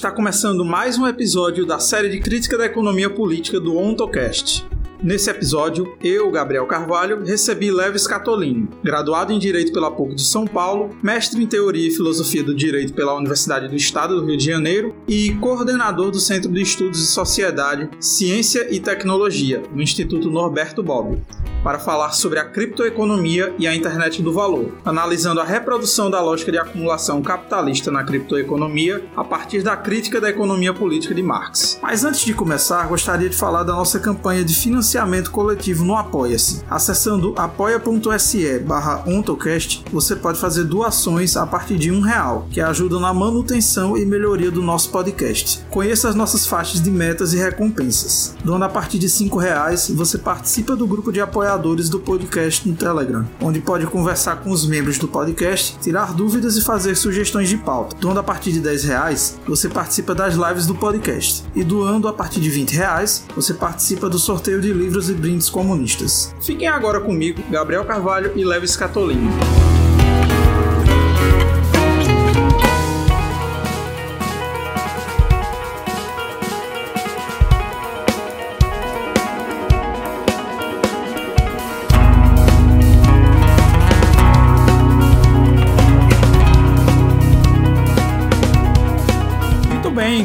[0.00, 4.66] Está começando mais um episódio da série de crítica da economia política do OntoCast.
[5.02, 10.46] Nesse episódio, eu, Gabriel Carvalho, recebi Leves Catolini, graduado em Direito pela PUC de São
[10.46, 14.44] Paulo, mestre em Teoria e Filosofia do Direito pela Universidade do Estado do Rio de
[14.44, 20.82] Janeiro e coordenador do Centro de Estudos de Sociedade, Ciência e Tecnologia, do Instituto Norberto
[20.82, 21.24] Bobbio
[21.62, 26.50] para falar sobre a criptoeconomia e a internet do valor, analisando a reprodução da lógica
[26.50, 31.78] de acumulação capitalista na criptoeconomia a partir da crítica da economia política de Marx.
[31.82, 34.89] Mas antes de começar, gostaria de falar da nossa campanha de financiamento
[35.30, 36.62] coletivo no Apoia-se.
[36.68, 42.98] Acessando apoia.se barra ontocast, você pode fazer doações a partir de um real, que ajuda
[42.98, 45.64] na manutenção e melhoria do nosso podcast.
[45.70, 48.34] Conheça as nossas faixas de metas e recompensas.
[48.44, 52.74] Doando a partir de cinco reais, você participa do grupo de apoiadores do podcast no
[52.74, 57.56] Telegram, onde pode conversar com os membros do podcast, tirar dúvidas e fazer sugestões de
[57.56, 57.96] pauta.
[58.00, 61.44] Doando a partir de 10 reais, você participa das lives do podcast.
[61.54, 65.50] E doando a partir de 20 reais, você participa do sorteio de livros e brindes
[65.50, 66.34] comunistas.
[66.40, 69.28] Fiquem agora comigo, Gabriel Carvalho e Leves Catolini.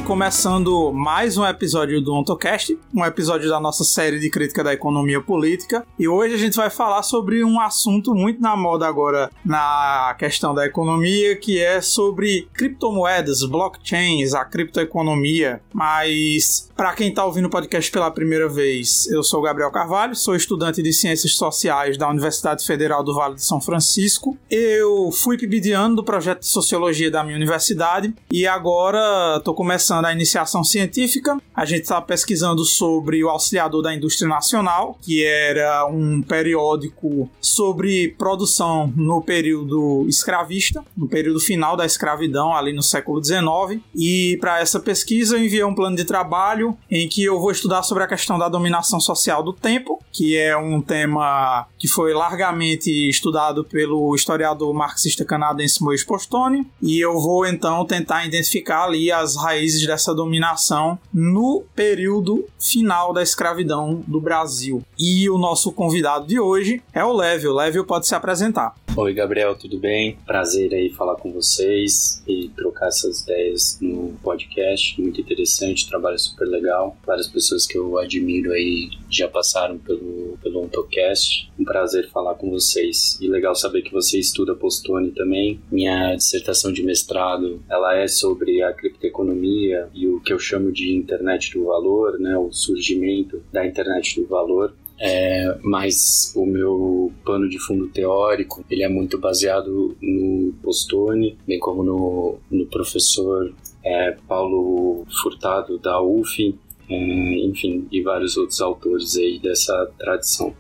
[0.06, 5.20] Começando mais um episódio do OntoCast, um episódio da nossa série de crítica da economia
[5.20, 5.84] política.
[5.98, 10.53] E hoje a gente vai falar sobre um assunto muito na moda agora na questão
[10.53, 15.59] da economia, que é sobre criptomoedas, blockchains, a criptoeconomia.
[15.73, 20.36] Mas para quem está ouvindo o podcast pela primeira vez, eu sou Gabriel Carvalho, sou
[20.36, 24.38] estudante de Ciências Sociais da Universidade Federal do Vale de São Francisco.
[24.52, 30.06] Eu fui PIBidiano do projeto de Sociologia da minha universidade e agora estou começando começando
[30.06, 35.86] a iniciação científica, a gente estava pesquisando sobre o Auxiliador da Indústria Nacional, que era
[35.88, 43.23] um periódico sobre produção no período escravista, no período final da escravidão, ali no século
[43.23, 43.82] XIX.
[43.95, 47.84] E para essa pesquisa eu enviei um plano de trabalho em que eu vou estudar
[47.84, 52.92] sobre a questão da dominação social do tempo, que é um tema que foi largamente
[53.10, 56.67] estudado pelo historiador marxista canadense Moisés Postone.
[56.82, 63.22] E eu vou então tentar identificar ali as raízes dessa dominação no período final da
[63.22, 64.84] escravidão do Brasil.
[64.98, 67.54] E o nosso convidado de hoje é o Lévio.
[67.54, 68.85] Lévio pode se apresentar.
[68.98, 70.17] Oi, Gabriel, tudo bem?
[70.26, 75.02] Prazer aí falar com vocês e trocar essas ideias no podcast.
[75.02, 76.95] Muito interessante, trabalho super legal.
[77.05, 81.52] Várias pessoas que eu admiro aí já passaram pelo, pelo Ontocast.
[81.60, 83.20] Um prazer falar com vocês.
[83.20, 85.60] E legal saber que você estuda Postone também.
[85.70, 90.95] Minha dissertação de mestrado, ela é sobre a criptoeconomia e o que eu chamo de
[90.95, 92.38] internet do valor, né?
[92.38, 94.73] O surgimento da internet do valor.
[95.00, 101.60] É, mas o meu pano de fundo teórico ele é muito baseado no Postone, bem
[101.60, 103.54] como no, no professor
[103.84, 106.58] é, Paulo Furtado da UF,
[106.89, 110.55] é, enfim, e vários outros autores aí dessa tradição.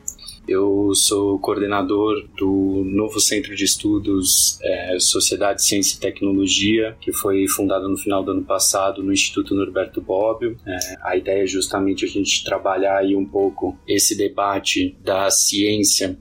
[0.47, 7.47] Eu sou coordenador do novo Centro de Estudos é, Sociedade, Ciência e Tecnologia, que foi
[7.47, 10.57] fundado no final do ano passado no Instituto Norberto Bobbio.
[10.65, 16.17] É, a ideia é justamente a gente trabalhar aí um pouco esse debate da ciência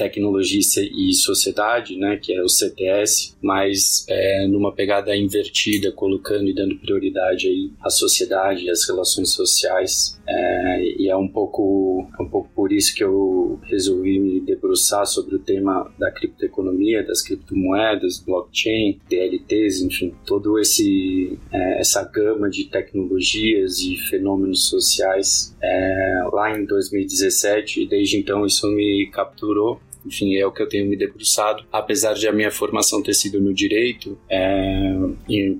[0.00, 0.60] Tecnologia
[0.94, 6.76] e Sociedade, né, que é o CTS, mas é, numa pegada invertida, colocando e dando
[6.76, 10.18] prioridade aí à sociedade e às relações sociais.
[10.26, 15.36] É, e é um pouco, um pouco por isso que eu resolvi me debruçar sobre
[15.36, 22.64] o tema da criptoeconomia, das criptomoedas, blockchain, DLTs, enfim, todo esse é, essa gama de
[22.64, 30.36] tecnologias e fenômenos sociais é, lá em 2017 e desde então isso me capturou enfim,
[30.36, 31.64] é o que eu tenho me debruçado.
[31.72, 34.94] Apesar de a minha formação ter sido no direito, é,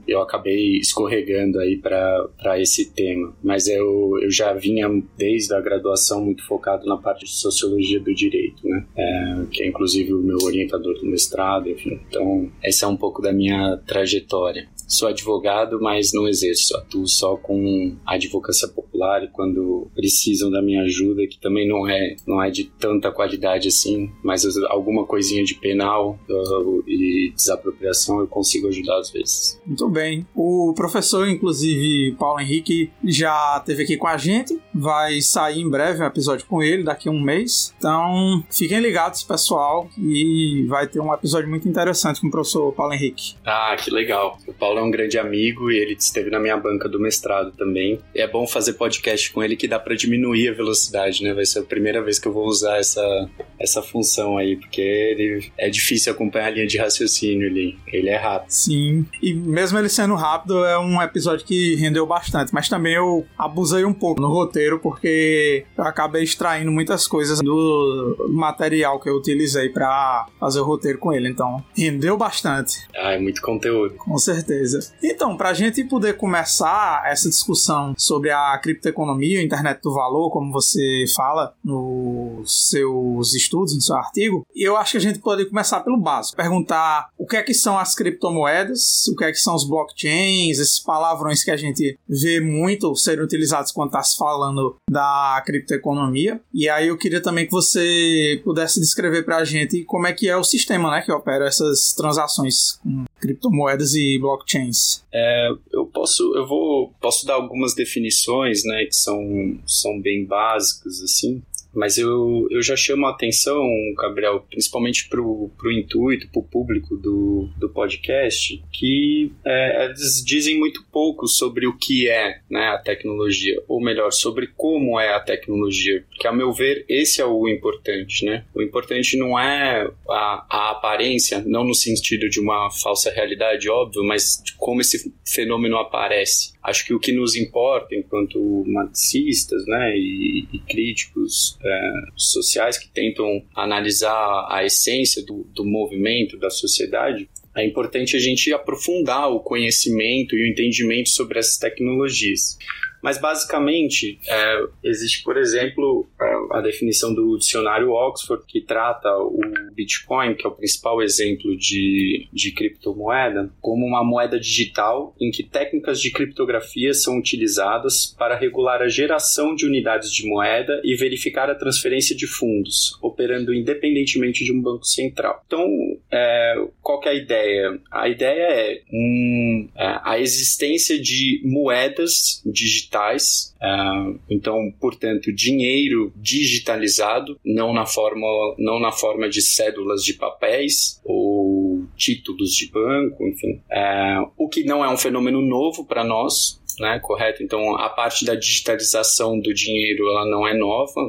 [0.07, 3.35] eu acabei escorregando aí para esse tema.
[3.43, 8.15] Mas eu, eu já vinha desde a graduação muito focado na parte de sociologia do
[8.15, 8.85] direito, né?
[8.97, 12.01] É, que é inclusive o meu orientador do mestrado, enfim.
[12.09, 14.69] Então, essa é um pouco da minha trajetória.
[14.91, 20.61] Sou advogado, mas não exerço, atuo só com a advocacia popular e quando precisam da
[20.61, 25.45] minha ajuda, que também não é, não é de tanta qualidade assim, mas alguma coisinha
[25.45, 29.61] de penal uh, e desapropriação eu consigo ajudar às vezes.
[29.65, 30.27] Muito bem.
[30.35, 36.03] O professor, inclusive, Paulo Henrique, já esteve aqui com a gente, vai sair em breve
[36.03, 37.73] um episódio com ele, daqui a um mês.
[37.79, 42.93] Então, fiquem ligados, pessoal, e vai ter um episódio muito interessante com o professor Paulo
[42.93, 43.35] Henrique.
[43.47, 44.37] Ah, que legal.
[44.49, 48.01] O Paulo é um grande amigo e ele esteve na minha banca do mestrado também.
[48.15, 51.33] E é bom fazer podcast com ele que dá para diminuir a velocidade, né?
[51.33, 53.29] Vai ser a primeira vez que eu vou usar essa,
[53.59, 57.79] essa função aí, porque ele é difícil acompanhar a linha de raciocínio ali.
[57.87, 58.51] Ele é rápido.
[58.51, 59.07] Sim.
[59.23, 62.53] E mesmo ele sendo rápido, é um episódio que rendeu bastante.
[62.53, 68.29] Mas também eu abusei um pouco no roteiro, porque eu acabei extraindo muitas coisas do
[68.31, 71.29] material que eu utilizei para fazer o roteiro com ele.
[71.29, 72.79] Então, rendeu bastante.
[72.97, 73.95] Ah, é muito conteúdo.
[73.97, 74.70] Com certeza.
[75.03, 80.53] Então, pra gente poder começar essa discussão sobre a criptoeconomia, a internet do valor, como
[80.53, 85.81] você fala nos seus estudos, no seu artigo, eu acho que a gente pode começar
[85.81, 86.37] pelo básico.
[86.37, 90.59] Perguntar o que é que são as criptomoedas, o que é que são os blockchains,
[90.59, 96.41] esses palavrões que a gente vê muito serem utilizados quando está se falando da criptoeconomia.
[96.53, 100.29] E aí eu queria também que você pudesse descrever para a gente como é que
[100.29, 105.05] é o sistema né, que opera essas transações com criptomoedas e blockchains.
[105.13, 111.03] É, eu posso, eu vou, posso dar algumas definições, né, que são, são bem básicas
[111.03, 111.43] assim.
[111.75, 113.63] Mas eu, eu já chamo a atenção,
[113.97, 120.59] Gabriel, principalmente para o intuito, para o público do, do podcast, que é, eles dizem
[120.59, 125.21] muito pouco sobre o que é né, a tecnologia, ou melhor, sobre como é a
[125.21, 126.05] tecnologia.
[126.11, 128.25] Porque, a meu ver, esse é o importante.
[128.25, 128.45] Né?
[128.55, 134.03] O importante não é a, a aparência, não no sentido de uma falsa realidade, óbvio,
[134.05, 136.53] mas de como esse fenômeno aparece.
[136.63, 142.89] Acho que o que nos importa, enquanto marxistas né, e, e críticos é, sociais que
[142.89, 149.41] tentam analisar a essência do, do movimento, da sociedade, é importante a gente aprofundar o
[149.41, 152.59] conhecimento e o entendimento sobre essas tecnologias.
[153.03, 159.41] Mas basicamente, é, existe, por exemplo, é, a definição do dicionário Oxford, que trata o
[159.73, 165.43] Bitcoin, que é o principal exemplo de, de criptomoeda, como uma moeda digital em que
[165.43, 171.51] técnicas de criptografia são utilizadas para regular a geração de unidades de moeda e verificar
[171.51, 175.43] a transferência de fundos, operando independentemente de um banco central.
[175.47, 175.67] Então,
[176.13, 177.81] é, qual é a ideia?
[177.91, 183.55] A ideia é, um, é a existência de moedas digitais.
[183.61, 188.27] Uh, então, portanto, dinheiro digitalizado, não na forma,
[188.59, 193.61] não na forma de cédulas de papéis ou títulos de banco, enfim.
[193.71, 197.43] Uh, o que não é um fenômeno novo para nós, né, correto?
[197.43, 201.01] Então, a parte da digitalização do dinheiro, ela não é nova.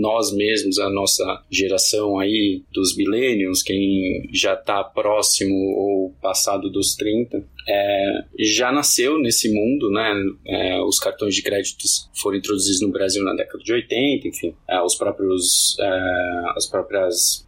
[0.00, 6.94] Nós mesmos, a nossa geração aí dos millennials, quem já está próximo ou passado dos
[6.94, 10.14] 30, é, já nasceu nesse mundo, né?
[10.46, 14.80] É, os cartões de créditos foram introduzidos no Brasil na década de 80, enfim, é,
[14.80, 17.44] os próprios, é, as próprias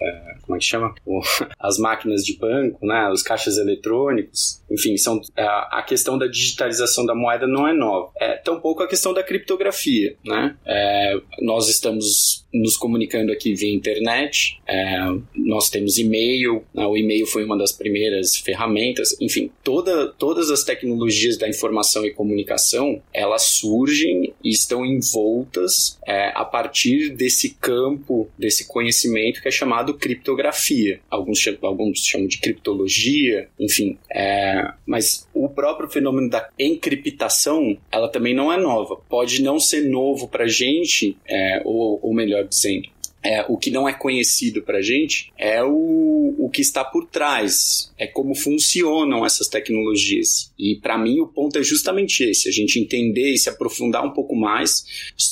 [0.00, 0.94] é, é, como é que chama?
[1.58, 3.08] As máquinas de banco, né?
[3.10, 8.10] Os caixas eletrônicos, enfim, são a, a questão da digitalização da moeda não é nova.
[8.16, 10.56] É tampouco a questão da criptografia, né?
[10.66, 14.96] É, nós estamos nos comunicando aqui via internet, é,
[15.34, 16.86] nós temos e-mail, né?
[16.86, 22.12] o e-mail foi uma das primeiras ferramentas, enfim, toda, todas as tecnologias da informação e
[22.12, 29.50] comunicação, elas surgem e estão envoltas é, a partir desse campo, desse conhecimento que é
[29.50, 31.00] chamado criptografia.
[31.10, 33.98] Alguns, alguns chamam de criptologia, enfim.
[34.10, 38.96] É, mas o próprio fenômeno da encriptação, ela também não é nova.
[39.08, 42.88] Pode não ser novo para gente, é, ou, ou melhor dizendo,
[43.24, 47.90] é, o que não é conhecido para gente é o, o que está por trás,
[47.96, 50.52] é como funcionam essas tecnologias.
[50.58, 54.12] E para mim o ponto é justamente esse: a gente entender e se aprofundar um
[54.12, 54.84] pouco mais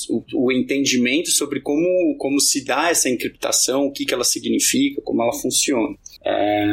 [0.08, 5.02] o, o, entendimento sobre como, como se dá essa encriptação, o que, que ela significa,
[5.02, 5.94] como ela funciona.
[6.24, 6.64] É,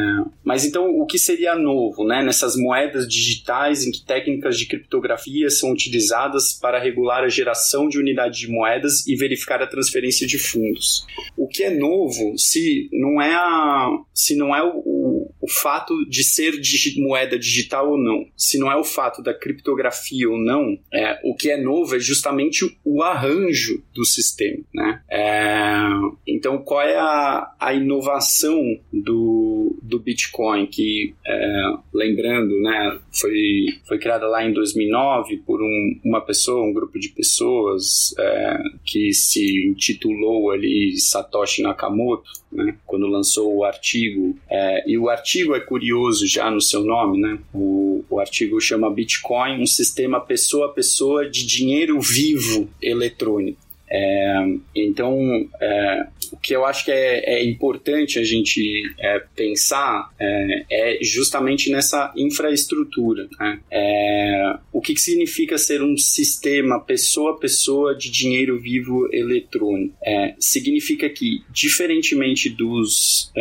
[0.44, 5.50] mas então, o que seria novo né, nessas moedas digitais em que técnicas de criptografia
[5.50, 10.38] são utilizadas para regular a geração de unidades de moedas e verificar a transferência de
[10.38, 11.06] fundos?
[11.36, 15.19] O que é novo se não é, a, se não é o,
[15.50, 19.34] o, fato de ser digi moeda digital ou não, se não é o fato da
[19.34, 24.64] criptografia ou não, é, o que é novo é justamente o arranjo do sistema.
[24.74, 25.02] Né?
[25.10, 25.80] É,
[26.28, 28.62] então, qual é a, a inovação
[28.94, 31.64] do do Bitcoin, que, é,
[31.94, 37.10] lembrando, né, foi, foi criada lá em 2009 por um, uma pessoa, um grupo de
[37.10, 44.38] pessoas é, que se intitulou ali Satoshi Nakamoto, né, quando lançou o artigo.
[44.50, 47.40] É, e o artigo é curioso já no seu nome, né?
[47.54, 53.69] O, o artigo chama Bitcoin, um sistema pessoa a pessoa de dinheiro vivo eletrônico.
[53.92, 55.18] É, então,
[55.60, 61.00] é, o que eu acho que é, é importante a gente é, pensar é, é,
[61.02, 63.28] justamente nessa infraestrutura.
[63.40, 63.60] Né?
[63.72, 69.96] É, o que, que, significa ser um sistema pessoa a pessoa de dinheiro vivo eletrônico?
[70.40, 73.32] significa que, diferentemente dos,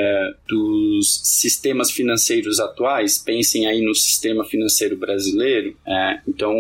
[0.49, 5.77] dos sistemas financeiros atuais, pensem aí no sistema financeiro brasileiro,
[6.27, 6.55] então,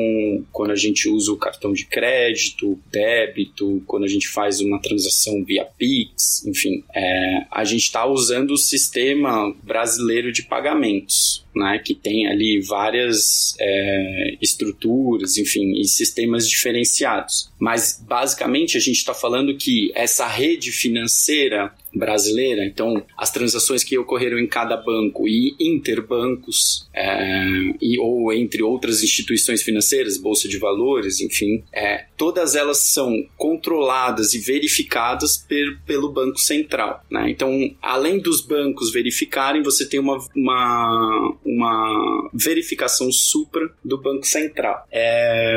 [0.52, 5.44] quando a gente usa o cartão de crédito, débito, quando a gente faz uma transação
[5.44, 11.94] via Pix, enfim, é, a gente está usando o sistema brasileiro de pagamentos né, que
[11.94, 17.50] tem ali várias é, estruturas, enfim, e sistemas diferenciados.
[17.58, 23.98] Mas basicamente a gente está falando que essa rede financeira brasileira, então as transações que
[23.98, 27.44] ocorreram em cada banco e interbancos é,
[27.80, 34.34] e ou entre outras instituições financeiras, bolsa de valores, enfim, é, todas elas são controladas
[34.34, 37.04] e verificadas per, pelo banco central.
[37.10, 37.30] Né?
[37.30, 37.50] Então,
[37.82, 44.86] além dos bancos verificarem, você tem uma, uma uma verificação supra do Banco Central.
[44.90, 45.56] É,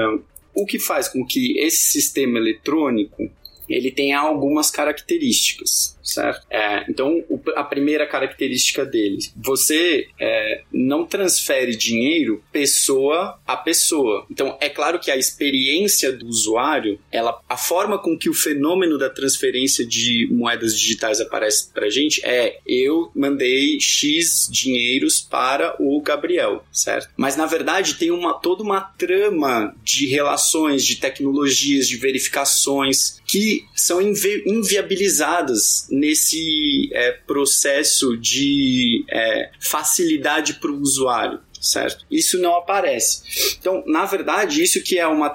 [0.55, 3.29] o que faz com que esse sistema eletrônico
[3.69, 6.45] ele tenha algumas características certo?
[6.49, 14.25] É, então, o, a primeira característica dele, você é, não transfere dinheiro pessoa a pessoa.
[14.29, 18.97] Então, é claro que a experiência do usuário, ela, a forma com que o fenômeno
[18.97, 25.75] da transferência de moedas digitais aparece para a gente é eu mandei X dinheiros para
[25.79, 27.09] o Gabriel, certo?
[27.17, 33.65] Mas, na verdade, tem uma, toda uma trama de relações, de tecnologias, de verificações que
[33.75, 42.05] são invi inviabilizadas nesse é, processo de é, facilidade para o usuário certo?
[42.09, 43.55] Isso não aparece.
[43.59, 45.31] Então, na verdade, isso que é uma,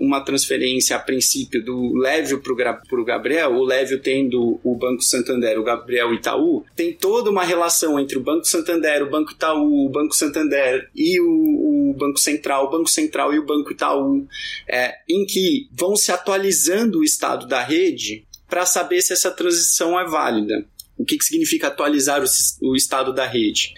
[0.00, 5.60] uma transferência a princípio do Lévio para o Gabriel, o Lévio tendo o Banco Santander,
[5.60, 9.90] o Gabriel Itaú, tem toda uma relação entre o Banco Santander, o Banco Itaú, o
[9.90, 14.26] Banco Santander e o, o Banco Central, o Banco Central e o Banco Itaú,
[14.66, 19.98] é, em que vão se atualizando o estado da rede para saber se essa transição
[19.98, 20.64] é válida.
[20.96, 22.26] O que, que significa atualizar o,
[22.70, 23.74] o estado da rede?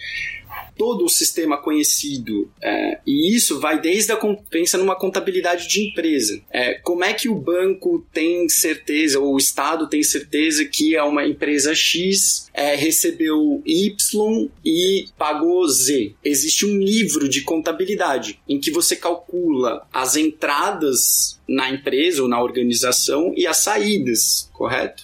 [0.79, 2.49] Todo o sistema conhecido.
[2.63, 4.19] É, e isso vai desde a.
[4.49, 6.41] Pensa numa contabilidade de empresa.
[6.49, 11.03] É, como é que o banco tem certeza, ou o Estado tem certeza que é
[11.03, 16.15] uma empresa X é, recebeu Y e pagou Z?
[16.23, 22.41] Existe um livro de contabilidade em que você calcula as entradas na empresa ou na
[22.41, 25.03] organização e as saídas, correto?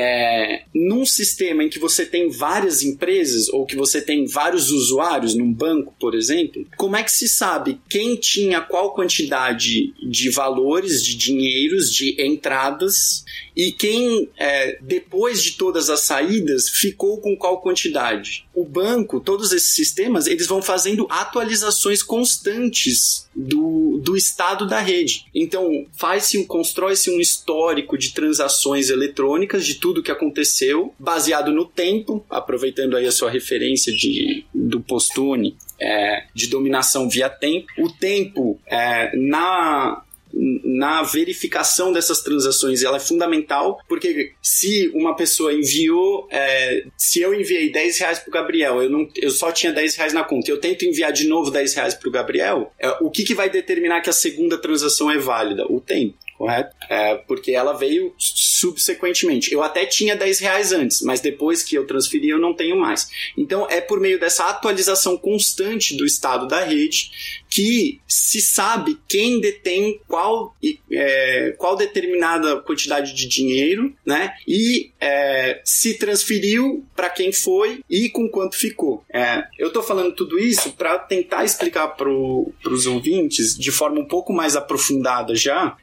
[0.00, 5.34] É, num sistema em que você tem várias empresas ou que você tem vários usuários
[5.34, 11.02] num banco, por exemplo, como é que se sabe quem tinha qual quantidade de valores,
[11.02, 13.24] de dinheiros, de entradas
[13.56, 18.46] e quem, é, depois de todas as saídas, ficou com qual quantidade?
[18.58, 25.26] O banco, todos esses sistemas, eles vão fazendo atualizações constantes do, do estado da rede.
[25.32, 32.24] Então, faz-se, constrói-se um histórico de transações eletrônicas de tudo que aconteceu, baseado no tempo,
[32.28, 37.68] aproveitando aí a sua referência de, do Postune, é, de dominação via tempo.
[37.78, 45.52] O tempo é, na na verificação dessas transações ela é fundamental, porque se uma pessoa
[45.52, 49.96] enviou, é, se eu enviei 10 reais pro Gabriel, eu, não, eu só tinha 10
[49.96, 53.24] reais na conta, eu tento enviar de novo 10 reais pro Gabriel, é, o que,
[53.24, 55.66] que vai determinar que a segunda transação é válida?
[55.68, 56.74] O tempo correto?
[56.88, 59.52] É, porque ela veio subsequentemente.
[59.52, 63.10] Eu até tinha 10 reais antes, mas depois que eu transferi eu não tenho mais.
[63.36, 67.10] Então é por meio dessa atualização constante do estado da rede
[67.50, 70.54] que se sabe quem detém qual,
[70.92, 74.34] é, qual determinada quantidade de dinheiro, né?
[74.46, 79.02] E é, se transferiu para quem foi e com quanto ficou.
[79.12, 84.06] É, eu estou falando tudo isso para tentar explicar para os ouvintes de forma um
[84.06, 85.76] pouco mais aprofundada já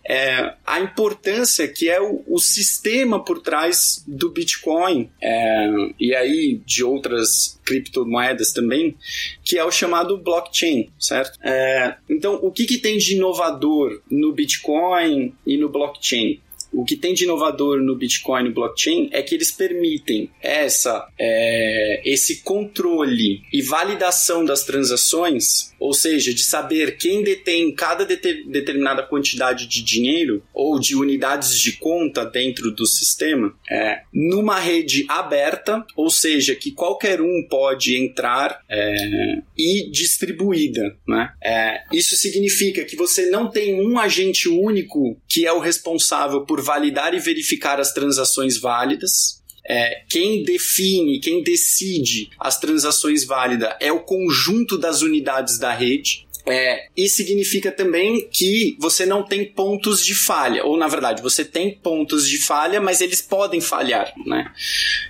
[0.65, 6.83] a importância que é o, o sistema por trás do Bitcoin é, e aí de
[6.83, 8.95] outras criptomoedas também,
[9.43, 11.39] que é o chamado blockchain, certo?
[11.43, 16.39] É, então, o que, que tem de inovador no Bitcoin e no blockchain?
[16.72, 22.01] O que tem de inovador no Bitcoin e blockchain é que eles permitem essa, é,
[22.05, 29.67] esse controle e validação das transações, ou seja, de saber quem detém cada determinada quantidade
[29.67, 36.10] de dinheiro ou de unidades de conta dentro do sistema, é, numa rede aberta, ou
[36.10, 40.95] seja, que qualquer um pode entrar é, e distribuída.
[41.07, 41.34] Né?
[41.43, 46.54] É, isso significa que você não tem um agente único que é o responsável por
[46.62, 49.43] validar e verificar as transações válidas.
[49.67, 56.25] É, quem define, quem decide as transações válidas é o conjunto das unidades da rede.
[56.47, 61.43] É, e significa também que você não tem pontos de falha, ou na verdade você
[61.43, 64.51] tem pontos de falha, mas eles podem falhar, né?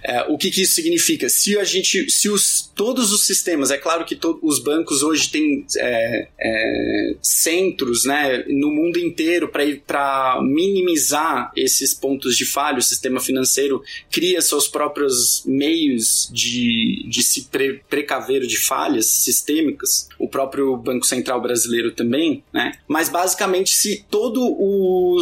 [0.03, 1.27] É, o que, que, isso significa?
[1.27, 5.65] Se a gente, se os, todos os sistemas, é claro que os bancos hoje têm
[5.77, 12.79] é, é centros, né, no mundo inteiro para minimizar esses pontos de falha.
[12.79, 20.07] O sistema financeiro cria seus próprios meios de, de se pre, precaver de falhas sistêmicas.
[20.17, 22.73] O próprio Banco Central Central Brasileiro também, né?
[22.87, 25.19] Mas basicamente, se todo o,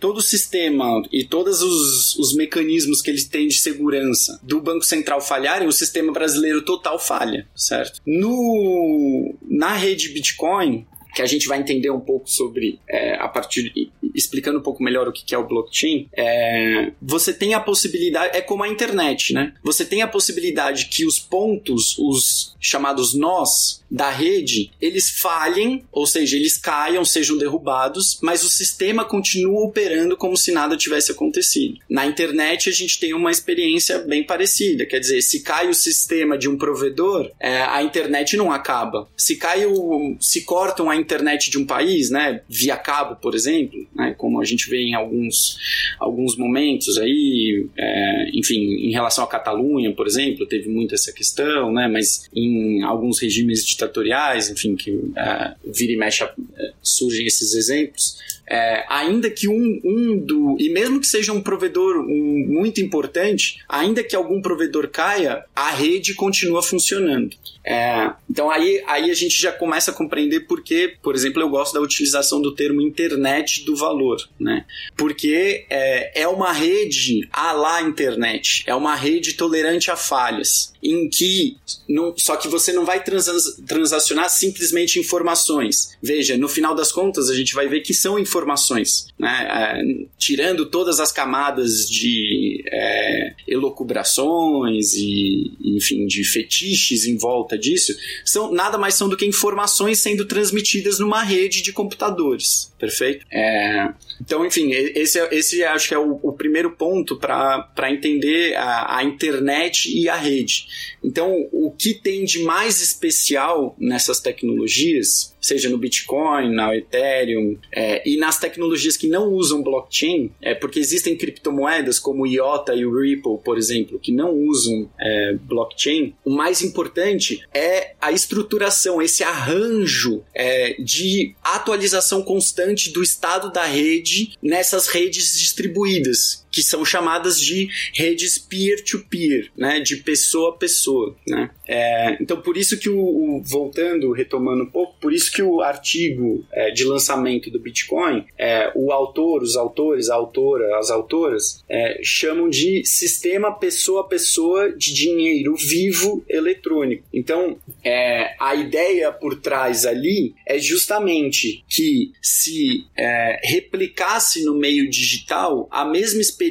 [0.00, 4.84] todo o sistema e todos os, os mecanismos que eles têm de segurança do Banco
[4.84, 8.00] Central falharem, o sistema brasileiro total falha, certo?
[8.04, 10.84] No, na rede Bitcoin,
[11.16, 13.72] que a gente vai entender um pouco sobre é, a partir
[14.14, 18.42] explicando um pouco melhor o que é o blockchain, é, você tem a possibilidade, é
[18.42, 19.54] como a internet, né?
[19.62, 26.06] Você tem a possibilidade que os pontos, os chamados nós da rede, eles falhem, ou
[26.06, 31.78] seja, eles caiam, sejam derrubados, mas o sistema continua operando como se nada tivesse acontecido.
[31.88, 36.36] Na internet a gente tem uma experiência bem parecida, quer dizer, se cai o sistema
[36.36, 39.08] de um provedor, é, a internet não acaba.
[39.16, 43.86] Se cai o, se cortam a internet de um país, né, via cabo, por exemplo,
[43.94, 45.56] né, como a gente vê em alguns,
[45.98, 51.72] alguns momentos aí, é, enfim, em relação à Catalunha, por exemplo, teve muito essa questão,
[51.72, 57.54] né, mas em alguns regimes ditatoriais, enfim, que é, vira e mexe é, surgem esses
[57.54, 60.56] exemplos, é, ainda que um, um do.
[60.58, 65.70] E mesmo que seja um provedor um, muito importante, ainda que algum provedor caia, a
[65.70, 67.36] rede continua funcionando.
[67.66, 71.48] É, então aí, aí a gente já começa a compreender por que, por exemplo, eu
[71.48, 74.64] gosto da utilização do termo internet do valor, né?
[74.96, 81.08] Porque é, é uma rede a lá internet, é uma rede tolerante a falhas, em
[81.08, 81.56] que
[81.88, 83.26] não, só que você não vai trans,
[83.66, 85.96] transacionar simplesmente informações.
[86.00, 89.48] Veja, no final das contas a gente vai ver que são informações, né?
[89.50, 97.94] É, tirando todas as camadas de é, elocubrações e, enfim, de fetiches em volta disso,
[98.24, 103.26] são nada mais são do que informações sendo transmitidas numa rede de computadores, perfeito?
[103.30, 108.54] É, então, enfim, esse, é, esse acho que é o, o primeiro ponto para entender
[108.56, 110.66] a, a internet e a rede.
[111.02, 118.02] Então, o que tem de mais especial nessas tecnologias seja no Bitcoin, na Ethereum é,
[118.08, 122.84] e nas tecnologias que não usam blockchain, é porque existem criptomoedas como o IOTA e
[122.84, 126.14] o Ripple, por exemplo, que não usam é, blockchain.
[126.24, 133.64] O mais importante é a estruturação, esse arranjo é, de atualização constante do estado da
[133.64, 140.56] rede nessas redes distribuídas, que são chamadas de redes peer-to-peer, -peer, né, de pessoa a
[140.56, 141.50] pessoa, né.
[141.68, 145.60] É, então, por isso que o, o, voltando, retomando um pouco, por isso que o
[145.60, 151.62] artigo é, de lançamento do Bitcoin, é, o autor, os autores, a autora, as autoras,
[151.68, 157.04] é, chamam de sistema pessoa a pessoa de dinheiro vivo eletrônico.
[157.12, 164.88] Então, é, a ideia por trás ali é justamente que se é, replicasse no meio
[164.88, 166.45] digital a mesma experiência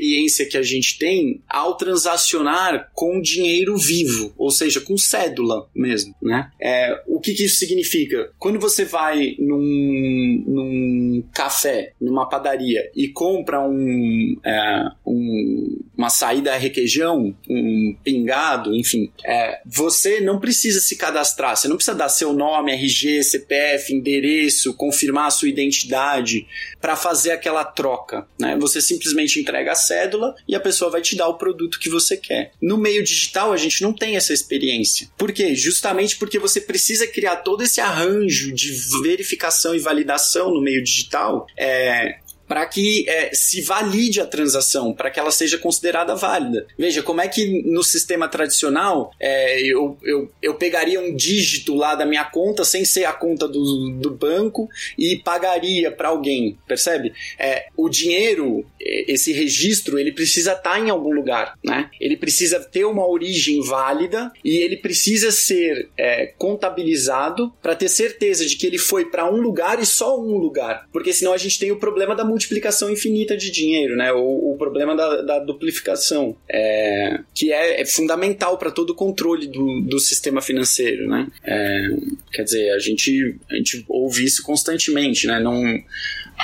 [0.45, 6.51] que a gente tem ao transacionar com dinheiro vivo, ou seja, com cédula mesmo, né?
[6.61, 8.31] É, o que, que isso significa?
[8.37, 16.55] Quando você vai num, num café, numa padaria e compra um, é, um uma saída
[16.57, 22.33] requeijão, um pingado, enfim, é, você não precisa se cadastrar, você não precisa dar seu
[22.33, 26.45] nome, RG, CPF, endereço, confirmar a sua identidade
[26.81, 28.57] para fazer aquela troca, né?
[28.59, 32.17] Você simplesmente entrega a cédula e a pessoa vai te dar o produto que você
[32.17, 32.51] quer.
[32.61, 35.09] No meio digital a gente não tem essa experiência.
[35.17, 35.55] Por quê?
[35.55, 38.71] Justamente porque você precisa criar todo esse arranjo de
[39.03, 45.09] verificação e validação no meio digital é, para que é, se valide a transação, para
[45.09, 46.65] que ela seja considerada válida.
[46.77, 51.95] Veja, como é que no sistema tradicional é, eu, eu, eu pegaria um dígito lá
[51.95, 57.13] da minha conta sem ser a conta do, do banco e pagaria para alguém, percebe?
[57.39, 61.89] É, o dinheiro, esse registro, ele precisa estar tá em algum lugar, né?
[61.99, 68.45] Ele precisa ter uma origem válida e ele precisa ser é, contabilizado para ter certeza
[68.45, 71.59] de que ele foi para um lugar e só um lugar, porque senão a gente
[71.59, 74.11] tem o problema da multiplicação infinita de dinheiro, né?
[74.11, 79.47] O, o problema da, da duplicação, é, que é, é fundamental para todo o controle
[79.47, 81.27] do, do sistema financeiro, né?
[81.43, 81.87] É,
[82.33, 85.39] quer dizer, a gente, a gente ouve isso constantemente, né?
[85.39, 85.63] Não,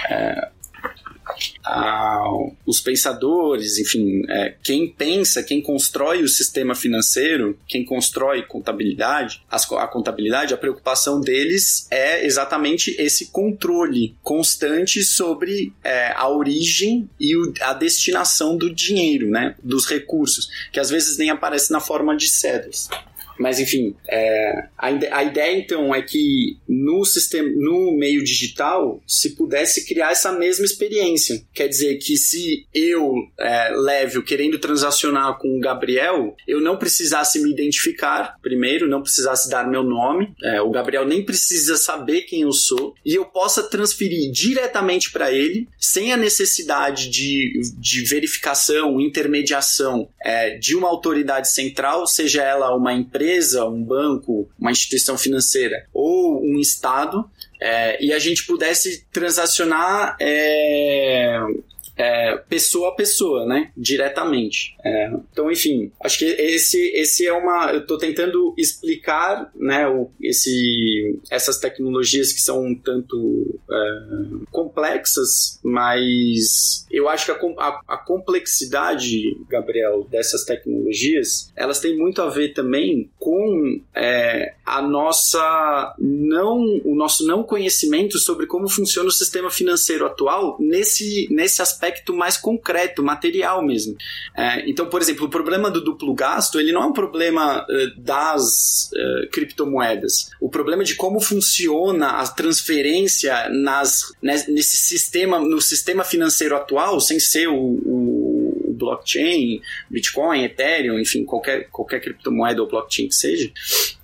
[0.10, 0.50] é,
[2.66, 9.70] os pensadores, enfim, é, quem pensa, quem constrói o sistema financeiro, quem constrói contabilidade, as,
[9.72, 17.36] a contabilidade, a preocupação deles é exatamente esse controle constante sobre é, a origem e
[17.36, 22.16] o, a destinação do dinheiro, né, dos recursos, que às vezes nem aparece na forma
[22.16, 22.90] de cédulas.
[23.40, 29.36] Mas enfim, é, a, a ideia então é que no sistema, no meio digital, se
[29.36, 31.42] pudesse criar essa mesma experiência.
[31.54, 37.42] Quer dizer que se eu, é, Lévio, querendo transacionar com o Gabriel, eu não precisasse
[37.42, 42.42] me identificar primeiro, não precisasse dar meu nome, é, o Gabriel nem precisa saber quem
[42.42, 49.00] eu sou, e eu possa transferir diretamente para ele, sem a necessidade de, de verificação,
[49.00, 55.18] intermediação é, de uma autoridade central, seja ela uma empresa empresa, um banco, uma instituição
[55.18, 57.30] financeira ou um Estado,
[57.62, 61.40] é, e a gente pudesse transacionar é,
[62.02, 63.72] é, pessoa a pessoa, né?
[63.78, 64.76] Diretamente.
[64.84, 67.72] É, então, enfim, acho que esse, esse é uma.
[67.72, 69.88] Eu estou tentando explicar, né?
[69.88, 77.36] O, esse, essas tecnologias que são um tanto é, complexas, mas eu acho que a,
[77.60, 84.82] a, a, complexidade, Gabriel, dessas tecnologias, elas têm muito a ver também com é, a
[84.82, 91.62] nossa não, o nosso não conhecimento sobre como funciona o sistema financeiro atual nesse, nesse
[91.62, 93.96] aspecto aspecto mais concreto, material mesmo.
[94.36, 98.02] É, então, por exemplo, o problema do duplo gasto, ele não é um problema uh,
[98.02, 100.30] das uh, criptomoedas.
[100.40, 107.20] O problema de como funciona a transferência nas, nesse sistema, no sistema financeiro atual, sem
[107.20, 108.42] ser o, o
[108.82, 113.52] blockchain, Bitcoin, Ethereum, enfim, qualquer, qualquer criptomoeda ou blockchain que seja,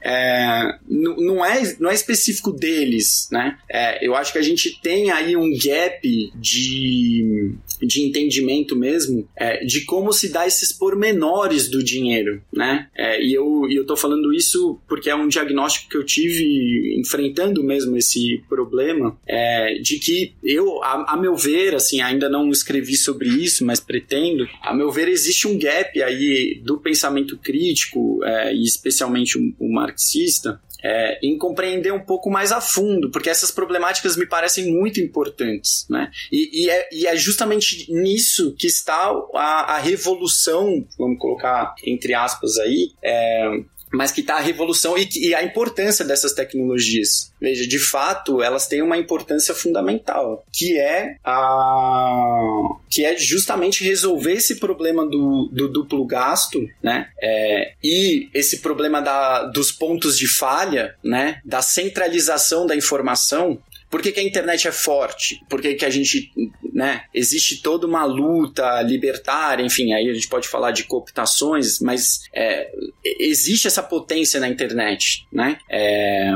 [0.02, 3.58] é, não, é, não é específico deles, né?
[3.70, 9.64] É, eu acho que a gente tem aí um gap de, de entendimento mesmo é,
[9.64, 12.88] de como se dá esses pormenores do dinheiro, né?
[12.96, 17.64] É, e eu, eu tô falando isso porque é um diagnóstico que eu tive enfrentando
[17.64, 22.96] mesmo esse problema é, de que eu, a, a, meu ver, assim, ainda não escrevi
[22.96, 28.54] sobre isso, mas pretendo, a meu ver, existe um gap aí do pensamento crítico é,
[28.54, 33.52] e especialmente o, o marxista é, em compreender um pouco mais a fundo, porque essas
[33.52, 36.12] problemáticas me parecem muito importantes, né?
[36.32, 42.14] E, e, é, e é, justamente nisso que está a, a, revolução, vamos colocar entre
[42.14, 43.50] aspas aí, é,
[43.92, 47.32] mas que está a revolução e, e, a importância dessas tecnologias.
[47.40, 54.34] Veja, de fato, elas têm uma importância fundamental, que é a que é justamente resolver
[54.34, 57.10] esse problema do, do duplo gasto, né?
[57.22, 61.42] É, e esse problema da, dos pontos de falha, né?
[61.46, 65.42] Da centralização da informação por que, que, a internet é forte?
[65.50, 66.32] Por que, que a gente,
[66.78, 72.30] né, existe toda uma luta libertária, enfim, aí a gente pode falar de cooptações, mas
[72.32, 72.72] é,
[73.04, 75.58] existe essa potência na internet, né?
[75.68, 76.32] É,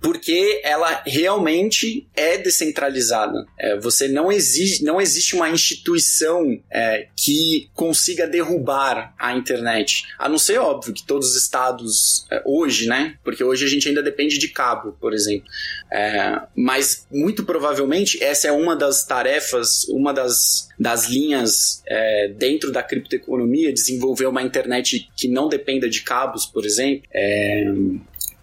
[0.00, 3.46] porque ela realmente é descentralizada.
[3.58, 10.04] É, você não exige, não existe uma instituição é, que consiga derrubar a internet.
[10.18, 13.16] A não ser óbvio que todos os estados é, hoje, né?
[13.24, 15.48] Porque hoje a gente ainda depende de cabo, por exemplo.
[15.92, 22.70] É, mas muito provavelmente essa é uma das tarefas, uma das, das linhas é, dentro
[22.70, 27.02] da criptoeconomia, desenvolver uma internet que não dependa de cabos, por exemplo.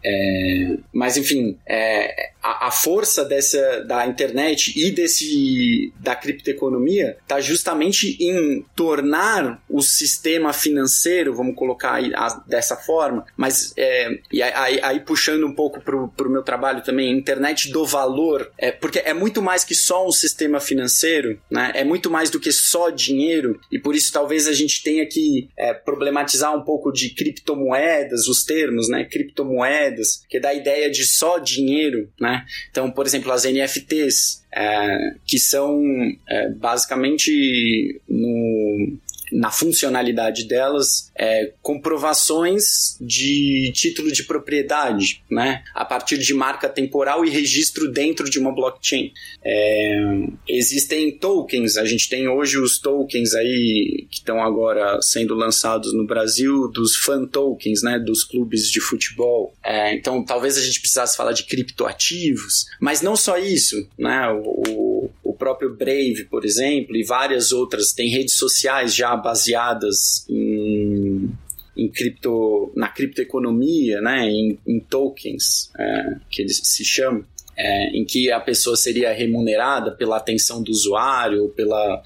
[0.08, 7.42] É, mas enfim, é, a, a, força dessa da internet e desse da criptoeconomia está
[7.42, 14.80] justamente em tornar o sistema financeiro, vamos colocar a, dessa forma, mas é, e aí,
[14.84, 19.14] aí, puxando um pouco para o meu trabalho também, internet do valor, é, porque é
[19.14, 21.72] muito mais que só um sistema financeiro, né?
[21.74, 25.50] É muito mais do que só dinheiro e por isso talvez a gente tenha que
[25.58, 29.04] é, problematizar um pouco de criptomoedas, os termos, né?
[29.06, 32.46] Criptomoedas criptomoedas, que dá a ideia de só dinheiro, né?
[32.70, 35.82] Então, por exemplo, as NFTs, é, que são
[36.28, 38.98] é, basicamente no,
[39.32, 45.64] na funcionalidade delas é, comprovações de título de propriedade, né?
[45.74, 49.12] A partir de marca temporal e registro dentro de uma blockchain.
[49.44, 50.00] É,
[50.48, 56.06] existem tokens, a gente tem hoje os tokens aí que estão agora sendo lançados no
[56.06, 58.00] Brasil dos fan tokens, né?
[58.00, 59.54] Dos clubes de futebol.
[59.64, 64.30] É, então, talvez a gente precisasse falar de criptoativos, mas não só isso, né?
[64.32, 71.30] O, o próprio Brave, por exemplo, e várias outras têm redes sociais já baseadas em,
[71.78, 77.24] em cripto, na criptoeconomia, né, em, em tokens, é, que eles se chamam.
[77.58, 82.04] É, em que a pessoa seria remunerada pela atenção do usuário, pela,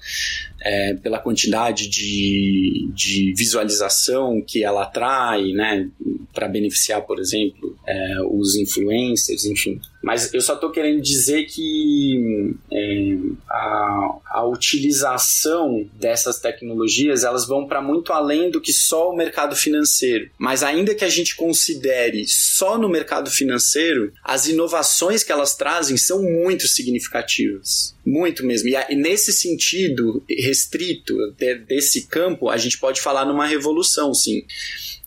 [0.60, 5.88] é, pela quantidade de, de visualização que ela atrai, né,
[6.32, 9.80] para beneficiar, por exemplo, é, os influencers, enfim.
[10.02, 13.16] Mas eu só estou querendo dizer que é,
[13.48, 19.54] a, a utilização dessas tecnologias elas vão para muito além do que só o mercado
[19.54, 20.30] financeiro.
[20.38, 25.96] Mas ainda que a gente considere só no mercado financeiro, as inovações que elas trazem
[25.96, 27.94] são muito significativas.
[28.04, 28.68] Muito mesmo.
[28.68, 34.44] E, nesse sentido restrito de, desse campo, a gente pode falar numa revolução, sim.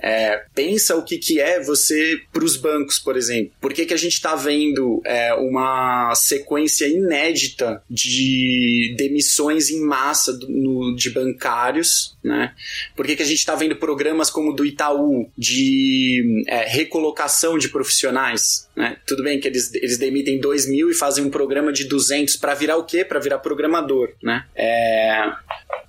[0.03, 3.53] É, pensa o que, que é você para os bancos, por exemplo.
[3.61, 10.33] Por que, que a gente está vendo é, uma sequência inédita de demissões em massa
[10.33, 12.17] do, no, de bancários?
[12.21, 12.53] Né?
[12.97, 17.57] Por que, que a gente está vendo programas como o do Itaú de é, recolocação
[17.57, 18.67] de profissionais?
[18.75, 18.97] Né?
[19.07, 22.53] Tudo bem que eles, eles demitem 2 mil e fazem um programa de 200 para
[22.53, 23.05] virar o quê?
[23.05, 24.09] Para virar programador.
[24.21, 24.45] Né?
[24.53, 25.31] É...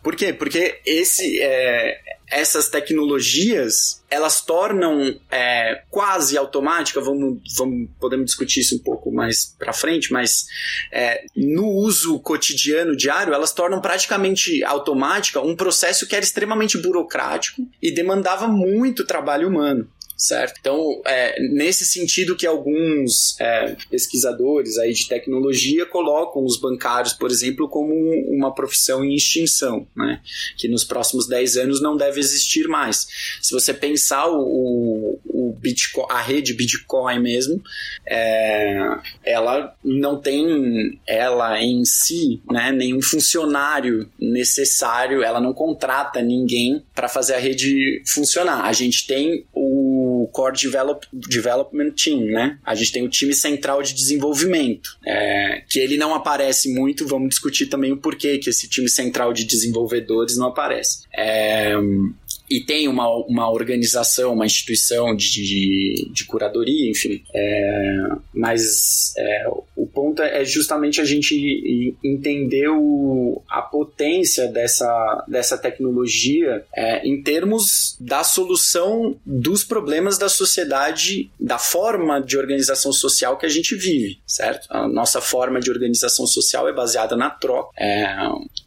[0.05, 0.33] Por quê?
[0.33, 1.99] Porque esse, é,
[2.31, 9.55] essas tecnologias elas tornam é, quase automática, vamos, vamos podemos discutir isso um pouco mais
[9.59, 10.47] para frente, mas
[10.93, 17.67] é, no uso cotidiano diário elas tornam praticamente automática um processo que era extremamente burocrático
[17.83, 20.55] e demandava muito trabalho humano certo?
[20.61, 27.31] Então, é, nesse sentido que alguns é, pesquisadores aí de tecnologia colocam os bancários, por
[27.31, 27.95] exemplo, como
[28.29, 30.21] uma profissão em extinção, né?
[30.57, 33.07] Que nos próximos 10 anos não deve existir mais.
[33.43, 37.63] Se você pensar o, o Bitcoin, a rede Bitcoin mesmo,
[38.07, 38.79] é,
[39.25, 47.09] ela não tem ela em si, né, nenhum funcionário necessário, ela não contrata ninguém para
[47.09, 48.65] fazer a rede funcionar.
[48.65, 49.45] A gente tem
[50.35, 52.59] Core Develop, Development Team, né?
[52.65, 57.29] A gente tem o time central de desenvolvimento, é, que ele não aparece muito, vamos
[57.29, 61.05] discutir também o porquê que esse time central de desenvolvedores não aparece.
[61.17, 61.73] É,
[62.49, 67.23] e tem uma, uma organização, uma instituição de, de curadoria, enfim.
[67.35, 75.57] É, mas é, o ponto é justamente a gente entender o, a potência dessa, dessa
[75.57, 83.39] tecnologia é, em termos da solução dos problemas da sociedade, da forma de organização social
[83.39, 84.67] que a gente vive, certo?
[84.71, 87.71] A nossa forma de organização social é baseada na troca.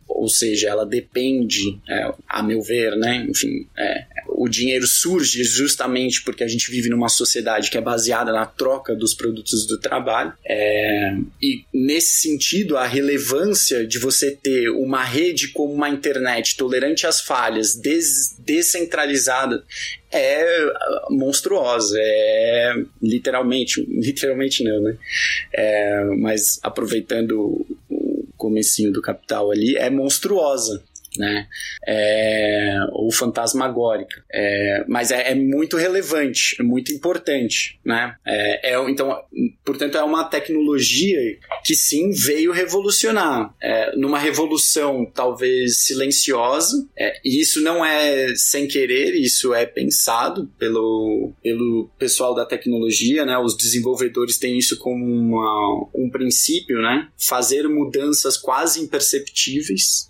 [0.07, 3.25] Ou seja, ela depende, é, a meu ver, né?
[3.29, 8.31] Enfim, é, o dinheiro surge justamente porque a gente vive numa sociedade que é baseada
[8.31, 10.33] na troca dos produtos do trabalho.
[10.45, 17.05] É, e nesse sentido, a relevância de você ter uma rede como uma internet tolerante
[17.05, 19.63] às falhas, des descentralizada,
[20.11, 20.45] é
[21.09, 24.97] monstruosa, é literalmente, literalmente não, né?
[25.53, 27.65] É, mas aproveitando
[28.37, 30.83] comecinho do Capital ali, é monstruosa
[31.17, 31.47] né?
[31.85, 34.23] É, ou fantasmagórica.
[34.31, 38.15] É, mas é, é, muito relevante, é muito importante, né?
[38.25, 39.19] É, é, então,
[39.65, 41.19] portanto, é uma tecnologia
[41.63, 43.53] que sim veio revolucionar.
[43.61, 50.49] É, numa revolução talvez silenciosa, é, e isso não é sem querer, isso é pensado
[50.57, 53.37] pelo, pelo pessoal da tecnologia, né?
[53.37, 57.09] Os desenvolvedores têm isso como uma, um princípio, né?
[57.17, 60.07] Fazer mudanças quase imperceptíveis,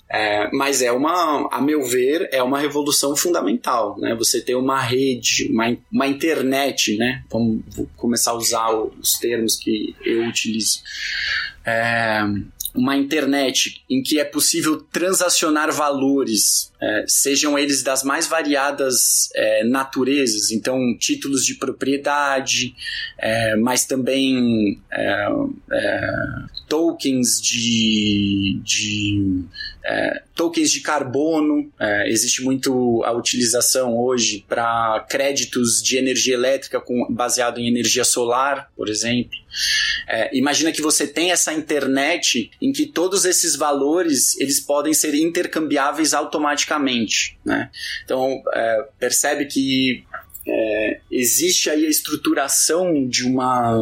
[0.54, 4.16] mas é uma, a meu ver, é uma revolução fundamental, né?
[4.16, 7.24] Você ter uma rede, uma, uma internet, né?
[7.30, 7.64] Vamos
[7.96, 10.80] começar a usar os termos que eu utilizo.
[11.66, 12.22] É,
[12.78, 19.64] uma internet em que é possível transacionar valores, é, sejam eles das mais variadas é,
[19.64, 22.76] naturezas, então títulos de propriedade,
[23.18, 25.28] é, mas também é,
[25.72, 26.12] é,
[26.70, 29.44] tokens de, de
[29.88, 36.82] é, tokens de carbono, é, existe muito a utilização hoje para créditos de energia elétrica
[36.82, 39.32] com, baseado em energia solar, por exemplo.
[40.08, 45.16] É, imagina que você tem essa internet em que todos esses valores eles podem ser
[45.16, 47.38] intercambiáveis automaticamente.
[47.46, 47.70] Né?
[48.04, 50.04] Então é, percebe que
[50.48, 53.76] é, existe aí a estruturação de uma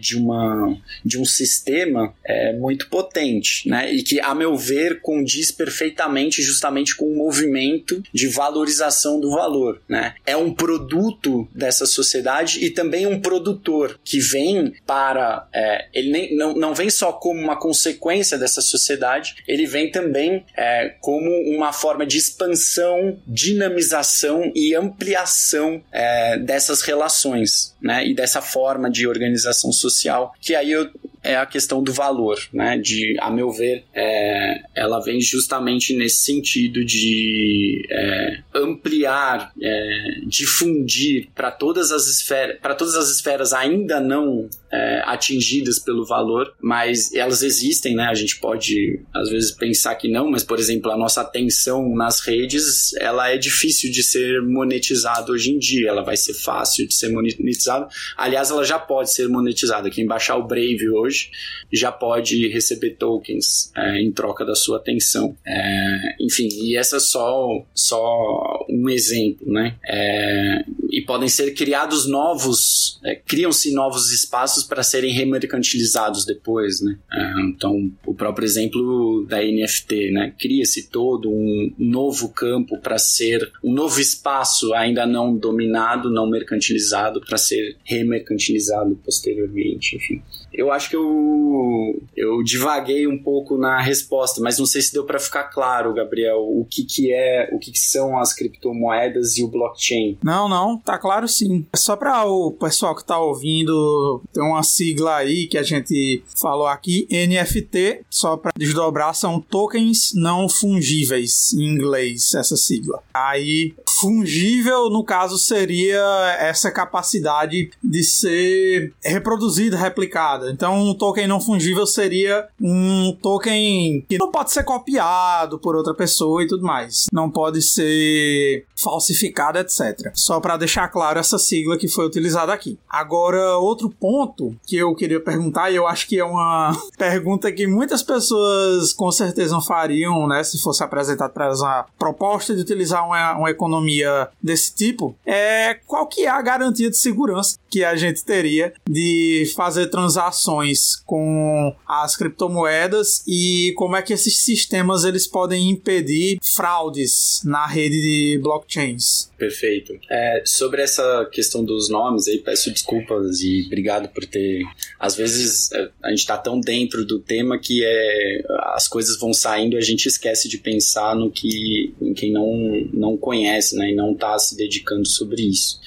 [0.00, 3.92] de uma de um sistema é, muito potente, né?
[3.92, 9.80] E que a meu ver condiz perfeitamente justamente com o movimento de valorização do valor,
[9.88, 10.14] né?
[10.26, 16.36] É um produto dessa sociedade e também um produtor que vem para é, ele nem,
[16.36, 21.72] não, não vem só como uma consequência dessa sociedade, ele vem também é, como uma
[21.72, 28.06] forma de expansão, dinamização e ampliação é, é, dessas relações, né?
[28.06, 30.90] E dessa forma de organização social, que aí eu,
[31.22, 32.78] é a questão do valor, né?
[32.78, 41.28] De, a meu ver, é, ela vem justamente nesse sentido de é, ampliar, é, difundir
[41.34, 47.12] para todas as esferas, para todas as esferas ainda não é, atingidas pelo valor, mas
[47.14, 48.04] elas existem, né?
[48.04, 52.20] A gente pode às vezes pensar que não, mas por exemplo a nossa atenção nas
[52.20, 55.88] redes, ela é difícil de ser monetizada hoje em dia.
[55.88, 57.88] Ela vai ser fácil de ser monetizada.
[58.16, 59.90] Aliás, ela já pode ser monetizada.
[59.90, 61.30] Quem baixar o Brave hoje
[61.72, 65.36] já pode receber tokens é, em troca da sua atenção.
[65.46, 69.76] É, enfim, e essa é só, só um exemplo, né?
[69.84, 76.98] É, e podem ser criados novos, é, criam-se novos espaços para serem remercantilizados depois, né?
[77.12, 80.34] É, então, o próprio exemplo da NFT, né?
[80.38, 87.20] Cria-se todo um novo campo para ser um novo espaço ainda não dominado, não mercantilizado,
[87.20, 90.22] para ser remercantilizado posteriormente, enfim.
[90.52, 95.04] Eu acho que eu, eu divaguei um pouco na resposta, mas não sei se deu
[95.04, 99.42] para ficar claro, Gabriel, o que, que é, o que, que são as criptomoedas e
[99.42, 100.18] o blockchain.
[100.22, 101.66] Não, não, tá claro sim.
[101.72, 106.22] É só para o pessoal que tá ouvindo, tem uma sigla aí que a gente
[106.36, 113.02] falou aqui, NFT, só para desdobrar, são tokens não fungíveis, em inglês, essa sigla.
[113.12, 120.37] Aí, fungível, no caso, seria essa capacidade de ser reproduzida, replicada.
[120.50, 125.94] Então, um token não fungível seria um token que não pode ser copiado por outra
[125.94, 127.06] pessoa e tudo mais.
[127.12, 130.10] Não pode ser falsificado, etc.
[130.14, 132.78] Só para deixar claro essa sigla que foi utilizada aqui.
[132.88, 137.66] Agora, outro ponto que eu queria perguntar, e eu acho que é uma pergunta que
[137.66, 143.36] muitas pessoas com certeza fariam, né, se fosse apresentado para uma proposta de utilizar uma,
[143.36, 148.24] uma economia desse tipo, é qual que é a garantia de segurança que a gente
[148.24, 155.70] teria de fazer transações com as criptomoedas e como é que esses sistemas eles podem
[155.70, 158.38] impedir fraudes na rede de
[158.68, 159.30] blockchains.
[159.38, 159.98] Perfeito.
[160.10, 164.62] É, sobre essa questão dos nomes aí, peço desculpas e obrigado por ter.
[165.00, 168.42] Às vezes é, a gente está tão dentro do tema que é,
[168.74, 172.52] as coisas vão saindo e a gente esquece de pensar no que em quem não,
[172.92, 175.80] não conhece né, e não está se dedicando sobre isso.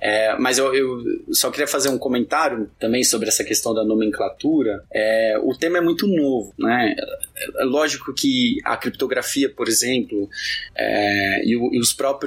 [0.00, 4.84] É, mas eu, eu, só queria fazer um comentário também sobre essa questão da nomenclatura.
[4.92, 6.94] É, o tema é muito novo, né?
[7.58, 10.28] É lógico que a criptografia, por exemplo,
[10.76, 12.19] é, e, e, os próprios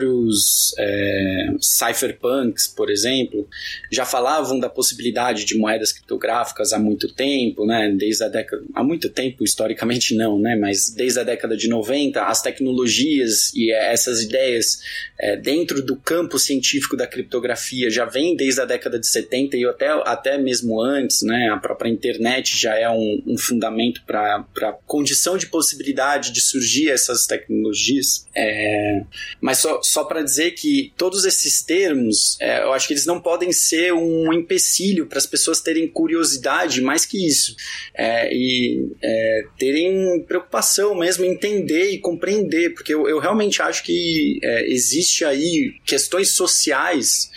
[0.78, 3.48] é, cypherpunks, por exemplo,
[3.92, 7.94] já falavam da possibilidade de moedas criptográficas há muito tempo, né?
[7.96, 8.64] Desde a década.
[8.74, 10.56] Há muito tempo, historicamente não, né?
[10.56, 14.80] Mas desde a década de 90, as tecnologias e essas ideias
[15.20, 19.66] é, dentro do campo científico da criptografia já vêm desde a década de 70 e
[19.66, 21.50] até, até mesmo antes, né?
[21.50, 27.26] A própria internet já é um, um fundamento para condição de possibilidade de surgir essas
[27.26, 28.26] tecnologias.
[28.36, 29.04] É,
[29.40, 33.20] mas só, só para dizer que todos esses termos, é, eu acho que eles não
[33.20, 37.56] podem ser um empecilho para as pessoas terem curiosidade, mais que isso,
[37.94, 44.40] é, e é, terem preocupação mesmo, entender e compreender, porque eu, eu realmente acho que
[44.42, 47.30] é, existe aí questões sociais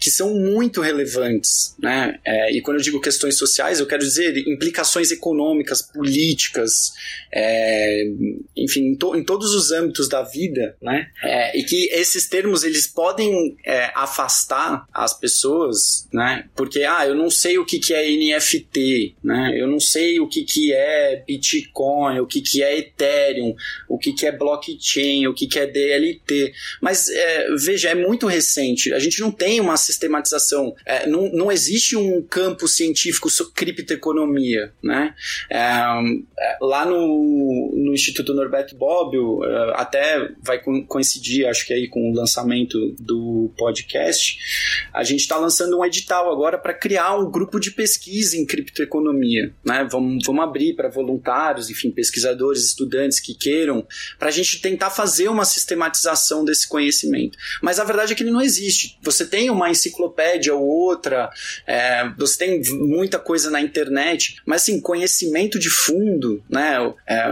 [0.00, 2.18] que são muito relevantes, né?
[2.24, 6.92] É, e quando eu digo questões sociais, eu quero dizer implicações econômicas, políticas,
[7.32, 8.04] é,
[8.56, 11.08] enfim, em, to, em, todos os âmbitos da vida, né?
[11.22, 16.48] É, e que esses termos eles podem é, afastar as pessoas, né?
[16.56, 19.52] Porque ah, eu não sei o que, que é NFT, né?
[19.56, 23.54] Eu não sei o que, que é Bitcoin, o que, que é Ethereum,
[23.88, 26.52] o que, que é blockchain, o que, que é DLT.
[26.80, 28.92] Mas é, veja, é muito recente.
[28.92, 30.74] A gente não tem uma sistematização.
[30.84, 35.14] É, não, não existe um campo científico sobre criptoeconomia, né?
[35.48, 35.60] É,
[36.60, 42.14] lá no, no Instituto Norberto Bobbio, é, até vai coincidir, acho que aí com o
[42.14, 44.38] lançamento do podcast,
[44.92, 49.52] a gente está lançando um edital agora para criar um grupo de pesquisa em criptoeconomia,
[49.64, 49.86] né?
[49.90, 53.86] Vamos, vamos abrir para voluntários, enfim, pesquisadores, estudantes que queiram,
[54.18, 57.36] para a gente tentar fazer uma sistematização desse conhecimento.
[57.62, 58.98] Mas a verdade é que ele não existe.
[59.02, 61.30] Você tem uma enciclopédia ou outra,
[61.66, 66.78] é, você tem muita coisa na internet, mas assim, conhecimento de fundo, né?
[67.10, 67.24] É,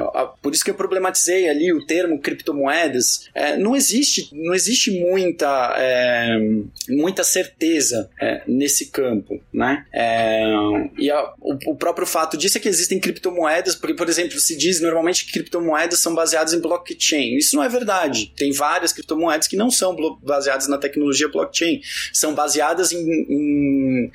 [0.43, 3.29] por isso que eu problematizei ali o termo criptomoedas.
[3.33, 6.37] É, não existe, não existe muita, é,
[6.89, 9.87] muita certeza é, nesse campo, né?
[9.93, 10.43] É,
[10.99, 14.57] e a, o, o, próprio fato disso é que existem criptomoedas, porque, por exemplo, se
[14.57, 17.37] diz normalmente que criptomoedas são baseadas em blockchain.
[17.37, 18.33] Isso não é verdade.
[18.37, 21.81] Tem várias criptomoedas que não são baseadas na tecnologia blockchain,
[22.13, 22.99] são baseadas em,
[23.31, 24.11] em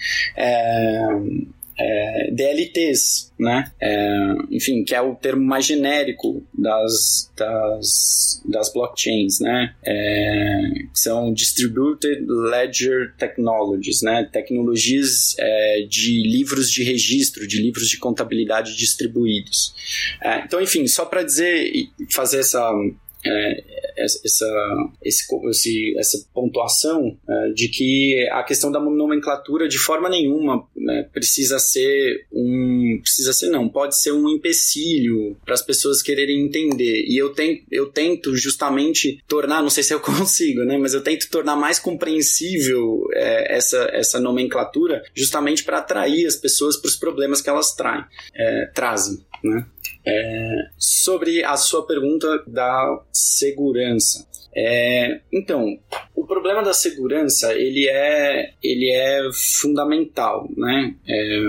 [1.78, 3.72] é, DLTs, né?
[3.82, 9.76] É, enfim, que é o termo mais genérico das, das, das blockchains, né?
[9.86, 10.62] É,
[10.94, 14.28] são Distributed Ledger Technologies, né?
[14.32, 19.74] Tecnologias é, de livros de registro, de livros de contabilidade distribuídos.
[20.22, 21.72] É, então, enfim, só para dizer,
[22.10, 22.72] fazer essa
[23.26, 23.64] é,
[23.98, 24.20] essa,
[25.04, 31.60] esse, essa pontuação é, de que a questão da nomenclatura de forma nenhuma né, precisa
[31.60, 37.06] ser um precisa ser não pode ser um empecilho para as pessoas quererem entender.
[37.08, 41.02] E eu tento, eu tento justamente tornar não sei se eu consigo né mas eu
[41.02, 46.96] tento tornar mais compreensível é, essa, essa nomenclatura justamente para atrair as pessoas para os
[46.96, 48.04] problemas que elas traem
[48.36, 49.66] é, trazem né
[50.06, 54.28] é, sobre a sua pergunta da segurança.
[54.56, 55.80] É, então,
[56.16, 60.96] o problema da segurança ele é, ele é fundamental, né?
[61.08, 61.40] É,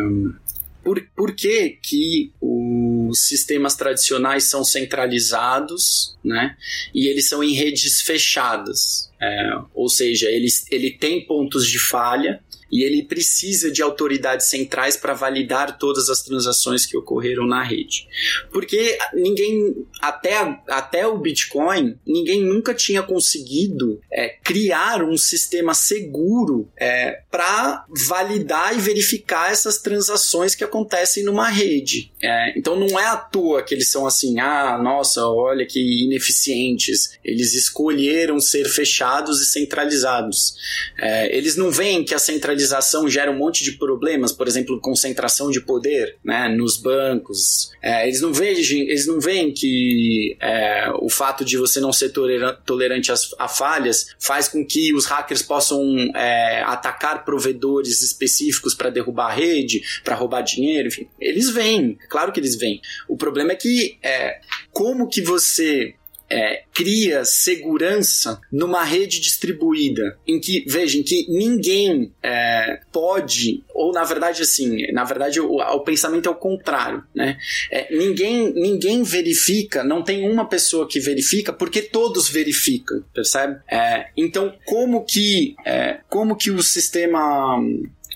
[0.83, 6.57] por, por que, que os sistemas tradicionais são centralizados, né?
[6.95, 9.11] E eles são em redes fechadas.
[9.21, 12.43] É, ou seja, ele, ele tem pontos de falha,
[12.75, 18.09] e ele precisa de autoridades centrais para validar todas as transações que ocorreram na rede.
[18.51, 20.35] Porque ninguém, até,
[20.67, 28.77] até o Bitcoin, ninguém nunca tinha conseguido é, criar um sistema seguro é, para validar
[28.77, 32.11] e verificar essas transações que acontecem numa rede.
[32.21, 37.17] É, então não é à toa que eles são assim, ah, nossa, olha que ineficientes.
[37.25, 40.57] Eles escolheram ser fechados e centralizados.
[40.99, 44.81] É, eles não veem que a centralização centralização gera um monte de problemas, por exemplo,
[44.81, 47.71] concentração de poder né, nos bancos.
[47.83, 52.11] É, eles, não veem, eles não veem que é, o fato de você não ser
[52.11, 55.81] tolerante a, falhas faz com que os hackers possam
[56.15, 61.09] é, atacar provedores específicos para derrubar a rede, para roubar dinheiro, enfim.
[61.21, 62.81] Eles vêm, claro que eles vêm.
[63.09, 64.41] O problema é que é,
[64.73, 65.95] como que você
[66.35, 74.03] é, cria segurança numa rede distribuída, em que, vejam, que ninguém é, pode, ou na
[74.03, 77.39] verdade assim, na verdade o, o pensamento é o contrário, né?
[77.71, 83.61] É, ninguém, ninguém verifica, não tem uma pessoa que verifica, porque todos verificam, percebe?
[83.71, 87.63] É, então, como que, é, como que o sistema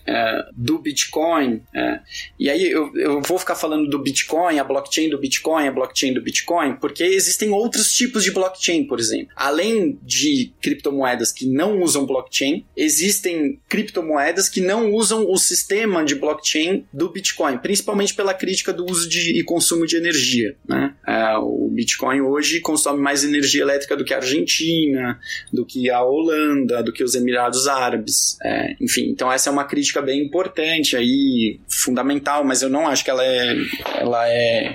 [0.08, 1.60] é, do Bitcoin.
[1.74, 2.00] É,
[2.38, 6.14] e aí eu, eu vou ficar falando do Bitcoin, a blockchain do Bitcoin, a blockchain
[6.14, 9.28] do Bitcoin, porque existem outros tipos de blockchain, por exemplo.
[9.36, 16.14] Além de criptomoedas que não usam blockchain, existem criptomoedas que não usam o sistema de
[16.14, 20.56] blockchain do Bitcoin, principalmente pela crítica do uso de, e consumo de energia.
[20.66, 20.94] Né?
[21.06, 25.18] É, o Bitcoin hoje consome mais energia elétrica do que a Argentina,
[25.52, 28.38] do que a Holanda, do que os Emirados Árabes.
[28.42, 33.04] É, enfim, então essa é uma crítica bem importante aí, fundamental, mas eu não acho
[33.04, 33.56] que ela é,
[33.98, 34.72] ela é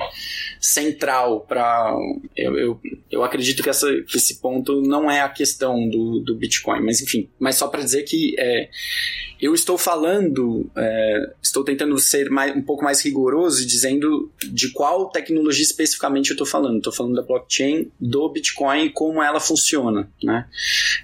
[0.59, 1.93] central para
[2.35, 2.79] eu, eu,
[3.11, 7.01] eu, acredito que, essa, que esse ponto não é a questão do, do Bitcoin, mas
[7.01, 8.69] enfim, mas só para dizer que é,
[9.43, 15.09] eu estou falando, é, estou tentando ser mais, um pouco mais rigoroso dizendo de qual
[15.09, 16.77] tecnologia especificamente eu estou falando.
[16.77, 20.47] Estou falando da blockchain, do Bitcoin e como ela funciona, né?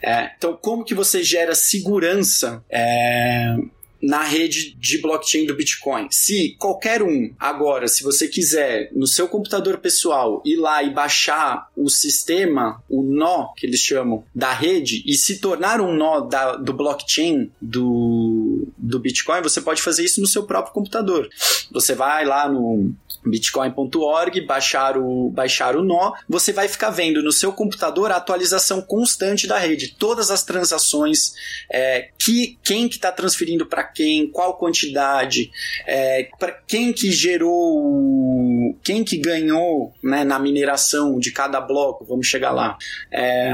[0.01, 3.57] É, então, como que você gera segurança é,
[4.01, 6.07] na rede de blockchain do Bitcoin.
[6.11, 11.69] Se qualquer um agora, se você quiser no seu computador pessoal ir lá e baixar
[11.75, 16.55] o sistema, o nó que eles chamam da rede e se tornar um nó da,
[16.55, 21.29] do blockchain do do, Bitcoin, você pode fazer isso no seu próprio computador.
[21.71, 22.91] Você vai lá no
[23.29, 28.81] bitcoin.org, baixar o, baixar o nó, você vai ficar vendo no seu computador a atualização
[28.81, 31.33] constante da rede, todas as transações,
[31.71, 35.51] é, que, quem que está transferindo para quem, qual quantidade,
[35.85, 42.27] é, para quem que gerou, quem que ganhou né, na mineração de cada bloco, vamos
[42.27, 42.77] chegar lá.
[43.11, 43.53] É,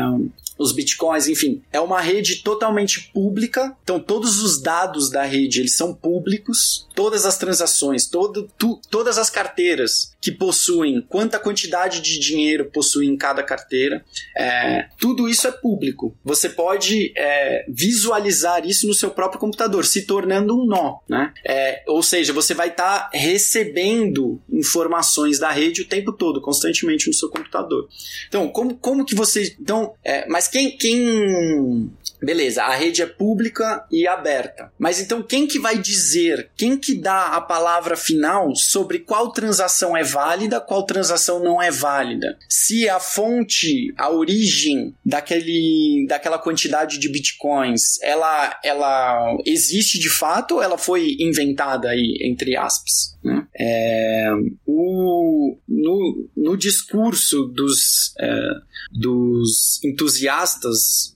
[0.58, 3.76] os bitcoins, enfim, é uma rede totalmente pública.
[3.84, 9.18] Então todos os dados da rede eles são públicos, todas as transações, todo, tu, todas
[9.18, 14.04] as carteiras que possuem, quanta quantidade de dinheiro possui em cada carteira,
[14.36, 16.18] é, tudo isso é público.
[16.24, 21.32] Você pode é, visualizar isso no seu próprio computador, se tornando um nó, né?
[21.46, 27.08] É, ou seja, você vai estar tá recebendo informações da rede o tempo todo, constantemente
[27.08, 27.88] no seu computador.
[28.28, 31.90] Então, como, como que você, então, é, mas mas quem, quem
[32.22, 34.72] Beleza, a rede é pública e aberta.
[34.80, 39.96] Mas então quem que vai dizer, quem que dá a palavra final sobre qual transação
[39.96, 42.38] é válida, qual transação não é válida?
[42.50, 50.56] Se a fonte, a origem daquele, daquela quantidade de bitcoins, ela, ela existe de fato
[50.56, 53.16] ou ela foi inventada aí, entre aspas?
[53.24, 53.46] Né?
[53.56, 54.32] É,
[54.66, 58.50] o, no, no discurso dos, é,
[58.92, 60.35] dos entusiastas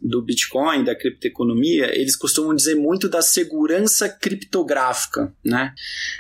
[0.02, 5.74] do Bitcoin, da criptoeconomia, eles costumam dizer muito da segurança criptográfica, né?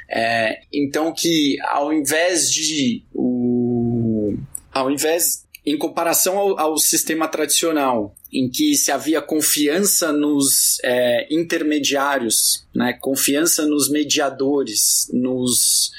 [0.09, 4.35] É, então que ao invés de o,
[4.71, 11.27] ao invés em comparação ao, ao, sistema tradicional, em que se havia confiança nos é,
[11.29, 15.91] intermediários, né, confiança nos mediadores, nos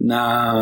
[0.00, 0.54] na,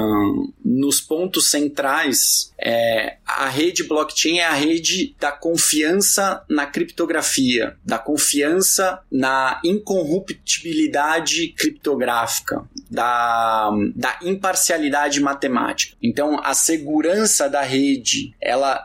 [0.64, 7.98] nos pontos centrais, é, a rede blockchain é a rede da confiança na criptografia, da
[7.98, 15.96] confiança na incorruptibilidade criptográfica, da, da imparcialidade matemática.
[16.02, 18.84] Então, a segurança da rede, ela,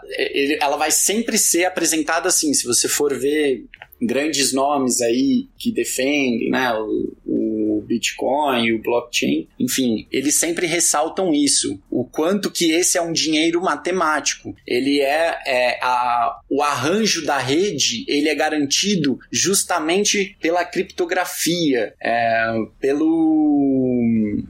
[0.59, 2.53] ela vai sempre ser apresentada assim.
[2.53, 3.65] Se você for ver
[4.01, 10.65] grandes nomes aí que defendem né, o, o Bitcoin e o blockchain, enfim, eles sempre
[10.65, 14.55] ressaltam isso, o quanto que esse é um dinheiro matemático.
[14.65, 22.53] Ele é, é a, o arranjo da rede, ele é garantido justamente pela criptografia, é,
[22.79, 23.61] pelo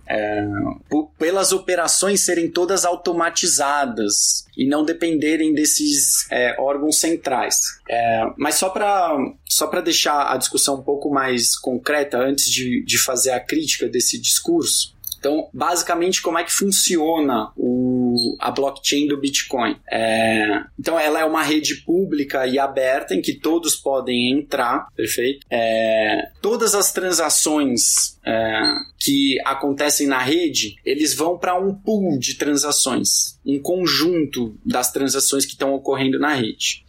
[0.07, 0.45] é,
[1.17, 7.55] pelas operações serem todas automatizadas e não dependerem desses é, órgãos centrais.
[7.89, 9.17] É, mas só para
[9.49, 14.21] só deixar a discussão um pouco mais concreta, antes de, de fazer a crítica desse
[14.21, 19.77] discurso, então, basicamente, como é que funciona o, a blockchain do Bitcoin?
[19.89, 25.45] É, então, ela é uma rede pública e aberta em que todos podem entrar, perfeito?
[25.47, 28.61] É, todas as transações é,
[28.99, 35.45] que acontecem na rede, eles vão para um pool de transações, um conjunto das transações
[35.45, 36.83] que estão ocorrendo na rede.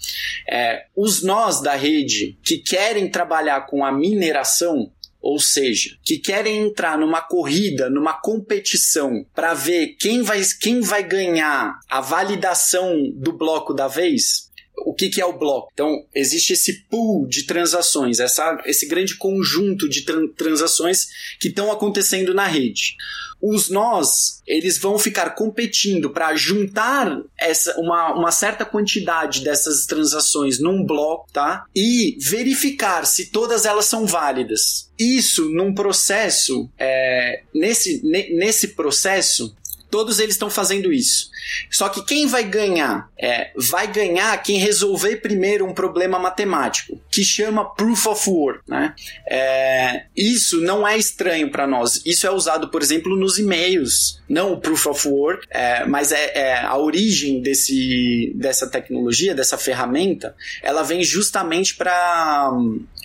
[0.49, 4.91] É, os nós da rede que querem trabalhar com a mineração,
[5.23, 11.05] ou seja, que querem entrar numa corrida, numa competição para ver quem vai, quem vai
[11.05, 14.51] ganhar a validação do bloco da vez,
[14.85, 15.71] o que, que, é o bloco?
[15.73, 21.09] Então, existe esse pool de transações, essa, esse grande conjunto de tra transações
[21.41, 22.97] que estão acontecendo na rede
[23.43, 30.61] os nós eles vão ficar competindo para juntar essa uma, uma certa quantidade dessas transações
[30.61, 31.67] num bloco, tá?
[31.75, 34.91] E verificar se todas elas são válidas.
[34.97, 39.55] Isso num processo, é, nesse, nesse processo,
[39.93, 41.31] Todos eles estão fazendo isso.
[41.71, 43.11] Só que quem vai ganhar?
[43.21, 48.63] É, vai ganhar quem resolver primeiro um problema matemático, que chama Proof of Work.
[48.67, 48.95] Né?
[49.29, 52.01] É, isso não é estranho para nós.
[52.07, 54.19] Isso é usado, por exemplo, nos e-mails.
[54.27, 59.59] Não o Proof of Work, é, mas é, é, a origem desse, dessa tecnologia, dessa
[59.59, 62.51] ferramenta, ela vem justamente para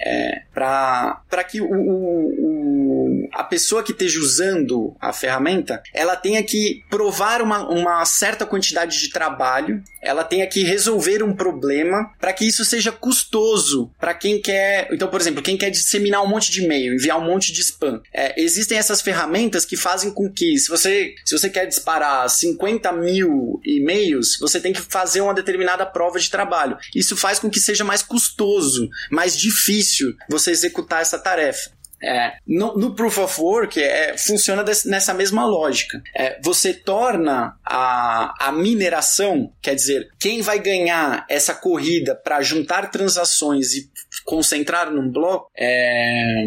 [0.01, 6.84] é, para que o, o, a pessoa que esteja usando a ferramenta ela tenha que
[6.89, 12.45] provar uma, uma certa quantidade de trabalho, ela tenha que resolver um problema para que
[12.45, 14.88] isso seja custoso para quem quer.
[14.91, 18.01] Então, por exemplo, quem quer disseminar um monte de e-mail, enviar um monte de spam.
[18.13, 22.91] É, existem essas ferramentas que fazem com que, se você, se você quer disparar 50
[22.93, 26.78] mil e-mails, você tem que fazer uma determinada prova de trabalho.
[26.95, 31.76] Isso faz com que seja mais custoso, mais difícil você executar essa tarefa.
[32.07, 36.01] É, no, no, Proof of Work é, funciona nessa mesma lógica.
[36.15, 42.89] É, você torna a, a mineração, quer dizer, quem vai ganhar essa corrida para juntar
[42.91, 43.91] transações e
[44.23, 46.45] concentrar num bloco, é,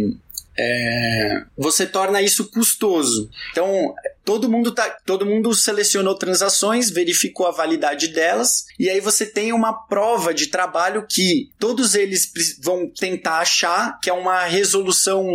[0.61, 3.31] é, você torna isso custoso.
[3.51, 3.95] Então,
[4.25, 9.53] todo mundo, tá, todo mundo selecionou transações, verificou a validade delas, e aí você tem
[9.53, 12.31] uma prova de trabalho que todos eles
[12.63, 15.27] vão tentar achar, que é uma resolução,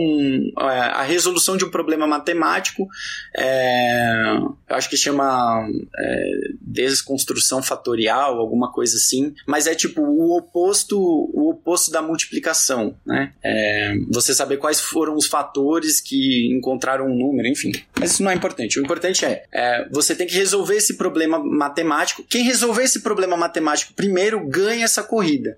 [0.59, 2.88] é, a resolução de um problema matemático,
[3.36, 4.38] é,
[4.69, 5.67] acho que chama
[5.97, 12.95] é, desconstrução fatorial, alguma coisa assim, mas é tipo o oposto, o oposto da multiplicação,
[13.05, 13.34] né?
[13.43, 17.72] É, você saber quais foram os fatores que encontraram um número, enfim.
[17.99, 18.80] Mas isso não é importante.
[18.80, 22.24] O importante é, é você tem que resolver esse problema matemático.
[22.28, 25.57] Quem resolver esse problema matemático primeiro ganha essa corrida.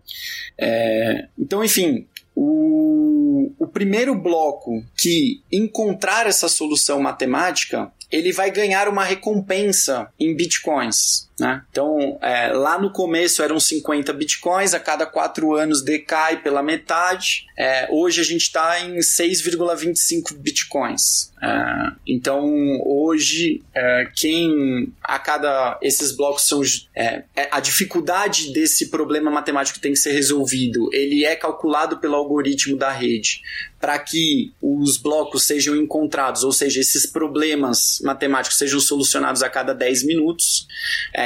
[0.58, 8.88] É, então, enfim, o, o primeiro bloco que encontrar essa solução matemática, ele vai ganhar
[8.88, 11.27] uma recompensa em bitcoins.
[11.40, 11.62] Né?
[11.70, 17.46] Então, é, lá no começo eram 50 bitcoins, a cada quatro anos decai pela metade.
[17.56, 21.32] É, hoje a gente está em 6,25 bitcoins.
[21.42, 22.44] É, então,
[22.84, 25.78] hoje, é, quem a cada.
[25.82, 26.62] Esses blocos são.
[26.96, 32.16] É, é, a dificuldade desse problema matemático tem que ser resolvido, ele é calculado pelo
[32.16, 33.42] algoritmo da rede
[33.80, 39.74] para que os blocos sejam encontrados, ou seja, esses problemas matemáticos sejam solucionados a cada
[39.74, 40.68] 10 minutos.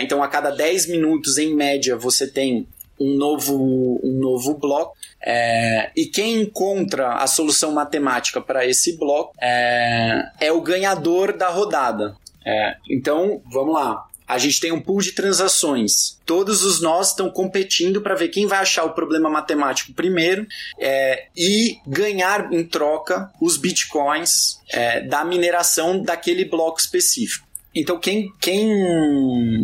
[0.01, 2.67] É, então, a cada 10 minutos, em média, você tem
[2.99, 4.97] um novo, um novo bloco.
[5.23, 11.49] É, e quem encontra a solução matemática para esse bloco é, é, o ganhador da
[11.49, 12.15] rodada.
[12.45, 14.07] É, então, vamos lá.
[14.27, 16.17] A gente tem um pool de transações.
[16.25, 20.47] Todos os nós estão competindo para ver quem vai achar o problema matemático primeiro
[20.79, 27.50] é, e ganhar em troca os bitcoins é, da mineração daquele bloco específico.
[27.73, 28.69] Então quem quem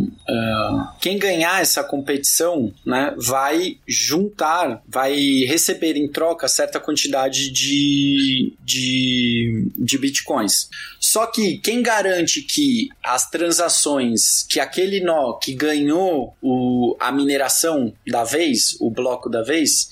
[0.06, 5.14] uh, quem ganhar essa competição, né, vai juntar, vai
[5.46, 10.70] receber em troca certa quantidade de, de, de bitcoins.
[11.00, 17.94] Só que quem garante que as transações, que aquele nó que ganhou o, a mineração
[18.08, 19.90] da vez, o bloco da vez,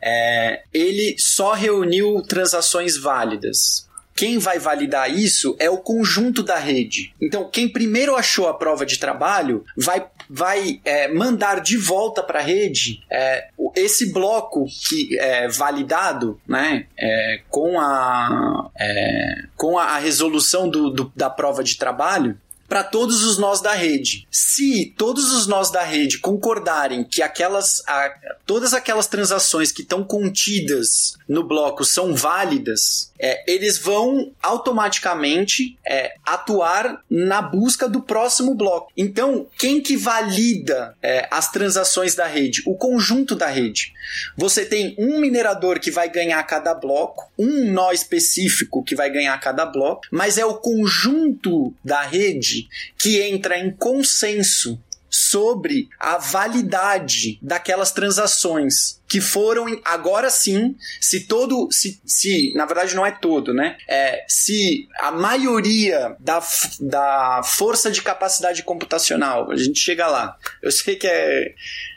[0.00, 3.86] é, ele só reuniu transações válidas.
[4.14, 7.14] Quem vai validar isso é o conjunto da rede.
[7.20, 12.38] Então, quem primeiro achou a prova de trabalho vai, vai é, mandar de volta para
[12.38, 19.98] a rede é, esse bloco que é validado né, é, com, a, é, com a
[19.98, 22.38] resolução do, do, da prova de trabalho
[22.72, 24.26] para todos os nós da rede.
[24.30, 28.14] Se todos os nós da rede concordarem que aquelas, a,
[28.46, 36.14] todas aquelas transações que estão contidas no bloco são válidas, é, eles vão automaticamente é,
[36.24, 38.90] atuar na busca do próximo bloco.
[38.96, 42.62] Então, quem que valida é, as transações da rede?
[42.66, 43.92] O conjunto da rede.
[44.34, 49.38] Você tem um minerador que vai ganhar cada bloco, um nó específico que vai ganhar
[49.40, 52.68] cada bloco, mas é o conjunto da rede
[52.98, 54.80] que entra em consenso
[55.10, 62.96] sobre a validade daquelas transações que foram agora sim, se todo, se, se na verdade
[62.96, 63.76] não é todo, né?
[63.86, 66.42] É, se a maioria da,
[66.80, 70.34] da força de capacidade computacional, a gente chega lá.
[70.62, 71.52] Eu sei que é,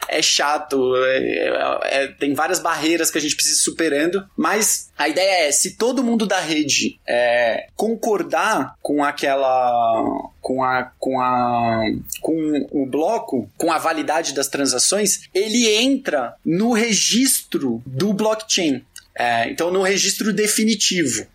[0.09, 5.07] é chato, é, é, tem várias barreiras que a gente precisa ir superando, mas a
[5.07, 10.03] ideia é se todo mundo da rede é, concordar com aquela
[10.41, 11.82] com a com a
[12.22, 18.84] com o bloco, com a validade das transações, ele entra no registro registro do blockchain.
[19.18, 21.26] É, então, no registro definitivo.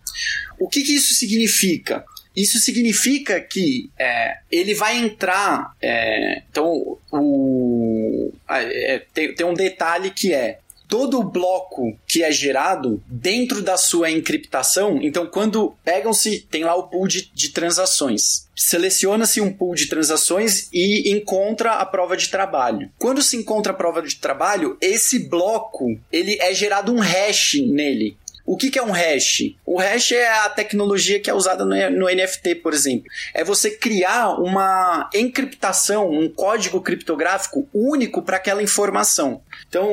[0.59, 2.03] O que, que isso significa?
[2.35, 5.75] Isso significa que é, ele vai entrar.
[5.81, 10.59] É, então, o, é, tem, tem um detalhe que é
[10.91, 14.99] todo o bloco que é gerado dentro da sua encriptação.
[15.01, 18.45] Então, quando pegam-se, tem lá o pool de, de transações.
[18.53, 22.91] Seleciona-se um pool de transações e encontra a prova de trabalho.
[22.99, 28.17] Quando se encontra a prova de trabalho, esse bloco ele é gerado um hash nele.
[28.45, 29.55] O que, é um hash?
[29.65, 33.05] O hash é a tecnologia que é usada no, NFT, por exemplo.
[33.33, 39.41] É você criar uma encriptação, um código criptográfico único para aquela informação.
[39.71, 39.89] Então,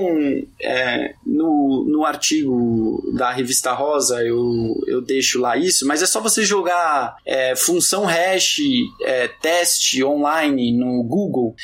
[0.60, 6.20] é, no, no artigo da revista Rosa, eu, eu deixo lá isso, mas é só
[6.20, 8.58] você jogar é, função hash
[9.02, 11.54] é, teste online no Google,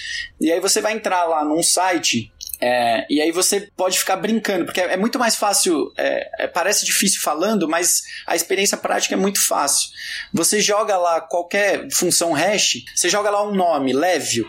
[0.40, 2.32] e aí você vai entrar lá num site
[2.66, 6.46] É, e aí você pode ficar brincando, porque é, é muito mais fácil, é, é,
[6.46, 9.90] parece difícil falando, mas a experiência prática é muito fácil.
[10.32, 14.46] Você joga lá qualquer função hash, você joga lá um nome, Levio.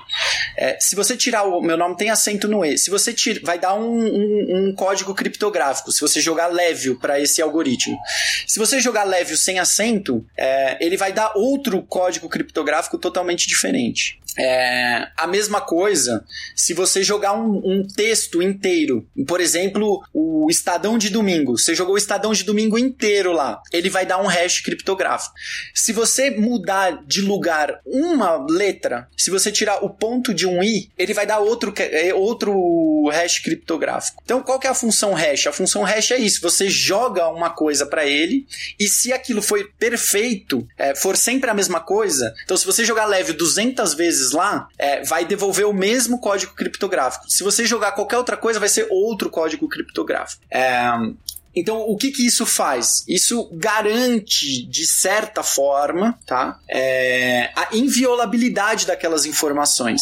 [0.56, 3.60] É, se você tirar o meu nome tem acento no E, se você tira, vai
[3.60, 5.92] dar um, um, um código criptográfico.
[5.92, 7.98] Se você jogar Levio para esse algoritmo,
[8.48, 14.22] se você jogar Levio sem acento, é, ele vai dar outro código criptográfico totalmente diferente.
[14.38, 16.26] É, a mesma coisa
[16.56, 19.08] se você jogar um, um, texto inteiro.
[19.28, 21.58] Por exemplo, o Estadão de domingo.
[21.58, 23.62] Você jogou o Estadão de domingo inteiro lá.
[23.72, 25.34] Ele vai dar um hash criptográfico.
[25.74, 30.90] Se você mudar de lugar uma letra, se você tirar o ponto de um i,
[30.98, 34.22] ele vai dar outro, é, outro hash criptográfico.
[34.24, 35.48] Então, qual que é a função hash?
[35.48, 36.42] A função hash é isso.
[36.42, 38.46] Você joga uma coisa para ele
[38.80, 42.34] e se aquilo foi perfeito, é, for sempre a mesma coisa.
[42.44, 46.54] Então, se você jogar leve 200 vezes vezes lá, é, vai devolver o mesmo código
[46.54, 47.30] criptográfico.
[47.30, 50.44] Se você jogar qualquer outra coisa, vai ser outro código criptográfico.
[50.52, 50.90] É,
[51.56, 53.06] então, o que que isso faz?
[53.08, 56.60] Isso garante, de certa forma, tá?
[56.70, 60.02] É, a inviolabilidade daquelas informações.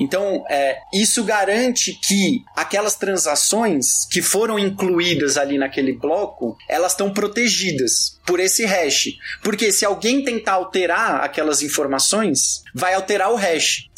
[0.00, 7.12] Então, é, isso garante que aquelas transações que foram incluídas ali naquele bloco, elas estão
[7.12, 9.08] protegidas por esse hash.
[9.42, 13.88] Porque se alguém tentar alterar aquelas informações, vai alterar o hash.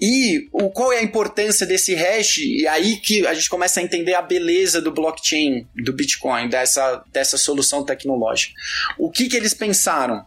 [0.00, 2.38] E o, qual é a importância desse hash?
[2.38, 7.02] E aí que a gente começa a entender a beleza do blockchain, do Bitcoin, dessa,
[7.12, 8.54] dessa solução tecnológica.
[8.98, 10.24] O que, que eles pensaram?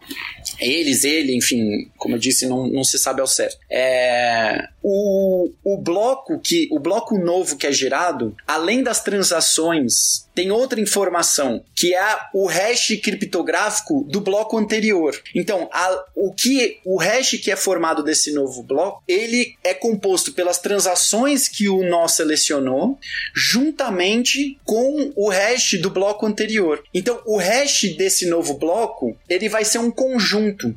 [0.60, 3.58] Eles, ele, enfim, como eu disse, não, não se sabe ao certo.
[3.70, 10.50] É, o, o bloco que o bloco novo que é gerado, além das transações, tem
[10.50, 15.20] outra informação que é o hash criptográfico do bloco anterior.
[15.34, 20.32] Então, a, o que o hash que é formado desse novo bloco, ele é composto
[20.32, 22.98] pelas transações que o nó selecionou,
[23.34, 26.82] juntamente com o hash do bloco anterior.
[26.92, 30.74] Então, o hash desse novo bloco, ele vai ser um conjunto.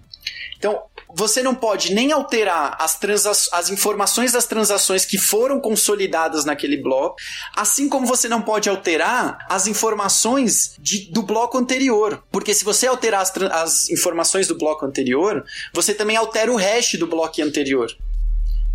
[0.57, 0.83] Então,
[1.15, 2.99] você não pode nem alterar as,
[3.53, 7.15] as informações das transações que foram consolidadas naquele bloco,
[7.55, 12.21] assim como você não pode alterar as informações de, do bloco anterior.
[12.29, 16.95] Porque se você alterar as, as informações do bloco anterior, você também altera o hash
[16.99, 17.95] do bloco anterior.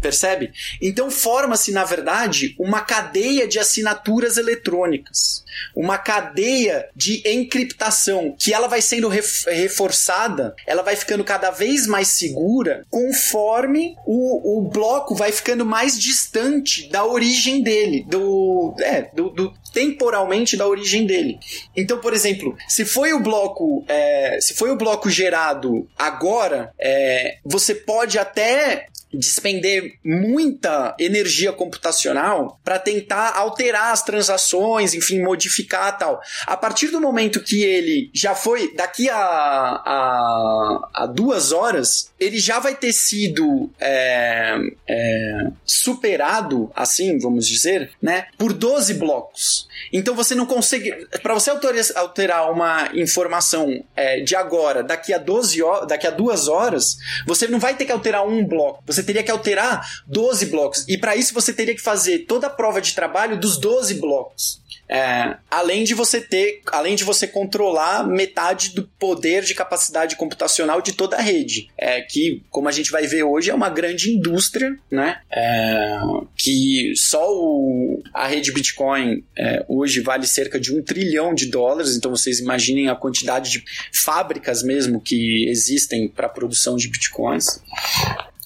[0.00, 0.52] Percebe?
[0.80, 5.44] Então forma-se, na verdade, uma cadeia de assinaturas eletrônicas,
[5.76, 12.08] uma cadeia de encriptação que ela vai sendo reforçada, ela vai ficando cada vez mais
[12.08, 19.30] segura conforme o, o bloco vai ficando mais distante da origem dele, do, é, do,
[19.30, 21.38] do temporalmente da origem dele.
[21.76, 27.38] Então, por exemplo, se foi o bloco, é, se foi o bloco gerado agora, é,
[27.44, 36.20] você pode até despender muita energia computacional para tentar alterar as transações, enfim, modificar tal.
[36.46, 42.38] A partir do momento que ele já foi, daqui a, a, a duas horas, ele
[42.38, 44.56] já vai ter sido é,
[44.88, 49.68] é, superado, assim, vamos dizer, né, por 12 blocos.
[49.92, 51.06] Então você não consegue.
[51.22, 51.50] Para você
[51.94, 56.96] alterar uma informação é, de agora, daqui a 12 horas, daqui a duas horas,
[57.26, 58.82] você não vai ter que alterar um bloco.
[58.86, 60.84] Você teria que alterar 12 blocos.
[60.88, 64.60] E para isso você teria que fazer toda a prova de trabalho dos 12 blocos.
[64.92, 70.82] É, além de você ter, além de você controlar metade do poder de capacidade computacional
[70.82, 74.10] de toda a rede, é, que, como a gente vai ver hoje, é uma grande
[74.10, 75.20] indústria, né?
[75.30, 75.96] É,
[76.36, 81.94] que só o, a rede Bitcoin é, hoje vale cerca de um trilhão de dólares,
[81.94, 87.62] então vocês imaginem a quantidade de fábricas mesmo que existem para produção de Bitcoins.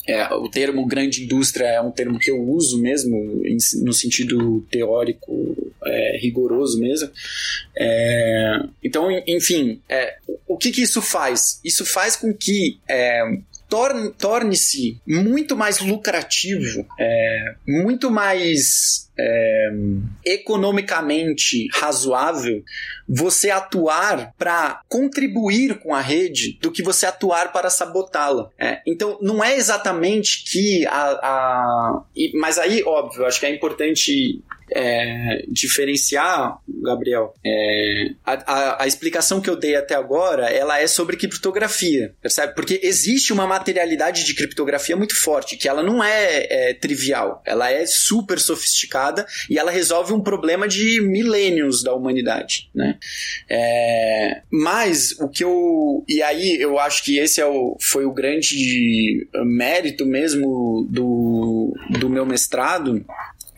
[0.06, 3.42] É, o termo grande indústria é um termo que eu uso mesmo,
[3.82, 7.10] no sentido teórico é, rigoroso mesmo.
[7.76, 11.60] É, então, enfim, é, o que, que isso faz?
[11.64, 13.22] Isso faz com que é,
[14.18, 19.70] torne-se muito mais lucrativo, é, muito mais é,
[20.24, 22.62] economicamente razoável
[23.08, 28.50] você atuar para contribuir com a rede do que você atuar para sabotá-la.
[28.58, 32.04] É, então, não é exatamente que a, a.
[32.34, 34.42] Mas aí, óbvio, acho que é importante
[34.72, 40.86] é, diferenciar, Gabriel, é, a, a, a, explicação que eu dei até agora, ela é
[40.86, 42.54] sobre criptografia, percebe?
[42.54, 47.70] Porque existe uma materialidade de criptografia muito forte, que ela não é, é trivial, ela
[47.70, 52.93] é super sofisticada e ela resolve um problema de milênios da humanidade, né?
[53.48, 56.04] É, mas o que eu...
[56.08, 62.08] E aí eu acho que esse é o, foi o grande mérito mesmo do, do
[62.08, 63.04] meu mestrado,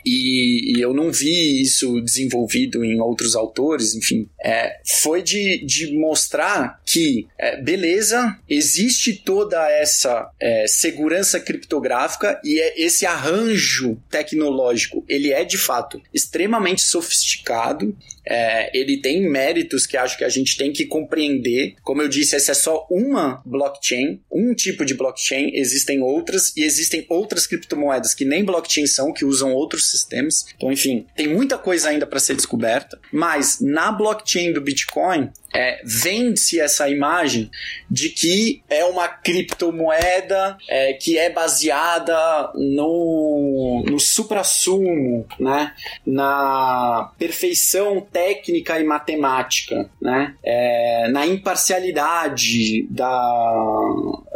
[0.06, 5.92] e, e, eu não vi isso desenvolvido em outros autores, enfim, é, foi de, de
[5.98, 15.04] mostrar que, é, beleza, existe toda essa é, segurança criptográfica e é esse arranjo tecnológico,
[15.08, 17.96] ele é de fato extremamente sofisticado,
[18.28, 21.76] é, ele tem méritos que acho que a gente tem que compreender.
[21.82, 26.64] Como eu disse, essa é só uma blockchain, um tipo de blockchain, existem outras e
[26.64, 30.46] existem outras criptomoedas que nem blockchain são, que usam outros sistemas.
[30.56, 35.80] Então, enfim, tem muita coisa ainda para ser descoberta, mas na blockchain do Bitcoin, é,
[35.82, 37.50] vende-se essa imagem
[37.90, 45.72] de que é uma criptomoeda é, que é baseada no, no supra-sumo, né?
[46.04, 50.34] na perfeição técnica e matemática, né?
[50.44, 53.82] É, na imparcialidade da,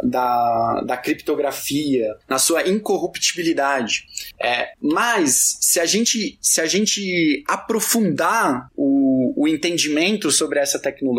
[0.03, 4.05] da, da criptografia, na sua incorruptibilidade.
[4.41, 11.10] É, mas se a gente, se a gente aprofundar o, o entendimento sobre essa tecnologia,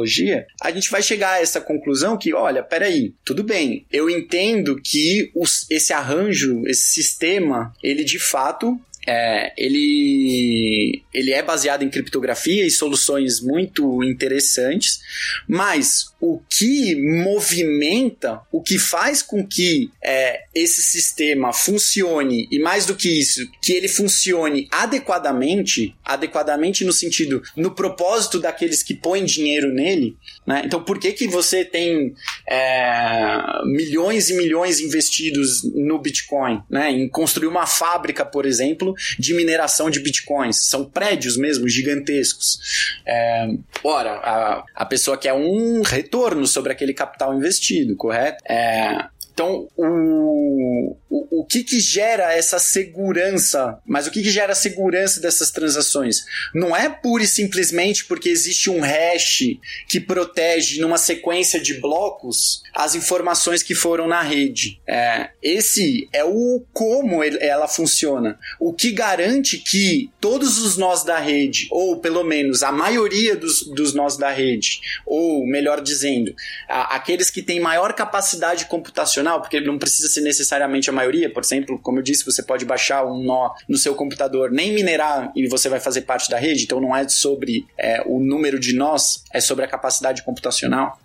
[0.63, 5.31] a gente vai chegar a essa conclusão que, olha, peraí, tudo bem, eu entendo que
[5.35, 12.67] os, esse arranjo, esse sistema, ele de fato é, ele, ele é baseado em criptografia
[12.67, 15.01] e soluções muito interessantes,
[15.49, 22.87] mas o que movimenta, o que faz com que é, esse sistema funcione, e mais
[22.87, 29.25] do que isso, que ele funcione adequadamente, adequadamente no sentido, no propósito daqueles que põem
[29.25, 30.63] dinheiro nele, né?
[30.65, 32.15] Então por que, que você tem
[32.49, 36.91] é, milhões e milhões investidos no Bitcoin, né?
[36.91, 40.69] em construir uma fábrica, por exemplo, de mineração de bitcoins.
[40.69, 42.59] São prédios mesmo gigantescos.
[43.05, 43.49] É,
[43.83, 48.43] ora, a, a pessoa quer um retorno sobre aquele capital investido, correto?
[48.49, 53.79] É, então, o, o, o que que gera essa segurança?
[53.87, 56.25] Mas o que que gera a segurança dessas transações?
[56.55, 59.45] Não é pura e simplesmente porque existe um hash
[59.87, 64.81] que protege numa sequência de blocos as informações que foram na rede.
[64.89, 68.39] É, esse é o como ele, ela funciona.
[68.59, 73.67] O que garante que todos os nós da rede, ou pelo menos a maioria dos,
[73.67, 76.35] dos nós da rede, ou melhor dizendo,
[76.67, 81.31] a, aqueles que têm maior capacidade computacional porque não precisa ser necessariamente a maioria.
[81.31, 85.33] Por exemplo, como eu disse, você pode baixar um nó no seu computador, nem minerar
[85.35, 86.65] e você vai fazer parte da rede.
[86.65, 90.99] Então não é sobre é, o número de nós, é sobre a capacidade computacional.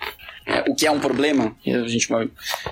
[0.46, 2.30] É, o que é um problema, a gente vai,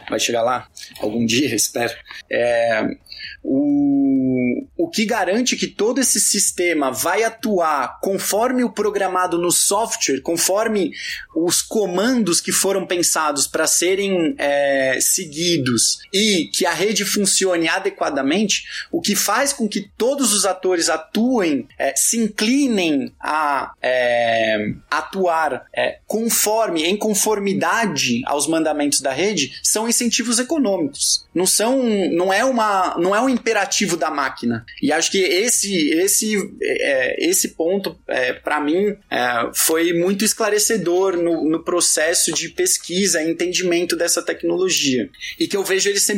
[0.09, 0.67] vai chegar lá
[1.01, 1.93] algum dia, espero.
[2.29, 2.95] É,
[3.43, 10.21] o, o que garante que todo esse sistema vai atuar conforme o programado no software,
[10.21, 10.91] conforme
[11.35, 18.63] os comandos que foram pensados para serem é, seguidos e que a rede funcione adequadamente,
[18.91, 25.65] o que faz com que todos os atores atuem, é, se inclinem a é, atuar
[25.73, 31.25] é, conforme, em conformidade aos mandamentos da rede, são incentivos econômicos.
[31.33, 34.65] Não são, não é uma, não é um imperativo da máquina.
[34.81, 41.17] E acho que esse esse é, esse ponto é, para mim é, foi muito esclarecedor
[41.17, 45.09] no, no, processo de pesquisa e entendimento dessa tecnologia.
[45.39, 46.15] E que eu vejo ele ser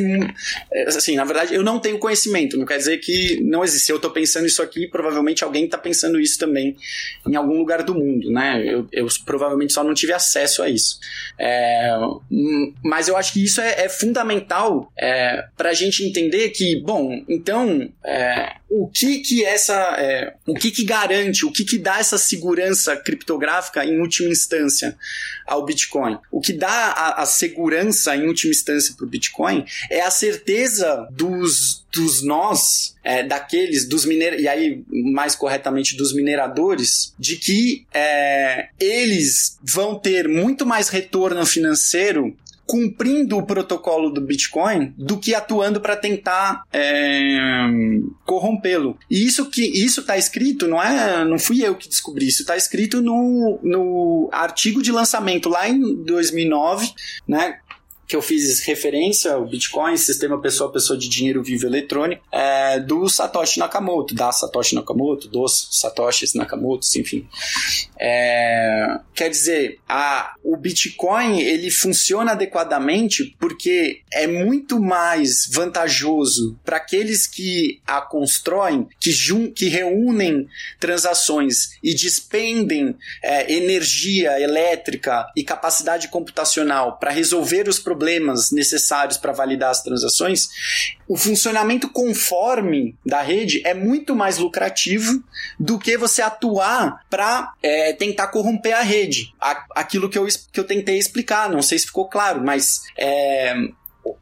[0.72, 2.56] é, assim na verdade eu não tenho conhecimento.
[2.56, 3.90] Não quer dizer que não existe.
[3.90, 6.76] Eu estou pensando isso aqui provavelmente alguém está pensando isso também
[7.26, 8.62] em algum lugar do mundo né?
[8.64, 10.98] Eu, eu provavelmente só não tive acesso a isso.
[11.38, 11.96] É,
[12.30, 16.80] hum, mas eu acho que isso é, é fundamental é, para a gente entender que
[16.88, 21.78] bom então é, o que que essa, é, o que que garante, o que que
[21.78, 24.96] dá essa segurança criptográfica em última instância
[25.46, 26.18] ao Bitcoin?
[26.30, 31.06] O que dá a, a segurança em última instância para o Bitcoin é a certeza
[31.10, 37.86] dos dos nós, é, daqueles, dos mineradores, e aí mais corretamente dos mineradores, de que
[37.94, 42.36] é, eles vão ter muito mais retorno financeiro
[42.68, 47.66] cumprindo o protocolo do Bitcoin do que atuando para tentar é,
[48.26, 48.98] corrompê-lo.
[49.10, 52.58] E isso que isso está escrito, não é, não fui eu que descobri, isso está
[52.58, 56.92] escrito no, no artigo de lançamento lá em 2009,
[57.26, 57.58] né?
[58.08, 62.80] Que eu fiz referência, o Bitcoin, sistema pessoa a pessoa de dinheiro vivo eletrônico, é,
[62.80, 67.28] do Satoshi Nakamoto, da Satoshi Nakamoto, dos Satoshis Nakamoto, enfim.
[68.00, 76.78] É, quer dizer, a, o Bitcoin ele funciona adequadamente porque é muito mais vantajoso para
[76.78, 80.48] aqueles que a constroem, que, jun, que reúnem
[80.80, 89.18] transações e despendem é, energia elétrica e capacidade computacional para resolver os problemas problemas necessários
[89.18, 90.48] para validar as transações,
[91.08, 95.22] o funcionamento conforme da rede é muito mais lucrativo
[95.58, 99.34] do que você atuar para é, tentar corromper a rede.
[99.74, 103.54] Aquilo que eu, que eu tentei explicar, não sei se ficou claro, mas é,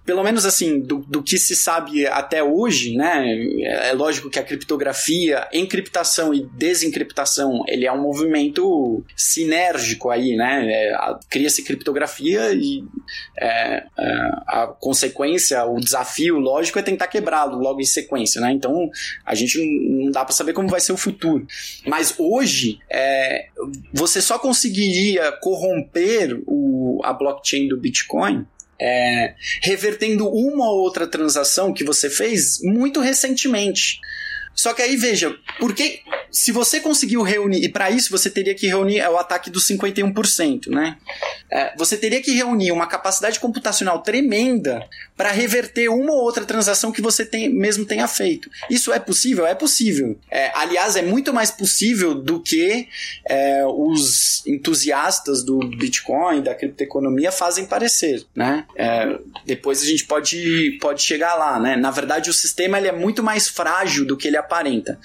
[0.05, 3.27] pelo menos assim, do, do que se sabe até hoje, né?
[3.63, 10.67] É lógico que a criptografia, encriptação e desencriptação, ele é um movimento sinérgico aí, né?
[10.69, 10.97] É,
[11.29, 12.85] Cria-se criptografia e
[13.39, 13.85] é, é,
[14.47, 18.53] a consequência, o desafio lógico é tentar quebrá-lo logo em sequência, né?
[18.53, 18.91] Então
[19.25, 21.47] a gente não dá para saber como vai ser o futuro.
[21.87, 23.47] Mas hoje, é,
[23.93, 28.47] você só conseguiria corromper o, a blockchain do Bitcoin
[28.79, 34.01] é, revertendo uma ou outra transação que você fez muito recentemente.
[34.57, 36.01] Só que aí veja, porque
[36.31, 39.67] se você conseguiu reunir, e para isso você teria que reunir é o ataque dos
[39.69, 40.97] 51%, né?
[41.51, 44.87] É, você teria que reunir uma capacidade computacional tremenda
[45.17, 48.51] para reverter uma ou outra transação que você tem, mesmo tenha feito.
[48.69, 49.47] Isso é possível?
[49.47, 50.19] É possível.
[50.31, 52.89] É, aliás, é muito mais possível do que
[53.29, 58.65] é, os entusiastas do Bitcoin, da criptoeconomia, fazem parecer, né?
[58.75, 61.77] É, depois a gente pode, pode chegar lá, né?
[61.77, 64.99] Na verdade, o sistema ele é muito mais frágil do que ele aparenta.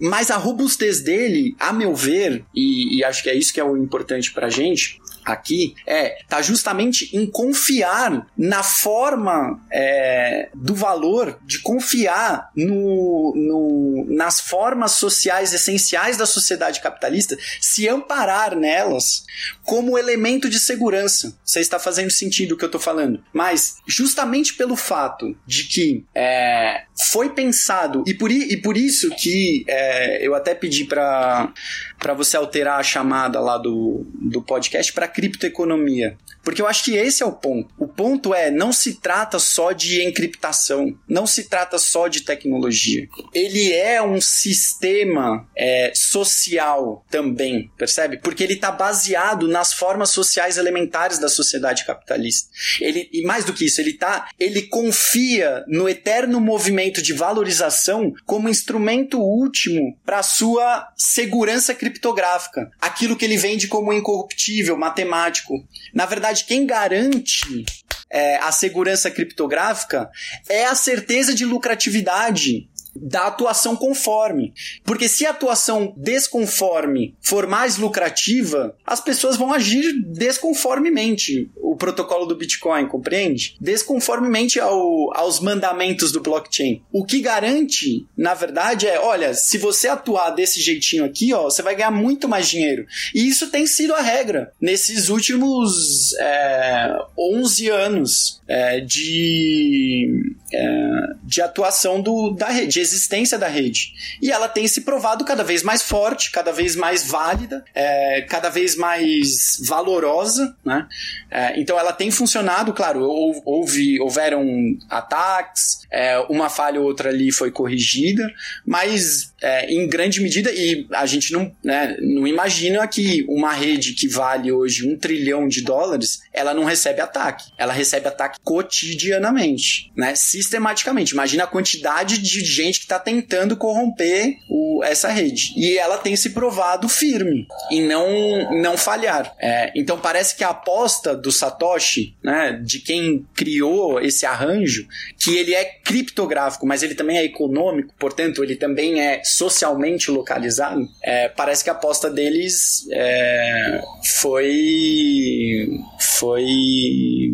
[0.00, 3.64] Mas a robustez dele, a meu ver, e, e, acho que é isso que é
[3.64, 4.98] o importante pra gente,
[5.32, 14.06] aqui é tá justamente em confiar na forma é, do valor de confiar no, no,
[14.08, 19.24] nas formas sociais essenciais da sociedade capitalista, se amparar nelas
[19.62, 21.36] como elemento de segurança.
[21.44, 23.22] Você está fazendo sentido o que eu estou falando.
[23.32, 29.64] Mas justamente pelo fato de que é, foi pensado e por, e por isso que
[29.68, 31.52] é, eu até pedi para
[32.00, 36.16] para você alterar a chamada lá do, do podcast para criptoeconomia.
[36.42, 37.68] Porque eu acho que esse é o ponto.
[37.78, 43.06] O ponto é, não se trata só de encriptação, não se trata só de tecnologia.
[43.32, 48.18] Ele é um sistema é, social também, percebe?
[48.18, 52.50] Porque ele está baseado nas formas sociais elementares da sociedade capitalista.
[52.80, 58.12] Ele, e mais do que isso, ele tá, ele confia no eterno movimento de valorização
[58.24, 65.54] como instrumento último para sua segurança criptográfica aquilo que ele vende como incorruptível, matemático.
[65.94, 67.64] Na verdade, quem garante
[68.10, 70.10] é, a segurança criptográfica
[70.48, 74.52] é a certeza de lucratividade da atuação conforme.
[74.84, 81.50] Porque se a atuação desconforme for mais lucrativa, as pessoas vão agir desconformemente.
[81.56, 83.56] O protocolo do Bitcoin, compreende?
[83.60, 86.82] Desconformemente ao, aos mandamentos do blockchain.
[86.92, 91.62] O que garante, na verdade, é: olha, se você atuar desse jeitinho aqui, ó, você
[91.62, 92.86] vai ganhar muito mais dinheiro.
[93.14, 100.90] E isso tem sido a regra nesses últimos é, 11 anos é, de, é,
[101.22, 103.92] de atuação do, da rede existência da rede.
[104.20, 108.48] E ela tem se provado cada vez mais forte, cada vez mais válida, é, cada
[108.48, 110.86] vez mais valorosa, né?
[111.30, 113.02] É, então ela tem funcionado, claro,
[113.44, 114.44] houve, houveram
[114.88, 118.30] ataques, é, uma falha ou outra ali foi corrigida,
[118.64, 123.94] mas é, em grande medida, e a gente não, né, não imagina que uma rede
[123.94, 127.50] que vale hoje um trilhão de dólares, ela não recebe ataque.
[127.56, 130.14] Ela recebe ataque cotidianamente, né?
[130.14, 131.12] Sistematicamente.
[131.12, 135.52] Imagina a quantidade de gente gente que está tentando corromper o, essa rede.
[135.56, 139.34] E ela tem se provado firme em não, não falhar.
[139.38, 144.86] É, então parece que a aposta do Satoshi, né, de quem criou esse arranjo,
[145.20, 150.88] que ele é criptográfico, mas ele também é econômico, portanto, ele também é socialmente localizado,
[151.02, 155.68] é, parece que a aposta deles é, foi,
[155.98, 156.46] foi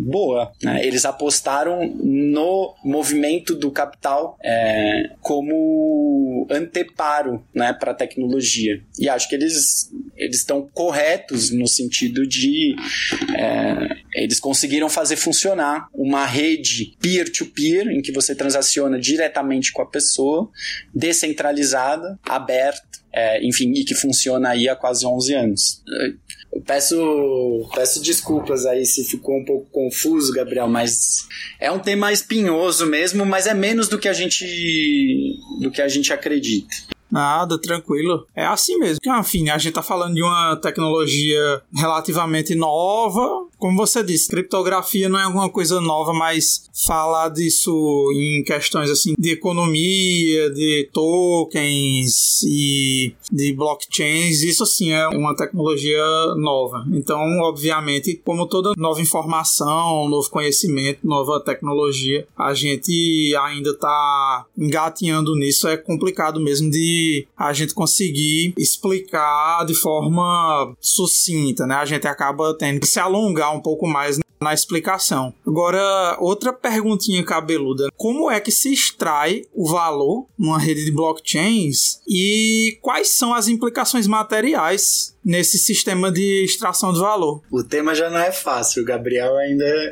[0.01, 0.53] boa.
[0.63, 0.85] Né?
[0.85, 8.81] Eles apostaram no movimento do capital é, como anteparo né, para a tecnologia.
[8.99, 12.75] E acho que eles eles estão corretos no sentido de
[13.37, 19.83] é, eles conseguiram fazer funcionar uma rede peer-to-peer, -peer, em que você transaciona diretamente com
[19.83, 20.51] a pessoa,
[20.95, 25.83] descentralizada, aberta, é, enfim, e que funciona aí há quase 11 anos.
[26.53, 31.27] Eu peço, peço desculpas aí se ficou um pouco confuso, Gabriel, mas
[31.61, 34.45] é um tema espinhoso mesmo, mas é menos do que a gente
[35.61, 36.75] do que a gente acredita.
[37.11, 38.27] Nada, tranquilo.
[38.35, 38.99] É assim mesmo.
[39.21, 45.19] Enfim, a gente tá falando de uma tecnologia relativamente nova, como você disse, criptografia não
[45.19, 47.73] é alguma coisa nova, mas falar disso
[48.15, 56.05] em questões assim de economia, de tokens e de blockchains, isso assim é uma tecnologia
[56.37, 56.85] nova.
[56.93, 65.35] Então, obviamente, como toda nova informação, novo conhecimento, nova tecnologia, a gente ainda está engatinhando
[65.35, 65.67] nisso.
[65.67, 66.96] É complicado mesmo de
[67.37, 71.75] a gente conseguir explicar de forma sucinta, né?
[71.77, 75.35] A gente acaba tendo que se alongar um pouco mais na explicação.
[75.47, 82.01] Agora, outra perguntinha cabeluda: como é que se extrai o valor numa rede de blockchains
[82.09, 87.43] e quais são as implicações materiais nesse sistema de extração de valor?
[87.51, 89.65] O tema já não é fácil, o Gabriel ainda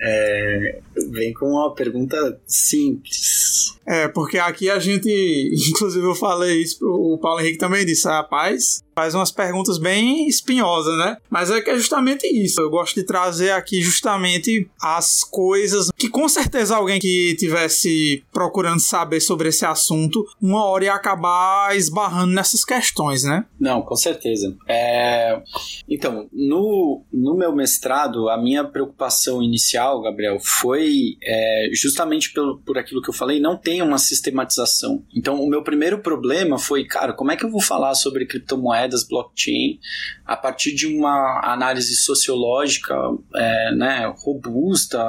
[0.00, 0.80] é,
[1.10, 3.78] vem com uma pergunta simples.
[3.86, 5.08] É, porque aqui a gente,
[5.70, 10.96] inclusive eu falei isso o Paulo Henrique também disse, rapaz, faz umas perguntas bem espinhosas,
[10.98, 11.16] né?
[11.28, 12.60] Mas é que é justamente isso.
[12.60, 18.80] Eu gosto de trazer aqui justamente as coisas que com certeza alguém que tivesse procurando
[18.80, 23.44] saber sobre esse assunto, uma hora ia acabar esbarrando nessas questões, né?
[23.58, 24.56] Não, com certeza.
[24.68, 25.42] É...
[25.88, 32.78] Então, no, no meu mestrado, a minha preocupação inicial, Gabriel, foi é, justamente pelo, por
[32.78, 35.02] aquilo que eu falei, não tem uma sistematização.
[35.14, 38.83] Então, o meu primeiro problema foi, cara, como é que eu vou falar sobre criptomoedas
[38.84, 39.78] moedas blockchain
[40.24, 42.94] a partir de uma análise sociológica
[43.34, 45.04] é, né, robusta,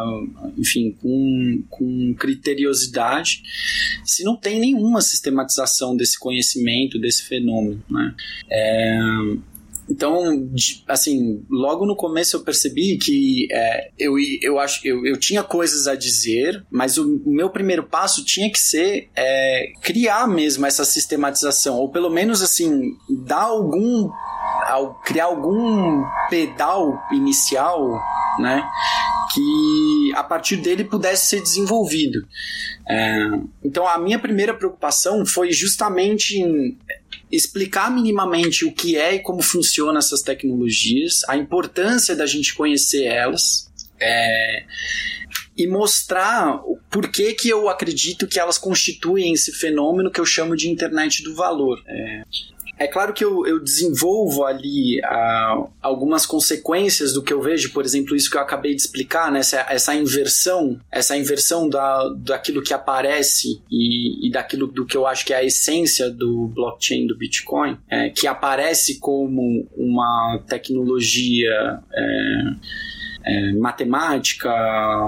[0.58, 3.42] enfim, com, com criteriosidade,
[4.04, 7.84] se não tem nenhuma sistematização desse conhecimento, desse fenômeno.
[7.90, 8.16] Né?
[8.50, 9.00] É,
[9.90, 10.50] então,
[10.88, 15.88] assim, logo no começo eu percebi que é, eu, eu acho eu, eu tinha coisas
[15.88, 20.84] a dizer, mas o, o meu primeiro passo tinha que ser é, criar mesmo essa
[20.84, 22.94] sistematização, ou pelo menos assim,
[23.26, 24.10] dar algum
[24.68, 28.02] ao criar algum pedal inicial,
[28.40, 28.68] né,
[29.34, 32.26] que a partir dele pudesse ser desenvolvido.
[32.88, 33.30] É,
[33.64, 36.78] então a minha primeira preocupação foi justamente em
[37.36, 43.04] explicar minimamente o que é e como funcionam essas tecnologias, a importância da gente conhecer
[43.04, 43.72] elas.
[44.00, 44.66] É,
[45.58, 50.56] e mostrar por que, que eu acredito que elas constituem esse fenômeno que eu chamo
[50.56, 51.82] de internet do valor.
[51.88, 52.24] É,
[52.78, 57.86] é claro que eu, eu desenvolvo ali uh, algumas consequências do que eu vejo, por
[57.86, 59.40] exemplo, isso que eu acabei de explicar, né?
[59.40, 65.08] essa, essa inversão, essa inversão da, daquilo que aparece e, e daquilo do que eu
[65.08, 71.80] acho que é a essência do blockchain do Bitcoin, é, que aparece como uma tecnologia.
[71.94, 74.52] É, é, matemática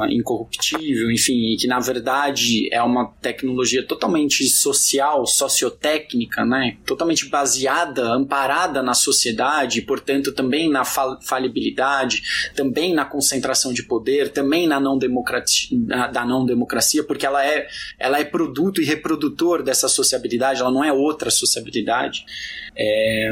[0.10, 6.78] incorruptível, enfim, que na verdade é uma tecnologia totalmente social, sociotécnica, né?
[6.86, 14.30] totalmente baseada, amparada na sociedade, portanto também na fal falibilidade, também na concentração de poder,
[14.30, 15.78] também na não democracia,
[16.12, 17.68] da não democracia, porque ela é,
[18.00, 22.26] ela é produto e reprodutor dessa sociabilidade, ela não é outra sociabilidade.
[22.76, 23.32] É,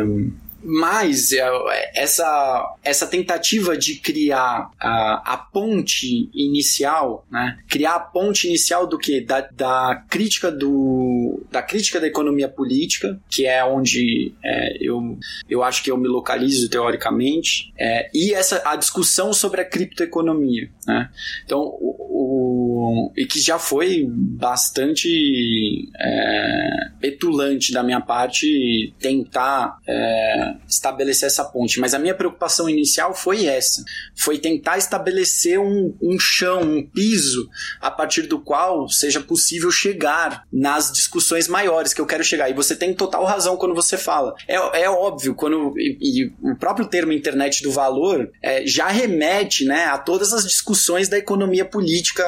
[0.65, 1.47] mas é,
[1.95, 7.59] essa, essa tentativa de criar a, a ponte inicial, né?
[7.69, 9.21] criar a ponte inicial do que?
[9.21, 15.17] Da, da crítica do da crítica da economia política, que é onde é, eu,
[15.49, 20.69] eu acho que eu me localizo teoricamente, é, e essa a discussão sobre a criptoeconomia.
[20.87, 21.09] Né?
[21.45, 22.74] Então, o, o,
[23.15, 31.79] e que já foi bastante é, petulante da minha parte tentar é, estabelecer essa ponte.
[31.79, 33.83] Mas a minha preocupação inicial foi essa:
[34.15, 40.43] foi tentar estabelecer um, um chão, um piso, a partir do qual seja possível chegar
[40.51, 42.49] nas discussões maiores que eu quero chegar.
[42.49, 44.33] E você tem total razão quando você fala.
[44.47, 45.73] É, é óbvio, quando.
[45.77, 50.45] E, e o próprio termo internet do valor é, já remete né, a todas as
[50.45, 52.23] discussões da economia política,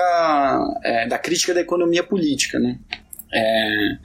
[0.83, 2.59] é, da crítica da economia política.
[2.59, 2.79] Né?
[3.33, 3.97] É,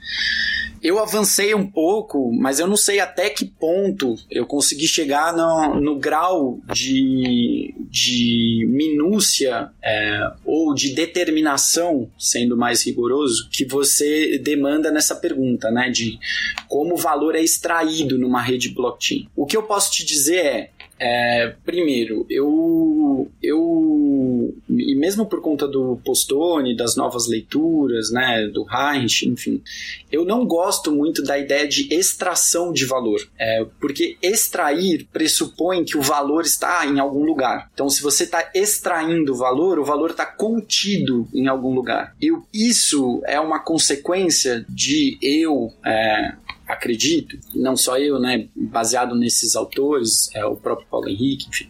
[0.83, 5.79] eu avancei um pouco, mas eu não sei até que ponto eu consegui chegar no,
[5.79, 14.91] no grau de, de minúcia é, ou de determinação, sendo mais rigoroso, que você demanda
[14.91, 15.89] nessa pergunta, né?
[15.89, 16.19] De
[16.67, 19.29] como o valor é extraído numa rede blockchain.
[19.37, 20.69] O que eu posso te dizer é,
[21.05, 28.65] é, primeiro, eu, eu, e mesmo por conta do Postone, das novas leituras, né, do
[28.71, 29.61] Heinz, enfim,
[30.09, 35.97] eu não gosto muito da ideia de extração de valor, é, porque extrair pressupõe que
[35.97, 37.69] o valor está em algum lugar.
[37.73, 42.15] Então, se você está extraindo valor, o valor está contido em algum lugar.
[42.21, 46.35] E isso é uma consequência de eu é,
[46.67, 51.69] acredito, não só eu, né, baseado nesses autores, é, o próprio Paulo Henrique, enfim,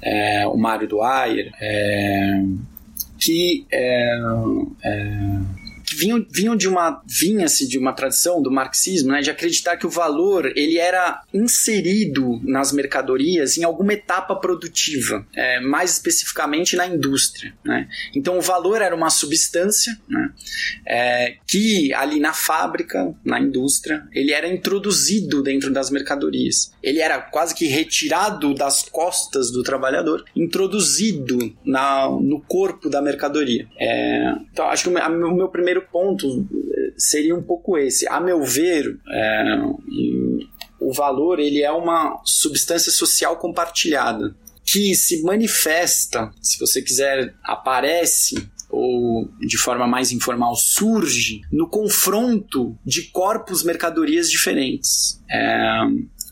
[0.00, 2.42] é, o Mário Dwyer, é,
[3.18, 4.18] que é,
[4.84, 5.61] é
[5.94, 9.90] vinham, vinham de uma vinha-se de uma tradição do marxismo, né, de acreditar que o
[9.90, 17.54] valor ele era inserido nas mercadorias em alguma etapa produtiva, é, mais especificamente na indústria.
[17.64, 17.88] Né?
[18.14, 20.30] Então o valor era uma substância né,
[20.86, 26.72] é, que ali na fábrica, na indústria, ele era introduzido dentro das mercadorias.
[26.82, 33.66] Ele era quase que retirado das costas do trabalhador, introduzido na, no corpo da mercadoria.
[33.78, 38.06] É, então acho que o meu primeiro primeiro ponto eh, seria um pouco esse.
[38.08, 39.58] A meu ver, é,
[40.80, 44.34] o valor ele é uma substância social compartilhada
[44.64, 52.74] que se manifesta, se você quiser, aparece ou de forma mais informal surge no confronto
[52.84, 55.20] de corpos mercadorias diferentes.
[55.30, 55.80] É,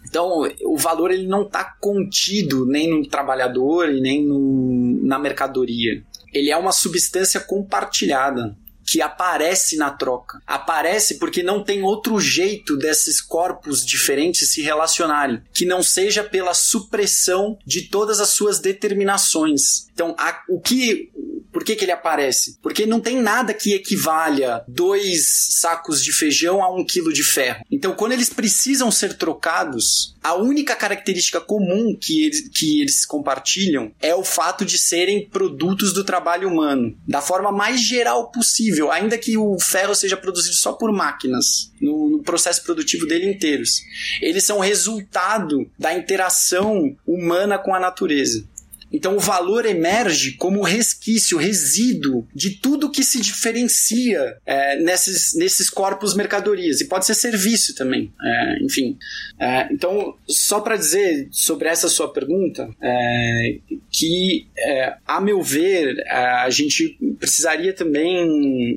[0.08, 6.02] então, o valor ele não está contido nem no trabalhador e nem no, na mercadoria.
[6.32, 8.56] Ele é uma substância compartilhada
[8.90, 10.42] que aparece na troca.
[10.44, 16.54] Aparece porque não tem outro jeito desses corpos diferentes se relacionarem, que não seja pela
[16.54, 19.86] supressão de todas as suas determinações.
[19.92, 21.08] Então, a, o que
[21.52, 22.58] por que, que ele aparece?
[22.62, 27.64] Porque não tem nada que equivalha dois sacos de feijão a um quilo de ferro.
[27.70, 33.92] Então, quando eles precisam ser trocados, a única característica comum que eles, que eles compartilham
[34.00, 39.16] é o fato de serem produtos do trabalho humano, da forma mais geral possível, ainda
[39.16, 43.82] que o ferro seja produzido só por máquinas, no, no processo produtivo dele inteiros.
[44.20, 48.46] Eles são resultado da interação humana com a natureza.
[48.92, 55.70] Então o valor emerge como resquício, resíduo de tudo que se diferencia é, nesses, nesses
[55.70, 56.80] corpos mercadorias.
[56.80, 58.12] E pode ser serviço também.
[58.22, 58.98] É, enfim.
[59.38, 63.58] É, então, só para dizer sobre essa sua pergunta, é,
[63.90, 68.76] que, é, a meu ver, é, a gente precisaria também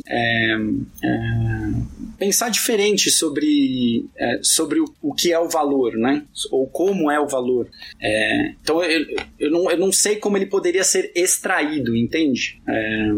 [2.17, 6.25] pensar diferente sobre, é, sobre o, o, que é o valor, né?
[6.51, 7.69] Ou como é o valor.
[8.01, 9.05] É, então eu,
[9.39, 12.61] eu, não, eu não sei como ele poderia ser extraído, entende?
[12.67, 13.09] É,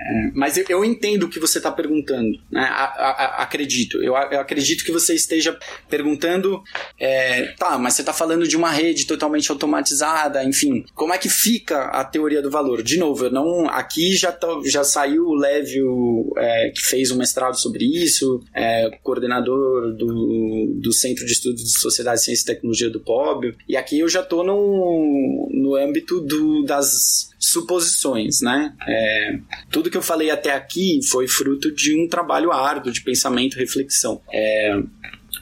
[0.00, 2.62] é, mas eu, eu, entendo o que você está perguntando, né?
[2.62, 4.00] A, a, a, acredito.
[4.00, 5.58] Eu, acredito que você esteja
[5.88, 6.62] perguntando,
[7.00, 11.28] é, tá, mas você está falando de uma rede totalmente automatizada, enfim, como é que
[11.28, 12.80] fica a teoria do valor?
[12.82, 17.18] De novo, eu não, aqui já, tô, já saiu o Lévio, é, que fez um
[17.18, 22.90] mestrado sobre isso, é, coordenador do, do Centro de Estudos de Sociedade, Ciência e Tecnologia
[22.90, 28.74] do POB, e aqui eu já estou no, no âmbito do, das suposições, né?
[28.86, 29.38] É,
[29.70, 33.60] tudo que eu falei até aqui foi fruto de um trabalho árduo de pensamento e
[33.60, 34.20] reflexão.
[34.32, 34.82] É,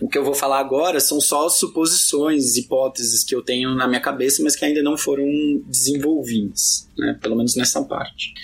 [0.00, 4.00] o que eu vou falar agora são só suposições, hipóteses que eu tenho na minha
[4.00, 5.24] cabeça, mas que ainda não foram
[5.66, 7.18] desenvolvidas, né?
[7.20, 8.34] pelo menos nessa parte.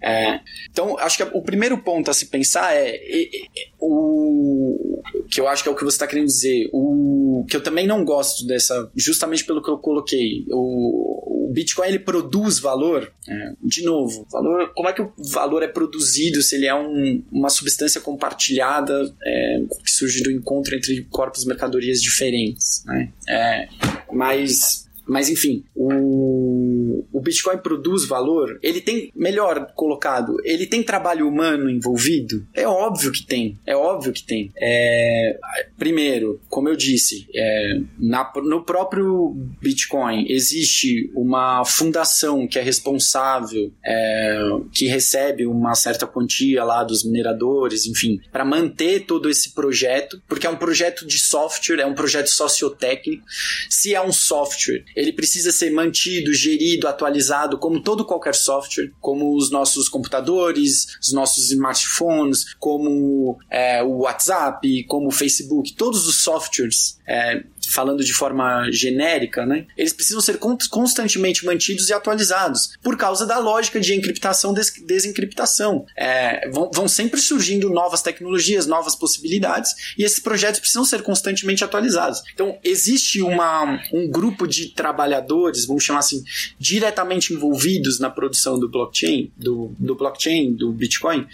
[0.00, 5.40] É, então, acho que o primeiro ponto a se pensar é, é, é o que
[5.40, 6.68] eu acho que é o que você está querendo dizer.
[6.72, 10.44] O que eu também não gosto dessa, justamente pelo que eu coloquei.
[10.50, 13.12] O, o Bitcoin ele produz valor.
[13.28, 17.22] É, de novo, valor, como é que o valor é produzido se ele é um,
[17.30, 22.84] uma substância compartilhada é, que surge do encontro entre corpos mercadorias diferentes?
[22.86, 23.12] Né?
[23.28, 23.68] É,
[24.12, 31.26] mas mas enfim, o, o Bitcoin produz valor, ele tem, melhor colocado, ele tem trabalho
[31.26, 32.46] humano envolvido?
[32.54, 34.52] É óbvio que tem, é óbvio que tem.
[34.56, 35.38] É,
[35.78, 43.72] primeiro, como eu disse, é, na, no próprio Bitcoin existe uma fundação que é responsável,
[43.84, 44.40] é,
[44.72, 50.46] que recebe uma certa quantia lá dos mineradores, enfim, para manter todo esse projeto, porque
[50.46, 53.24] é um projeto de software, é um projeto sociotécnico.
[53.70, 59.36] Se é um software, ele precisa ser mantido, gerido, atualizado, como todo qualquer software, como
[59.36, 66.24] os nossos computadores, os nossos smartphones, como é, o WhatsApp, como o Facebook, todos os
[66.24, 72.96] softwares é, falando de forma genérica, né, eles precisam ser constantemente mantidos e atualizados por
[72.96, 75.84] causa da lógica de encriptação e desencriptação.
[75.96, 81.64] É, vão, vão sempre surgindo novas tecnologias, novas possibilidades e esses projetos precisam ser constantemente
[81.64, 82.22] atualizados.
[82.32, 86.22] Então, existe uma, um grupo de trabalhadores, vamos chamar assim,
[86.58, 91.26] diretamente envolvidos na produção do blockchain, do, do blockchain, do Bitcoin,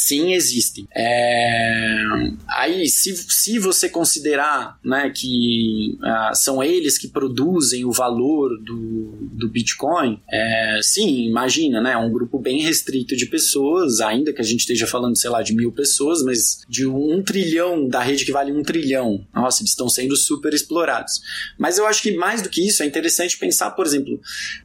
[0.00, 0.88] sim, existem.
[0.96, 2.02] É...
[2.48, 9.28] Aí, se, se você considerar né, que ah, são eles que produzem o valor do,
[9.32, 11.96] do Bitcoin, é, sim, imagina, né?
[11.96, 15.54] Um grupo bem restrito de pessoas, ainda que a gente esteja falando, sei lá, de
[15.54, 19.26] mil pessoas, mas de um trilhão, da rede que vale um trilhão.
[19.34, 21.20] Nossa, eles estão sendo super explorados.
[21.58, 24.18] Mas eu acho que mais do que isso, é interessante pensar, por exemplo,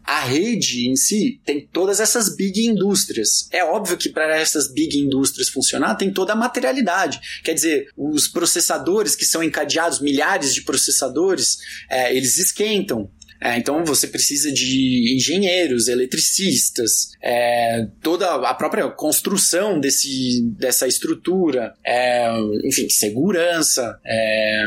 [0.03, 3.49] a rede em si tem todas essas big indústrias.
[3.51, 7.19] É óbvio que para essas big indústrias funcionar, tem toda a materialidade.
[7.43, 11.57] Quer dizer, os processadores que são encadeados, milhares de processadores,
[11.89, 13.09] é, eles esquentam.
[13.41, 21.73] É, então você precisa de engenheiros, eletricistas, é, toda a própria construção desse, dessa estrutura,
[21.85, 22.27] é,
[22.63, 24.63] enfim, segurança, é,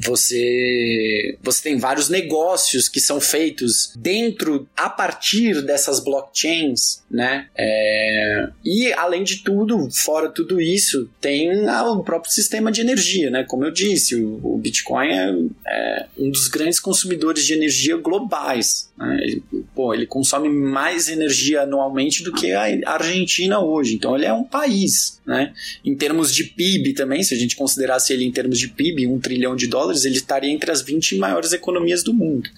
[0.00, 7.46] você você tem vários negócios que são feitos dentro a partir dessas blockchains, né?
[7.56, 13.44] É, e além de tudo, fora tudo isso, tem o próprio sistema de energia, né?
[13.44, 15.34] Como eu disse, o, o Bitcoin é,
[15.66, 18.88] é, um dos grandes consumidores de energia globais.
[18.96, 19.18] Né?
[19.22, 19.42] Ele,
[19.74, 23.94] pô, ele consome mais energia anualmente do que a Argentina hoje.
[23.94, 25.52] Então ele é um país, né?
[25.84, 29.18] Em termos de PIB também, se a gente considerasse ele em termos de PIB, um
[29.18, 32.48] trilhão de dólares dólares, ele estaria entre as 20 maiores economias do mundo.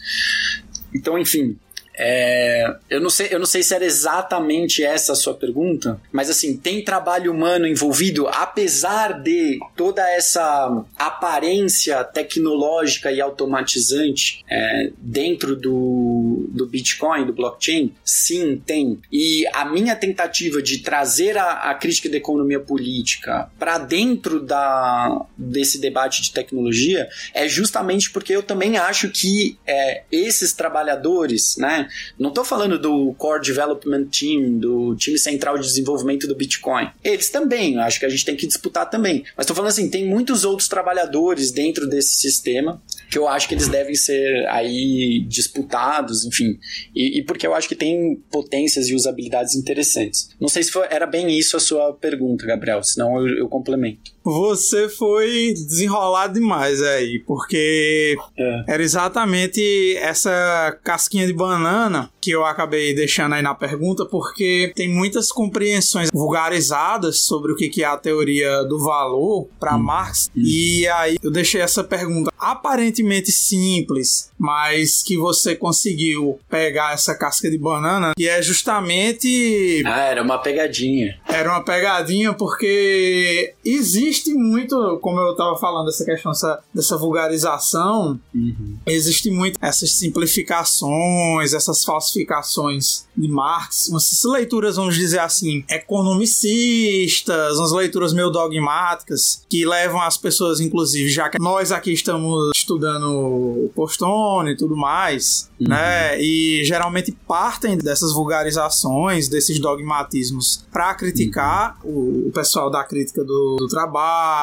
[0.94, 1.56] Então, enfim,
[2.02, 6.30] é, eu, não sei, eu não sei se era exatamente essa a sua pergunta, mas
[6.30, 15.54] assim, tem trabalho humano envolvido, apesar de toda essa aparência tecnológica e automatizante é, dentro
[15.54, 17.92] do, do Bitcoin, do blockchain?
[18.02, 18.98] Sim, tem.
[19.12, 25.26] E a minha tentativa de trazer a, a crítica da economia política para dentro da,
[25.36, 31.89] desse debate de tecnologia é justamente porque eu também acho que é, esses trabalhadores, né?
[32.18, 36.90] Não estou falando do Core Development Team, do time central de desenvolvimento do Bitcoin.
[37.02, 39.24] Eles também, acho que a gente tem que disputar também.
[39.36, 42.80] Mas estou falando assim, tem muitos outros trabalhadores dentro desse sistema
[43.10, 46.58] que eu acho que eles devem ser aí disputados, enfim.
[46.94, 50.30] E, e porque eu acho que tem potências e usabilidades interessantes.
[50.40, 54.12] Não sei se foi, era bem isso a sua pergunta, Gabriel, senão eu, eu complemento.
[54.22, 58.64] Você foi desenrolado demais aí, porque é.
[58.68, 61.79] era exatamente essa casquinha de banana
[62.20, 67.82] que eu acabei deixando aí na pergunta, porque tem muitas compreensões vulgarizadas sobre o que
[67.82, 69.82] é a teoria do valor para hum.
[69.82, 70.40] Marx, hum.
[70.42, 77.50] e aí eu deixei essa pergunta aparentemente simples, mas que você conseguiu pegar essa casca
[77.50, 79.82] de banana, que é justamente.
[79.86, 81.18] Ah, era uma pegadinha.
[81.28, 86.96] Era uma pegadinha porque existe existe muito, como eu estava falando, essa questão dessa, dessa
[86.96, 88.76] vulgarização, uhum.
[88.86, 97.72] existe muito essas simplificações, essas falsificações de Marx, umas leituras, vamos dizer assim, economicistas, umas
[97.72, 103.70] leituras meio dogmáticas, que levam as pessoas, inclusive, já que nós aqui estamos estudando o
[103.74, 105.68] Postone e tudo mais, uhum.
[105.68, 106.20] né?
[106.20, 111.90] E geralmente partem dessas vulgarizações, desses dogmatismos, para criticar uhum.
[111.90, 113.90] o, o, pessoal da crítica do, do trabalho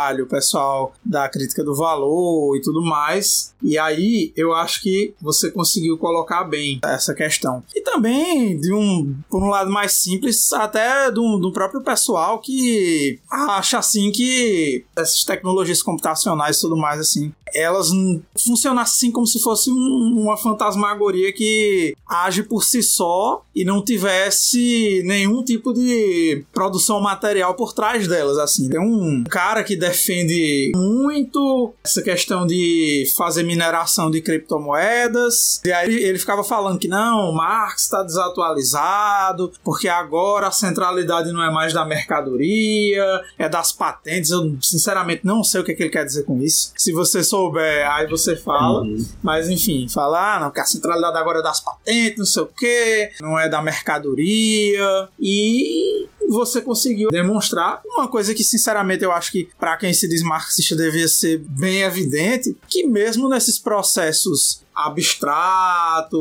[0.08, 3.54] trabalho, o pessoal da crítica do valor e tudo mais.
[3.62, 7.64] E aí eu acho que você conseguiu colocar bem essa questão.
[7.76, 13.20] E também, de um, por um lado mais simples, até do, do próprio pessoal que
[13.30, 17.90] acha assim que essas tecnologias computacionais e tudo mais assim, elas
[18.36, 23.84] funcionam assim como se fosse um, uma fantasmagoria que age por si só e não
[23.84, 28.70] tivesse nenhum tipo de produção material por trás delas, assim.
[28.70, 35.62] Tem um cara que defende muito essa questão de fazer mineração de criptomoedas.
[35.66, 41.44] E aí ele ficava falando que não, Marx está desatualizado, porque agora a centralidade não
[41.44, 44.32] é mais da mercadoria, é das patentes.
[44.32, 46.72] Eu sinceramente não sei o que, é que ele quer dizer com isso.
[46.78, 48.82] Se você souber, aí você fala.
[48.82, 49.06] Uhum.
[49.22, 52.48] Mas enfim, falar, ah, não, que a centralidade agora é das patentes, não sei o
[52.48, 55.10] que, não é da mercadoria.
[55.20, 60.22] E você conseguiu demonstrar uma coisa que, sinceramente, eu acho que para quem se diz
[60.22, 66.14] marxista devia ser bem evidente, que mesmo nesses processos abstratos,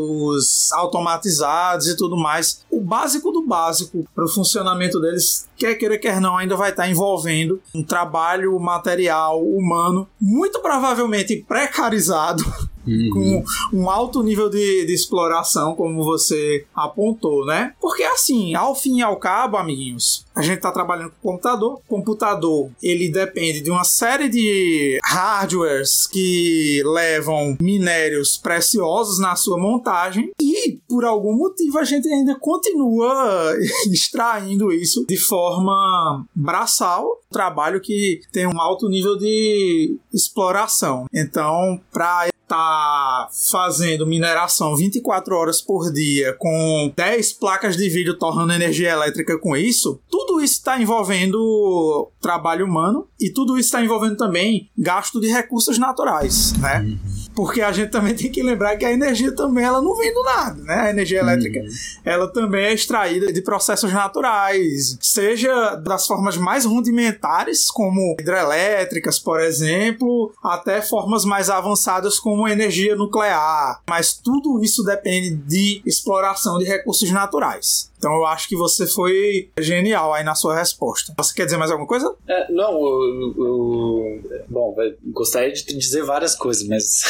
[0.73, 2.65] automatizados e tudo mais.
[2.71, 6.89] O básico do básico para o funcionamento deles, quer queira, quer não, ainda vai estar
[6.89, 12.43] envolvendo um trabalho material humano, muito provavelmente precarizado.
[12.87, 13.11] Uhum.
[13.11, 17.73] com um alto nível de, de, exploração, como você apontou, né?
[17.81, 21.75] Porque assim, ao fim e ao cabo, amiguinhos, a gente está trabalhando com computador.
[21.75, 29.59] O computador, ele depende de uma série de hardwares que levam minérios preciosos na sua
[29.59, 33.55] montagem e E por algum motivo a gente ainda continua
[33.93, 41.07] extraindo isso de forma braçal, trabalho que tem um alto nível de exploração.
[41.13, 48.53] Então, para tá fazendo mineração 24 horas por dia com 10 placas de vídeo torrando
[48.53, 54.17] energia elétrica com isso, tudo isso está envolvendo trabalho humano e tudo isso está envolvendo
[54.17, 56.81] também gasto de recursos naturais, né?
[56.81, 60.13] Uhum porque a gente também tem que lembrar que a energia também ela não vem
[60.13, 60.75] do nada, né?
[60.75, 61.69] A energia elétrica uhum.
[62.03, 69.39] ela também é extraída de processos naturais, seja das formas mais rudimentares, como hidrelétricas, por
[69.39, 73.83] exemplo, até formas mais avançadas como energia nuclear.
[73.87, 77.91] Mas tudo isso depende de exploração de recursos naturais.
[78.07, 81.13] Então eu acho que você foi genial aí na sua resposta.
[81.19, 82.15] Você quer dizer mais alguma coisa?
[82.29, 84.77] É, não, eu, bom,
[85.07, 87.03] gostaria de dizer várias coisas, mas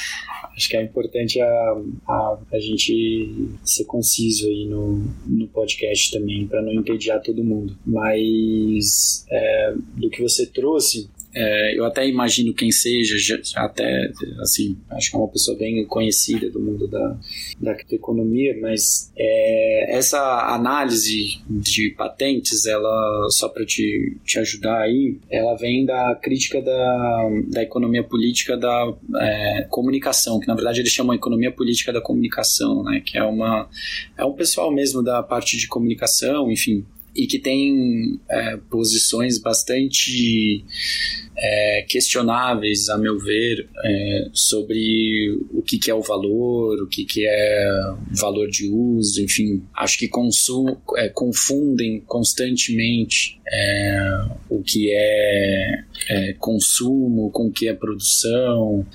[0.56, 1.76] acho que é importante a,
[2.08, 7.76] a, a, gente ser conciso aí no, no podcast também, para não entediar todo mundo.
[7.84, 11.10] Mas é, do que você trouxe,
[11.40, 14.10] é, eu até imagino quem seja, já, já, até,
[14.40, 17.16] assim, acho que é uma pessoa bem conhecida do mundo da,
[17.60, 20.18] da economia, mas é, essa
[20.52, 27.30] análise de patentes, ela, só para te, te ajudar aí, ela vem da crítica da,
[27.46, 32.82] da economia política da é, comunicação, que na verdade eles chamam economia política da comunicação,
[32.82, 33.68] né, que é uma,
[34.16, 36.84] é um pessoal mesmo da parte de comunicação, enfim,
[37.18, 40.64] e que tem é, posições bastante
[41.36, 47.04] é, questionáveis, a meu ver, é, sobre o que, que, é o valor, o que,
[47.04, 50.10] que é valor de uso, enfim, acho que
[50.96, 58.86] é, confundem constantemente é, o que é, é, consumo com o que é produção.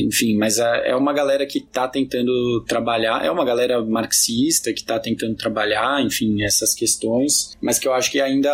[0.00, 4.98] Enfim, mas é uma galera que está tentando trabalhar, é uma galera marxista que está
[4.98, 8.50] tentando trabalhar, enfim, essas questões, mas que eu acho que ainda,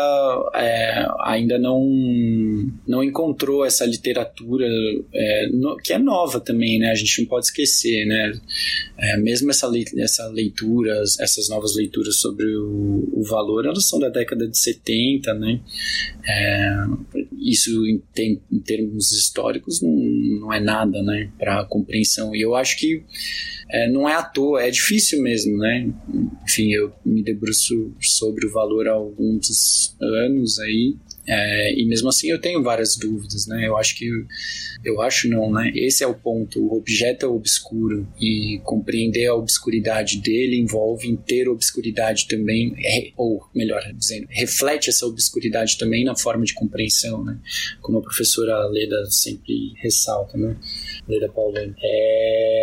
[0.55, 1.85] é, ainda não,
[2.87, 4.67] não encontrou essa literatura
[5.13, 6.91] é, no, que é nova também, né?
[6.91, 8.33] A gente não pode esquecer, né?
[8.97, 14.09] É, mesmo essa, essa leitura, essas novas leituras sobre o, o valor, elas são da
[14.09, 15.61] década de 70, né?
[16.27, 16.85] É,
[17.41, 19.91] isso em, tem, em termos históricos não,
[20.41, 22.35] não é nada né, para compreensão.
[22.35, 23.03] E eu acho que
[23.71, 25.89] é, não é à toa, é difícil mesmo, né?
[26.45, 30.97] Enfim, eu me debruço sobre o valor há alguns anos aí
[31.29, 33.67] é, e mesmo assim eu tenho várias dúvidas, né?
[33.67, 34.09] Eu acho que
[34.83, 35.71] eu acho não, né?
[35.75, 36.59] Esse é o ponto.
[36.59, 42.75] O objeto é obscuro e compreender a obscuridade dele envolve ter obscuridade também,
[43.17, 47.39] ou melhor dizendo, reflete essa obscuridade também na forma de compreensão, né?
[47.83, 50.57] Como a professora Leda sempre ressalta, né?
[51.07, 51.75] Leda Paulino.
[51.83, 52.58] É,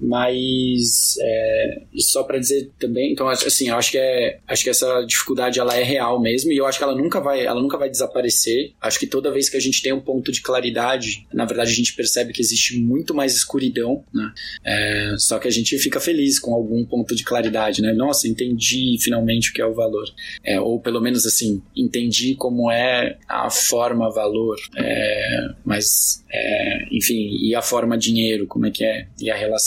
[0.00, 5.02] mas é, só para dizer também, então assim, eu acho que é, acho que essa
[5.02, 7.90] dificuldade ela é real mesmo e eu acho que ela nunca vai, ela nunca vai
[7.90, 8.72] desaparecer.
[8.80, 11.74] Acho que toda vez que a gente tem um ponto de claridade, na verdade a
[11.74, 14.32] gente percebe que existe muito mais escuridão, né?
[14.64, 17.92] É, só que a gente fica feliz com algum ponto de claridade, né?
[17.92, 20.06] Nossa, entendi finalmente o que é o valor.
[20.44, 24.56] É, ou pelo menos assim, entendi como é a forma valor.
[24.76, 29.06] É, mas, é, enfim, e a forma dinheiro, como é que é?
[29.20, 29.57] E a relação,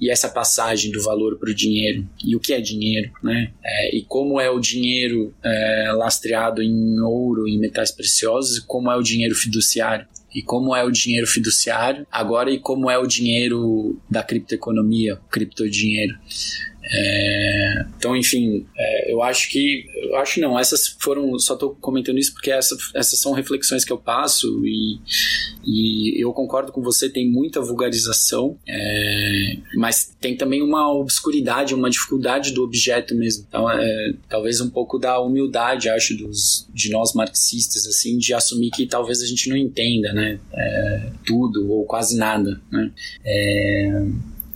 [0.00, 2.06] e essa passagem do valor para o dinheiro.
[2.24, 3.52] E o que é dinheiro, né?
[3.64, 8.90] É, e como é o dinheiro é, lastreado em ouro, em metais preciosos e como
[8.90, 13.06] é o dinheiro fiduciário e como é o dinheiro fiduciário, agora e como é o
[13.06, 16.16] dinheiro da criptoeconomia, criptodinheiro.
[16.82, 19.84] É, então, enfim, é, eu acho que.
[20.02, 21.38] Eu acho não, essas foram.
[21.38, 24.98] Só estou comentando isso porque essa, essas são reflexões que eu passo e,
[25.64, 31.90] e eu concordo com você, tem muita vulgarização, é, mas tem também uma obscuridade, uma
[31.90, 33.44] dificuldade do objeto mesmo.
[33.48, 38.70] Então, é, talvez um pouco da humildade, acho, dos, de nós marxistas, assim, de assumir
[38.70, 40.40] que talvez a gente não entenda, né?
[40.52, 42.90] É, tudo ou quase nada, né?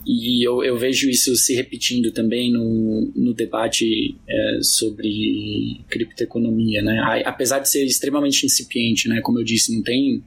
[0.05, 7.23] E eu, eu vejo isso se repetindo também no, no debate é, sobre criptoeconomia, né?
[7.25, 9.19] Apesar de ser extremamente incipiente, né?
[9.21, 10.23] Como eu disse, não tem,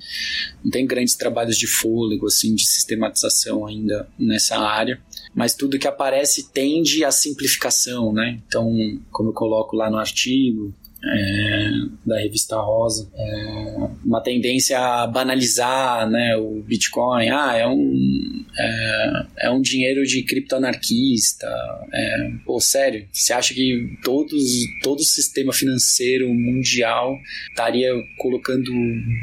[0.65, 5.01] não tem grandes trabalhos de fôlego, assim, de sistematização ainda nessa área
[5.35, 8.41] mas tudo que aparece tende à simplificação, né?
[8.47, 8.69] Então,
[9.11, 11.71] como eu coloco lá no artigo, é,
[12.05, 17.29] da revista Rosa, é, uma tendência a banalizar né, o Bitcoin.
[17.29, 21.47] Ah, é um, é, é um dinheiro de criptoanarquista.
[21.93, 24.43] É, pô, sério, você acha que todos,
[24.83, 27.17] todo o sistema financeiro mundial
[27.51, 28.71] estaria colocando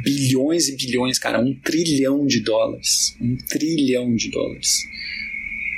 [0.03, 3.17] bilhões e bilhões, cara, um trilhão de dólares?
[3.21, 4.85] Um trilhão de dólares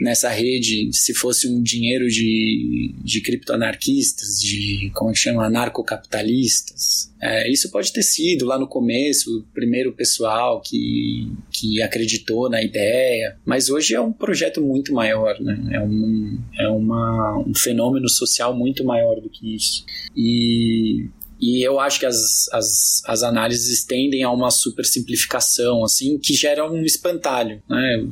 [0.01, 7.11] nessa rede se fosse um dinheiro de, de criptoanarquistas, de, como é chama, anarcocapitalistas.
[7.21, 12.61] É, isso pode ter sido lá no começo, o primeiro pessoal que, que acreditou na
[12.61, 15.57] ideia, mas hoje é um projeto muito maior, né?
[15.71, 19.83] é, um, é uma, um fenômeno social muito maior do que isso.
[20.15, 21.07] E
[21.39, 26.33] e eu acho que as, as, as análises tendem a uma super simplificação, assim, que
[26.33, 28.07] gera um espantalho, né?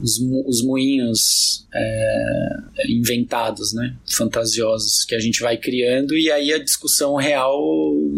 [0.00, 2.56] Os, os moinhos é,
[2.88, 3.94] inventados, né?
[4.08, 7.60] fantasiosos que a gente vai criando e aí a discussão real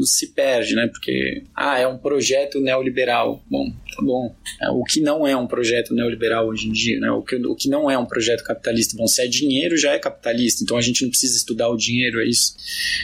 [0.02, 0.88] se perde, né?
[0.88, 3.42] Porque ah, é um projeto neoliberal.
[3.50, 4.34] Bom, tá bom.
[4.60, 7.10] É, o que não é um projeto neoliberal hoje em dia, né?
[7.10, 8.96] O que, o que não é um projeto capitalista.
[8.96, 10.62] Bom, se é dinheiro, já é capitalista.
[10.62, 12.54] Então a gente não precisa estudar o dinheiro, é isso.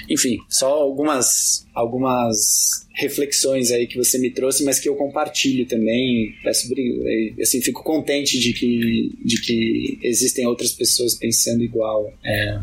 [0.08, 6.34] Enfim, só algumas algumas reflexões aí que você me trouxe, mas que eu compartilho também.
[6.42, 6.68] Peço,
[7.40, 12.12] assim, fico contente de que, de que existem outras pessoas pensando igual.
[12.24, 12.58] É,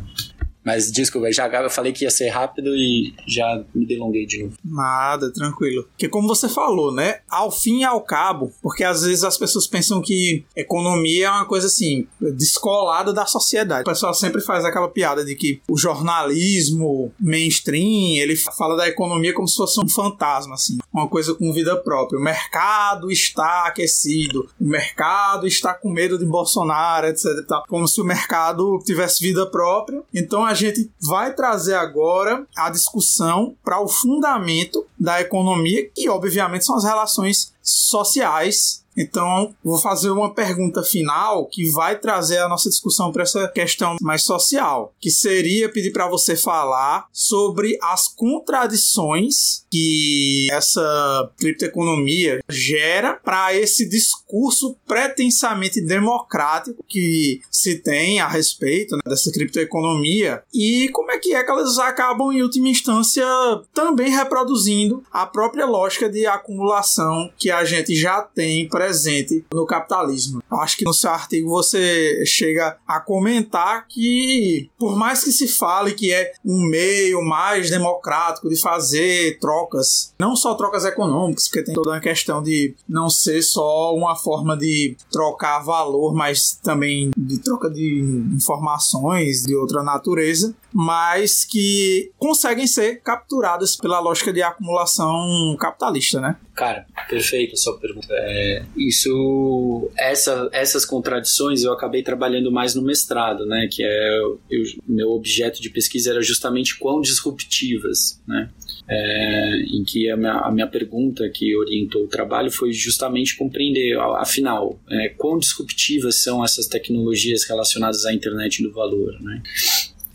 [0.65, 4.57] mas desculpa, já eu falei que ia ser rápido e já me delonguei de novo.
[4.65, 5.83] Nada, tranquilo.
[5.91, 7.19] Porque como você falou, né?
[7.29, 11.45] Ao fim e ao cabo, porque às vezes as pessoas pensam que economia é uma
[11.45, 13.81] coisa assim, descolada da sociedade.
[13.81, 19.33] O pessoal sempre faz aquela piada de que o jornalismo mainstream, ele fala da economia
[19.33, 20.79] como se fosse um fantasma, assim.
[20.91, 22.19] Uma coisa com vida própria.
[22.19, 27.25] O mercado está aquecido, o mercado está com medo de Bolsonaro, etc.
[27.67, 30.01] Como se o mercado tivesse vida própria.
[30.13, 36.65] Então a gente vai trazer agora a discussão para o fundamento da economia, que obviamente
[36.65, 38.83] são as relações sociais.
[38.97, 43.97] Então, vou fazer uma pergunta final que vai trazer a nossa discussão para essa questão
[44.01, 53.15] mais social, que seria pedir para você falar sobre as contradições que essa criptoeconomia gera
[53.15, 60.41] para esse discurso pretensamente democrático que se tem a respeito né, dessa criptoeconomia.
[60.53, 63.25] E como é que é que elas acabam em última instância
[63.73, 70.41] também reproduzindo a própria lógica de acumulação que a gente já tem presente no capitalismo.
[70.51, 75.93] Acho que no seu artigo você chega a comentar que, por mais que se fale
[75.93, 81.75] que é um meio mais democrático de fazer trocas, não só trocas econômicas, porque tem
[81.75, 87.39] toda uma questão de não ser só uma forma de trocar valor, mas também de
[87.39, 87.99] troca de
[88.33, 96.35] informações de outra natureza, mas que conseguem ser capturadas pela lógica de acumulação capitalista, né?
[96.53, 98.07] Cara, perfeito a sua pergunta.
[98.11, 103.69] É, isso, essa, essas contradições eu acabei trabalhando mais no mestrado, né?
[103.71, 104.19] Que é
[104.49, 108.49] eu, meu objeto de pesquisa era justamente quão disruptivas, né?
[108.85, 113.97] É, em que a minha, a minha, pergunta que orientou o trabalho foi justamente compreender,
[114.17, 119.41] afinal, é, quão disruptivas são essas tecnologias relacionadas à internet do valor, né?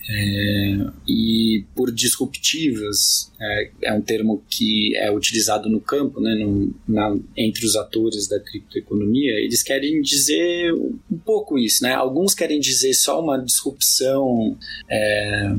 [0.09, 6.75] É, e por disruptivas é, é, um termo que é utilizado no campo, né, no,
[6.87, 11.83] na, entre os atores da criptoeconomia, eles querem dizer um pouco isso.
[11.83, 11.95] Né?
[11.95, 14.59] Alguns querem dizer só uma disrupção
[14.91, 15.55] é,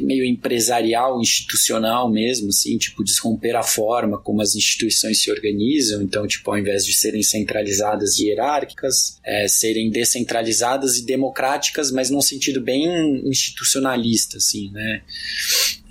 [0.00, 6.02] meio empresarial, institucional mesmo, assim, tipo, desromper a forma como as instituições se organizam.
[6.02, 12.10] Então, tipo, ao invés de serem centralizadas e hierárquicas, é, serem descentralizadas e democráticas, mas
[12.10, 15.02] num sentido bem institucionalista, assim, né?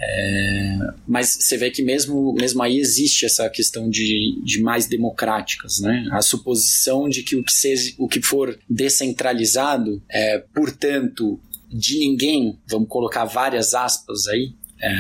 [0.04, 5.80] É, mas você vê que mesmo, mesmo aí existe essa questão de, de mais democráticas,
[5.80, 6.08] né?
[6.12, 11.40] A suposição de que o que, seja, o que for descentralizado, é, portanto,
[11.72, 14.54] de ninguém, vamos colocar várias aspas aí.
[14.84, 14.92] É,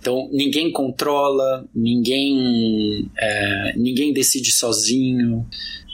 [0.00, 5.46] então ninguém controla, ninguém, é, ninguém decide sozinho.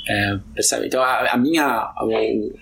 [0.08, 0.86] É, percebe?
[0.86, 2.04] Então a, a minha, a,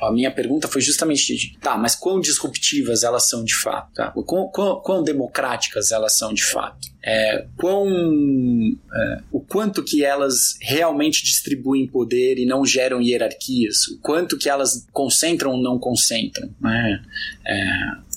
[0.02, 3.92] a, minha pergunta foi justamente de, tá, mas quão disruptivas elas são de fato?
[3.94, 4.10] Tá?
[4.10, 6.88] Quão, quão, quão democráticas elas são de fato?
[7.02, 13.86] É, quão, é, o quanto que elas realmente distribuem poder e não geram hierarquias?
[13.88, 16.50] O quanto que elas concentram ou não concentram?
[16.60, 17.02] Né?
[17.46, 17.64] É,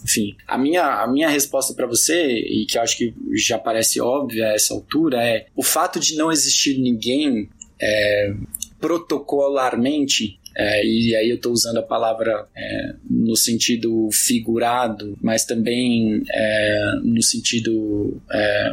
[0.04, 4.02] enfim, a minha, a minha resposta para você, e que eu acho que já parece
[4.02, 7.50] óbvia a essa altura, é o fato de não existir ninguém
[7.80, 8.34] é,
[8.82, 16.24] protocolarmente é, e aí eu estou usando a palavra é, no sentido figurado, mas também
[16.30, 18.72] é, no sentido é,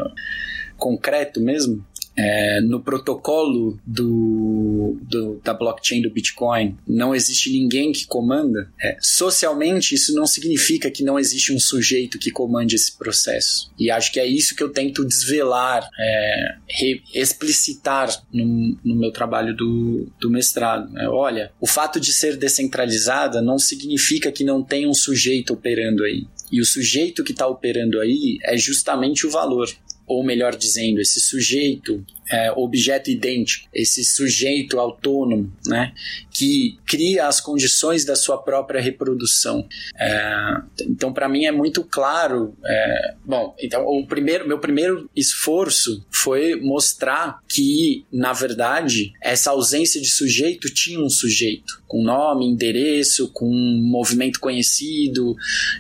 [0.77, 1.85] concreto mesmo.
[2.19, 8.97] É, no protocolo do, do, da blockchain do Bitcoin não existe ninguém que comanda, é,
[9.01, 13.71] socialmente isso não significa que não existe um sujeito que comande esse processo.
[13.79, 19.13] E acho que é isso que eu tento desvelar, é, re, explicitar no, no, meu
[19.13, 20.91] trabalho do, do mestrado.
[20.93, 21.09] Né?
[21.09, 26.27] Olha, o fato de ser descentralizada não significa que não tem um sujeito operando aí.
[26.51, 29.69] E o sujeito que está operando aí é justamente o valor
[30.09, 35.93] ou melhor dizendo, esse sujeito é, objeto idêntico, esse sujeito autônomo, né,
[36.31, 39.67] que cria as condições da sua própria reprodução.
[39.99, 42.55] É, então, para mim é muito claro.
[42.65, 50.01] É, bom, então o primeiro, meu primeiro esforço foi mostrar que, na verdade, essa ausência
[50.01, 55.35] de sujeito tinha um sujeito com nome, endereço, com um movimento conhecido,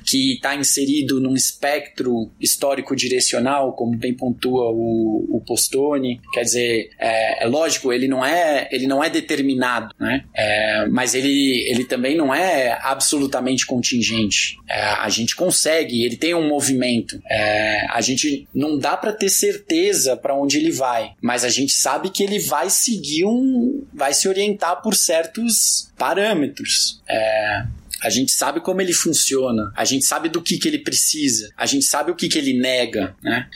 [0.05, 6.21] que está inserido num espectro histórico direcional, como bem pontua o, o Postone.
[6.39, 10.25] Quer dizer, é, é, lógico, ele não é, ele não é determinado, né?
[10.33, 14.57] É, mas ele, ele também não é absolutamente contingente.
[14.69, 17.21] É, a gente consegue, ele tem um movimento.
[17.29, 21.73] É, a gente não dá para ter certeza para onde ele vai, mas a gente
[21.73, 27.03] sabe que ele vai seguir um, vai se orientar por certos parâmetros.
[27.09, 27.65] É,
[28.01, 31.67] a gente sabe como ele funciona, a gente sabe do que, que ele precisa, a
[31.67, 33.49] gente sabe o que, que ele nega, né?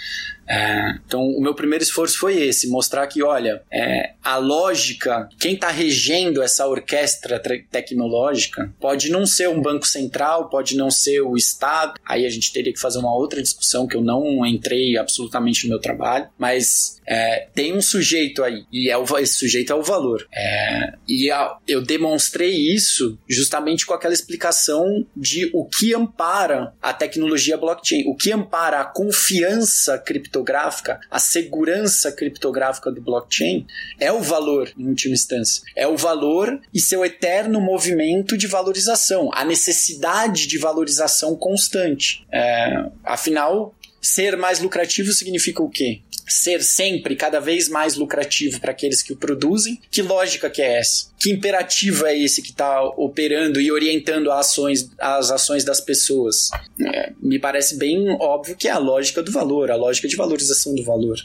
[0.47, 5.55] É, então, o meu primeiro esforço foi esse: mostrar que, olha, é, a lógica, quem
[5.55, 7.41] está regendo essa orquestra
[7.71, 11.95] tecnológica, pode não ser um banco central, pode não ser o Estado.
[12.05, 15.71] Aí a gente teria que fazer uma outra discussão que eu não entrei absolutamente no
[15.71, 19.83] meu trabalho, mas é, tem um sujeito aí, e é o, esse sujeito é o
[19.83, 20.27] valor.
[20.35, 26.93] É, e a, eu demonstrei isso justamente com aquela explicação de o que ampara a
[26.93, 33.67] tecnologia blockchain, o que ampara a confiança criptográfica criptográfica, a segurança criptográfica do blockchain
[33.99, 35.63] é o valor, em última instância.
[35.77, 42.27] É o valor e seu eterno movimento de valorização, a necessidade de valorização constante.
[42.31, 46.03] É, afinal, ser mais lucrativo significa o quê?
[46.27, 49.79] ser sempre cada vez mais lucrativo para aqueles que o produzem.
[49.91, 51.11] Que lógica que é essa?
[51.19, 56.51] Que imperativo é esse que está operando e orientando as ações, as ações das pessoas?
[56.81, 60.75] É, me parece bem óbvio que é a lógica do valor, a lógica de valorização
[60.75, 61.17] do valor.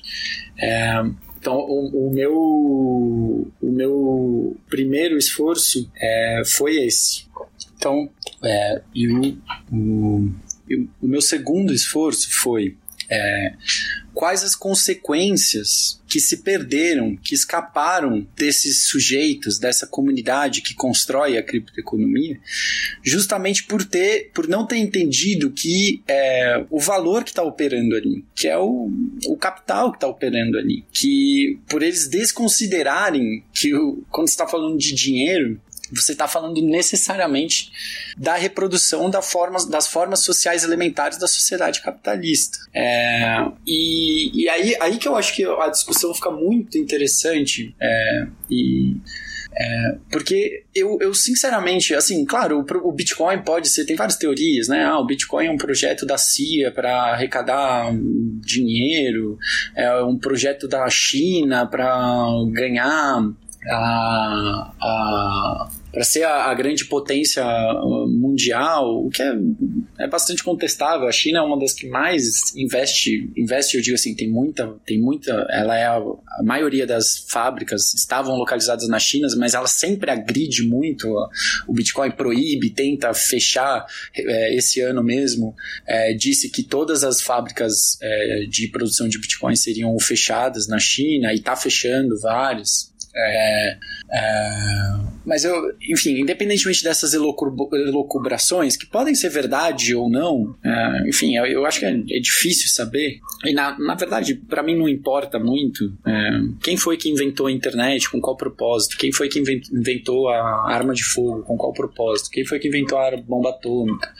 [0.59, 1.03] É,
[1.39, 7.25] então, o, o, meu, o meu primeiro esforço é, foi esse.
[7.77, 8.09] Então,
[8.43, 8.81] é,
[9.71, 10.31] o,
[10.69, 12.75] o, o meu segundo esforço foi
[13.09, 13.53] é,
[14.13, 21.43] quais as consequências que se perderam, que escaparam desses sujeitos, dessa comunidade que constrói a
[21.43, 22.39] criptoeconomia,
[23.03, 28.25] justamente por ter, por não ter entendido que é, o valor que está operando ali,
[28.35, 28.89] que é o,
[29.27, 34.77] o capital que está operando ali, que por eles desconsiderarem que o, quando está falando
[34.77, 35.61] de dinheiro
[35.91, 37.71] você está falando necessariamente
[38.17, 42.57] da reprodução da forma, das formas sociais elementares da sociedade capitalista.
[42.73, 48.27] É, e e aí, aí que eu acho que a discussão fica muito interessante é,
[48.49, 48.95] e.
[49.59, 54.67] É, porque eu, eu, sinceramente, assim, claro, o, o, Bitcoin pode ser, tem várias teorias,
[54.67, 54.83] né?
[54.83, 57.91] Ah, o Bitcoin é um projeto da CIA para arrecadar
[58.39, 59.39] dinheiro,
[59.75, 63.33] é um projeto da China para ganhar
[63.69, 69.33] a, a para ser a, a, grande potência uh, mundial, o que é,
[69.99, 71.07] é bastante contestável.
[71.07, 74.99] A China é uma das que mais investe, investe, eu digo assim, tem muita, tem
[74.99, 80.11] muita, ela é a, a maioria das fábricas estavam localizadas na China, mas ela sempre
[80.11, 81.07] agride muito
[81.67, 83.83] o Bitcoin, proíbe, tenta fechar.
[84.15, 85.55] É, esse ano mesmo
[85.87, 91.33] é, disse que todas as fábricas é, de produção de Bitcoin seriam fechadas na China
[91.33, 92.86] e está fechando vários.
[93.17, 93.77] É,
[94.11, 101.35] é, mas eu, enfim, independentemente dessas elocubrações, que podem ser verdade ou não, é, enfim,
[101.35, 103.19] eu, eu, acho que é, é, difícil saber.
[103.43, 106.29] E na, na verdade, para mim não importa muito é,
[106.61, 110.93] quem foi que inventou a internet, com qual propósito, quem foi que inventou a arma
[110.93, 114.13] de fogo, com qual propósito, quem foi que inventou a bomba atômica,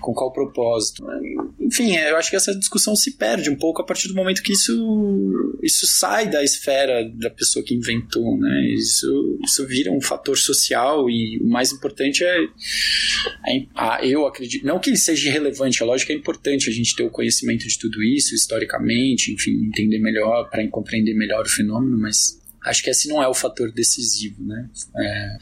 [0.00, 1.02] com qual propósito.
[1.58, 4.52] Enfim, eu acho que essa discussão se perde um pouco a partir do momento que
[4.52, 8.66] isso, isso sai da esfera da pessoa que inventou né?
[8.74, 12.44] Isso, isso vira um fator social e o mais importante é,
[13.46, 16.94] é eu acredito, não que ele seja irrelevante, é lógico que é importante a gente
[16.96, 21.98] ter o conhecimento de tudo isso historicamente, enfim, entender melhor para compreender melhor o fenômeno,
[21.98, 24.68] mas acho que esse não é o fator decisivo, né?
[24.96, 25.36] É,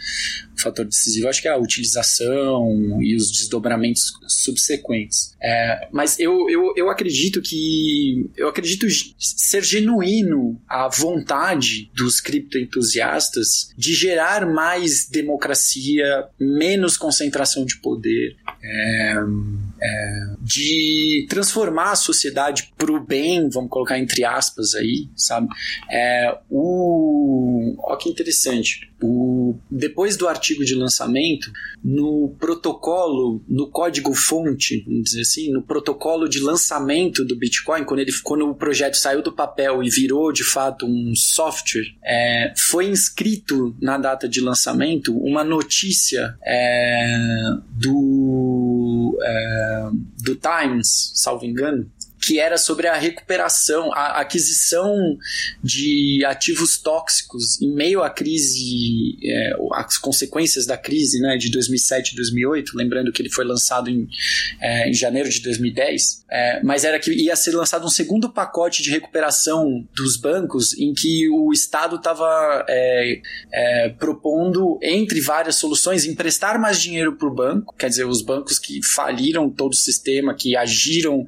[0.57, 1.29] o fator decisivo.
[1.29, 5.35] Acho que é a utilização e os desdobramentos subsequentes.
[5.43, 8.87] É, mas eu, eu, eu acredito que eu acredito
[9.19, 19.15] ser genuíno a vontade dos criptoentusiastas de gerar mais democracia, menos concentração de poder, é,
[19.83, 25.49] é, de transformar a sociedade para o bem, vamos colocar entre aspas aí, sabe?
[25.91, 28.90] É, o, que interessante.
[29.03, 31.51] O, depois do artigo de lançamento,
[31.83, 38.13] no protocolo, no código-fonte, vamos dizer assim, no protocolo de lançamento do Bitcoin, quando, ele,
[38.23, 43.75] quando o projeto saiu do papel e virou de fato um software, é, foi inscrito
[43.81, 47.19] na data de lançamento uma notícia é,
[47.71, 49.91] do, é,
[50.23, 51.91] do Times, salvo engano,
[52.21, 55.17] que era sobre a recuperação, a aquisição
[55.63, 62.13] de ativos tóxicos em meio à crise, é, as consequências da crise né, de 2007
[62.13, 64.07] e 2008, lembrando que ele foi lançado em,
[64.61, 68.83] é, em janeiro de 2010, é, mas era que ia ser lançado um segundo pacote
[68.83, 73.21] de recuperação dos bancos em que o Estado estava é,
[73.53, 78.59] é, propondo, entre várias soluções, emprestar mais dinheiro para o banco, quer dizer, os bancos
[78.59, 81.25] que faliram todo o sistema, que agiram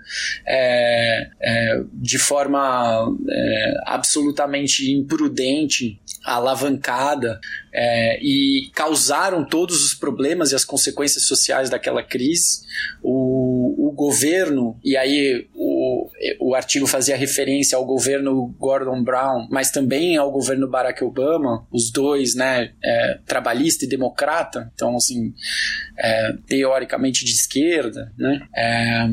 [0.47, 7.40] é, é, é, de forma é, absolutamente imprudente, alavancada,
[7.72, 12.62] é, e causaram todos os problemas e as consequências sociais daquela crise.
[13.02, 16.09] O, o governo, e aí o,
[16.40, 21.90] o artigo fazia referência ao governo Gordon Brown, mas também ao governo Barack Obama, os
[21.90, 25.32] dois, né, é, trabalhista e democrata, então, assim,
[25.98, 29.06] é, teoricamente de esquerda, né, é,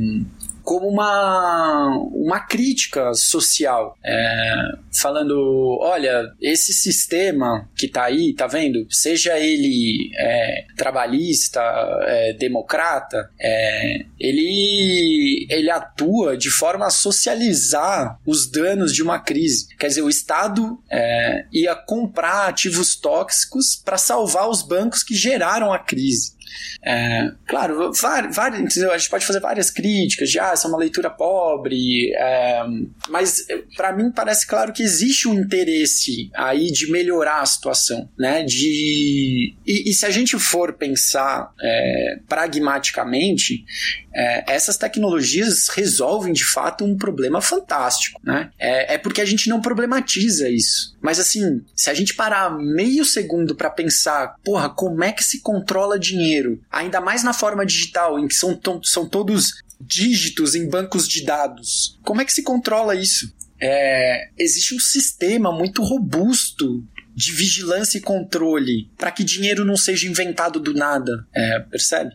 [0.64, 4.54] como uma, uma crítica social, é,
[4.92, 8.86] falando, olha, esse sistema que está aí, tá vendo?
[8.90, 11.62] Seja ele é, trabalhista,
[12.06, 19.68] é, democrata, é, ele, ele atua de forma a socializar os danos de uma crise.
[19.78, 25.74] Quer dizer, o Estado é, ia comprar ativos tóxicos para salvar os bancos que geraram
[25.74, 26.39] a crise.
[26.84, 31.10] É, claro, várias, a gente pode fazer várias críticas de ah, essa é uma leitura
[31.10, 32.64] pobre, é,
[33.10, 33.46] mas
[33.76, 38.44] para mim parece claro que existe um interesse aí de melhorar a situação, né?
[38.44, 43.66] De e, e se a gente for pensar é, pragmaticamente,
[44.14, 48.50] é, essas tecnologias resolvem de fato um problema fantástico, né?
[48.58, 50.98] É, é, porque a gente não problematiza isso.
[51.02, 55.42] Mas assim, se a gente parar meio segundo para pensar, porra, como é que se
[55.42, 56.39] controla dinheiro?
[56.72, 62.00] Ainda mais na forma digital, em que são, são todos dígitos em bancos de dados.
[62.04, 63.34] Como é que se controla isso?
[63.62, 70.08] É, existe um sistema muito robusto de vigilância e controle para que dinheiro não seja
[70.08, 72.12] inventado do nada, é, percebe?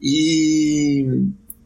[0.00, 1.04] E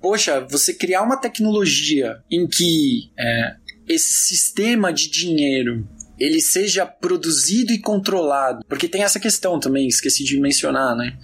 [0.00, 3.56] poxa, você criar uma tecnologia em que é,
[3.88, 5.86] esse sistema de dinheiro
[6.18, 11.16] ele seja produzido e controlado, porque tem essa questão também, esqueci de mencionar, né?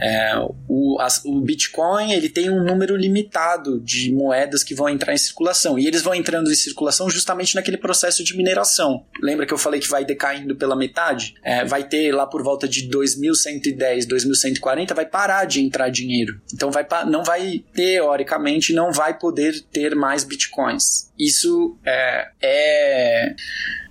[0.00, 0.34] É,
[0.68, 5.78] o, o Bitcoin ele tem um número limitado de moedas que vão entrar em circulação
[5.78, 9.04] e eles vão entrando em circulação justamente naquele processo de mineração.
[9.22, 11.34] Lembra que eu falei que vai decaindo pela metade?
[11.42, 16.40] É, vai ter lá por volta de 2110, 2140 vai parar de entrar dinheiro.
[16.52, 21.10] Então vai não vai teoricamente não vai poder ter mais bitcoins.
[21.18, 23.34] Isso é, é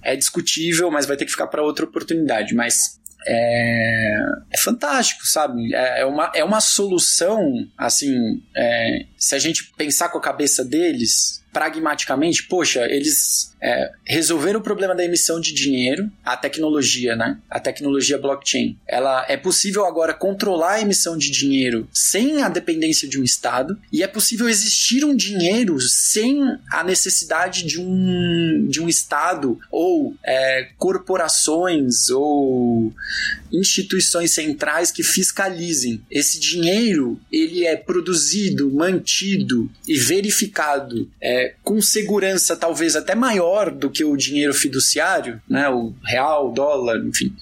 [0.01, 2.53] é discutível, mas vai ter que ficar para outra oportunidade.
[2.53, 4.15] Mas é,
[4.51, 5.73] é fantástico, sabe?
[5.73, 10.63] É, é, uma, é uma solução, assim, é, se a gente pensar com a cabeça
[10.63, 17.37] deles, pragmaticamente, poxa, eles é, resolveram o problema da emissão de dinheiro, a tecnologia, né?
[17.49, 18.77] A tecnologia blockchain.
[18.87, 23.77] Ela é possível agora controlar a emissão de dinheiro sem a dependência de um Estado
[23.91, 30.15] e é possível existir um dinheiro sem a necessidade de um, de um Estado ou
[30.23, 32.93] é, corporações ou
[33.51, 36.01] instituições centrais que fiscalizem.
[36.09, 43.89] Esse dinheiro ele é produzido, mantido e verificado é, com segurança talvez até maior do
[43.89, 47.35] que o dinheiro fiduciário, né, o real, o dólar, enfim,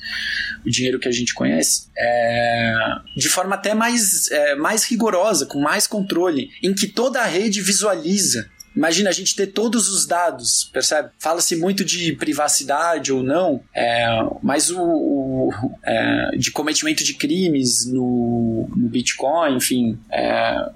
[0.66, 2.74] o dinheiro que a gente conhece, é,
[3.16, 7.62] de forma até mais, é, mais rigorosa, com mais controle, em que toda a rede
[7.62, 11.10] visualiza Imagina a gente ter todos os dados, percebe?
[11.18, 14.08] Fala-se muito de privacidade ou não, é,
[14.44, 15.50] mas o, o,
[15.84, 20.30] é, de cometimento de crimes no, no Bitcoin, enfim, é,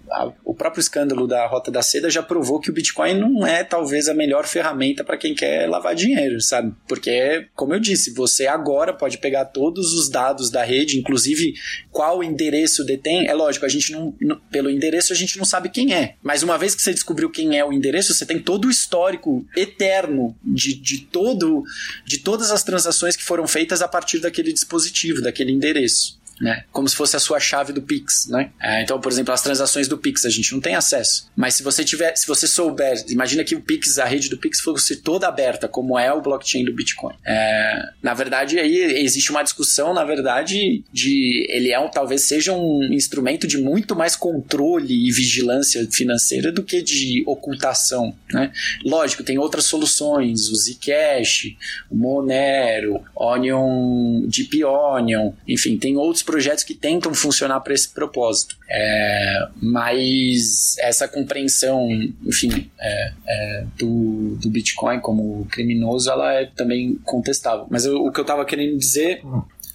[0.10, 3.64] a, o próprio escândalo da Rota da Seda já provou que o Bitcoin não é
[3.64, 6.74] talvez a melhor ferramenta para quem quer lavar dinheiro, sabe?
[6.88, 11.54] Porque, como eu disse, você agora pode pegar todos os dados da rede, inclusive
[11.92, 13.28] qual endereço detém.
[13.28, 14.12] É lógico, a gente não,
[14.52, 17.60] pelo endereço a gente não sabe quem é, mas uma vez que você descobriu quem
[17.60, 21.64] é o endereço, você tem todo o histórico eterno de, de todo
[22.06, 26.64] de todas as transações que foram feitas a partir daquele dispositivo, daquele endereço né?
[26.72, 28.52] Como se fosse a sua chave do Pix, né?
[28.60, 31.30] É, então, por exemplo, as transações do Pix a gente não tem acesso.
[31.36, 34.60] Mas se você tiver, se você souber, imagina que o Pix, a rede do Pix
[34.60, 37.14] fosse toda aberta, como é o blockchain do Bitcoin.
[37.26, 42.54] É, na verdade, aí existe uma discussão, na verdade, de ele é um, talvez seja
[42.54, 48.52] um instrumento de muito mais controle e vigilância financeira do que de ocultação, né?
[48.84, 51.56] Lógico, tem outras soluções, o Zcash,
[51.90, 58.56] o Monero, Onion, Deep Onion, enfim, tem outros projetos que tentam funcionar para esse propósito.
[58.70, 61.90] É, mas essa compreensão,
[62.26, 67.68] enfim, é, é, do, do Bitcoin como criminoso, ela é também contestável.
[67.70, 69.22] Mas eu, o que eu estava querendo dizer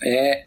[0.02, 0.44] é,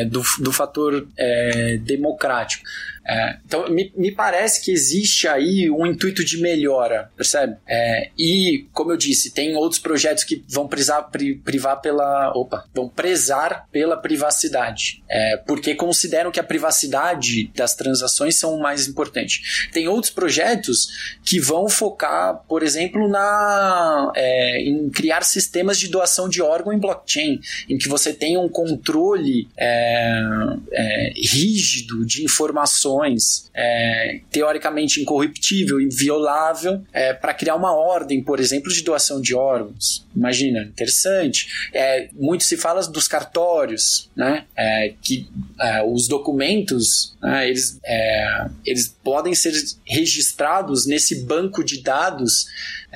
[0.00, 2.62] é do, do fator é, democrático.
[3.08, 7.56] É, então, me, me parece que existe aí um intuito de melhora, percebe?
[7.66, 12.32] É, e, como eu disse, tem outros projetos que vão prisar, pri, privar pela.
[12.34, 18.60] Opa, vão prezar pela privacidade, é, porque consideram que a privacidade das transações são o
[18.60, 19.68] mais importante.
[19.72, 20.88] Tem outros projetos
[21.24, 26.78] que vão focar, por exemplo, na, é, em criar sistemas de doação de órgão em
[26.78, 30.12] blockchain, em que você tenha um controle é,
[30.72, 32.95] é, rígido de informações
[33.54, 40.06] é, teoricamente incorruptível, inviolável, é, para criar uma ordem, por exemplo, de doação de órgãos.
[40.14, 41.68] Imagina, interessante.
[41.72, 44.44] É, muito se fala dos cartórios, né?
[44.56, 45.28] É, que
[45.60, 49.52] é, os documentos, né, eles, é, eles podem ser
[49.84, 52.46] registrados nesse banco de dados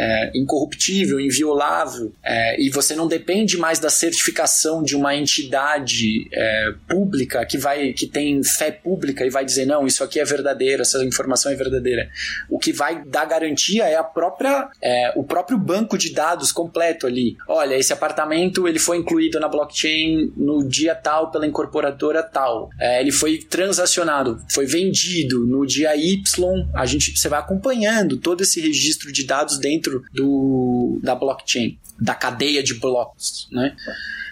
[0.00, 6.72] é, incorruptível, inviolável, é, e você não depende mais da certificação de uma entidade é,
[6.88, 10.80] pública que vai que tem fé pública e vai dizer não, isso aqui é verdadeiro,
[10.80, 12.08] essa informação é verdadeira.
[12.48, 17.06] O que vai dar garantia é a própria é, o próprio banco de dados completo
[17.06, 17.36] ali.
[17.46, 22.70] Olha, esse apartamento ele foi incluído na blockchain no dia tal pela incorporadora tal.
[22.80, 26.22] É, ele foi transacionado, foi vendido no dia Y.
[26.74, 31.78] A gente você vai acompanhando todo esse registro de dados dentro dentro do, da blockchain,
[31.98, 33.74] da cadeia de blocos, né?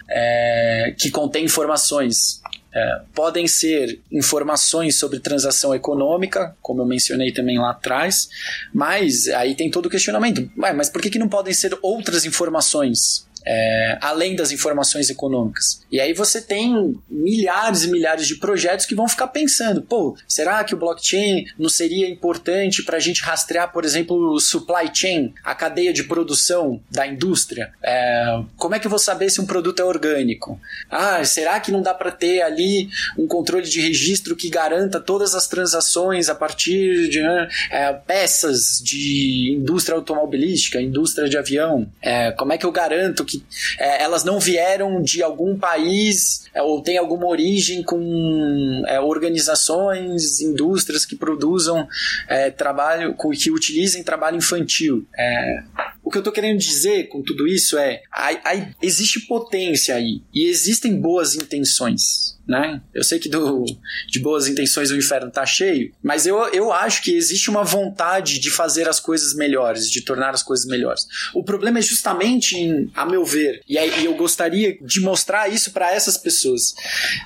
[0.09, 2.41] É, que contém informações.
[2.71, 8.29] É, podem ser informações sobre transação econômica, como eu mencionei também lá atrás,
[8.71, 10.49] mas aí tem todo o questionamento.
[10.55, 13.27] Mas por que, que não podem ser outras informações?
[13.45, 15.81] É, além das informações econômicas.
[15.91, 20.63] E aí você tem milhares e milhares de projetos que vão ficar pensando: pô, será
[20.63, 25.33] que o blockchain não seria importante para a gente rastrear, por exemplo, o supply chain,
[25.43, 27.71] a cadeia de produção da indústria?
[27.83, 30.59] É, como é que eu vou saber se um produto é orgânico?
[30.89, 35.35] Ah, será que não dá para ter ali um controle de registro que garanta todas
[35.35, 41.87] as transações a partir de né, é, peças de indústria automobilística, indústria de avião?
[42.01, 43.43] É, como é que eu garanto que
[43.77, 50.41] é, elas não vieram de algum país é, ou tem alguma origem com é, organizações,
[50.41, 51.87] indústrias que produzam
[52.27, 55.05] é, trabalho, que utilizem trabalho infantil.
[55.17, 55.63] É,
[56.03, 60.23] o que eu estou querendo dizer com tudo isso é: a, a, existe potência aí
[60.33, 62.81] e existem boas intenções né?
[62.95, 63.63] Eu sei que do,
[64.07, 68.39] de boas intenções o inferno tá cheio, mas eu, eu acho que existe uma vontade
[68.39, 71.05] de fazer as coisas melhores, de tornar as coisas melhores.
[71.35, 75.93] O problema é justamente, em, a meu ver, e eu gostaria de mostrar isso para
[75.93, 76.73] essas pessoas.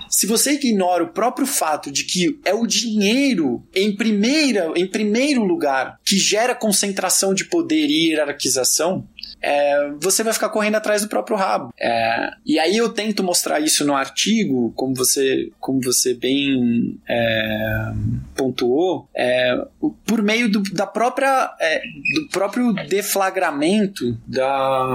[0.10, 5.44] Se você ignora o próprio fato de que é o dinheiro em primeira, em primeiro
[5.44, 9.08] lugar que gera concentração de poder e hierarquização,
[9.44, 11.74] é, você vai ficar correndo atrás do próprio rabo.
[11.78, 17.92] É, e aí eu tento mostrar isso no artigo, como você, como você bem é,
[18.36, 19.62] pontuou, é,
[20.06, 21.82] por meio do, da própria, é,
[22.16, 24.88] do próprio deflagramento da,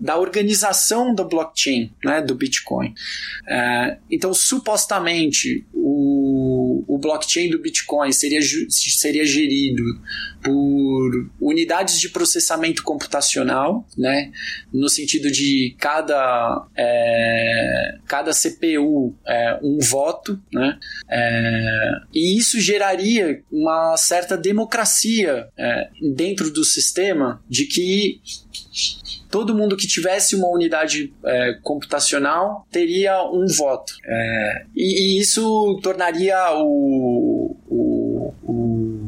[0.00, 2.94] da organização da blockchain, né, do Bitcoin.
[3.46, 6.23] É, então, supostamente, o,
[6.86, 9.82] o blockchain do Bitcoin seria, seria gerido
[10.42, 14.30] por unidades de processamento computacional, né?
[14.72, 20.78] No sentido de cada, é, cada CPU é, um voto, né?
[21.08, 28.20] É, e isso geraria uma certa democracia é, dentro do sistema de que
[29.34, 33.92] todo mundo que tivesse uma unidade é, computacional teria um voto.
[34.06, 39.04] É, e, e, isso tornaria o, o, o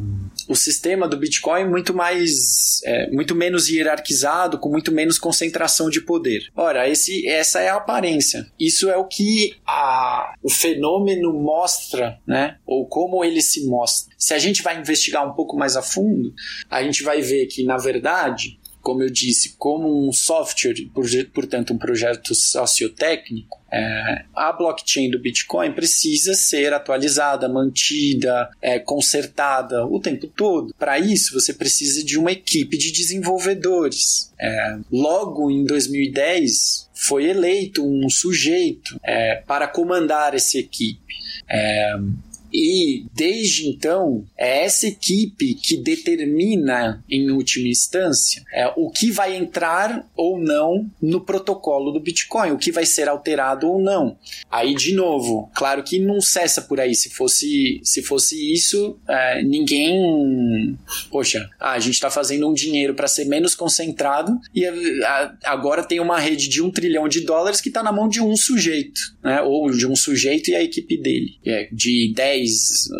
[0.48, 6.00] o sistema do Bitcoin muito mais, é, muito menos hierarquizado, com muito menos concentração de
[6.00, 6.50] poder.
[6.54, 8.46] Ora, esse, essa é a aparência.
[8.58, 12.58] Isso é o que a, o fenômeno mostra, né?
[12.64, 14.14] Ou como ele se mostra.
[14.16, 16.32] Se a gente vai investigar um pouco mais a fundo,
[16.70, 20.76] a gente vai ver que, na verdade, como eu disse, como um software,
[21.34, 29.84] portanto, um projeto sociotécnico, é, a blockchain do Bitcoin precisa ser atualizada, mantida, é, consertada
[29.84, 30.72] o tempo todo.
[30.78, 34.32] Para isso, você precisa de uma equipe de desenvolvedores.
[34.38, 41.02] É, logo em 2010, foi eleito um sujeito é, para comandar essa equipe.
[42.58, 49.36] E desde então é essa equipe que determina, em última instância, é, o que vai
[49.36, 54.16] entrar ou não no protocolo do Bitcoin, o que vai ser alterado ou não.
[54.50, 56.94] Aí, de novo, claro que não cessa por aí.
[56.94, 60.78] Se fosse, se fosse isso, é, ninguém.
[61.10, 64.64] Poxa, ah, a gente está fazendo um dinheiro para ser menos concentrado e
[65.44, 68.34] agora tem uma rede de um trilhão de dólares que está na mão de um
[68.34, 69.42] sujeito, né?
[69.42, 72.90] ou de um sujeito e a equipe dele, é, de 10 10,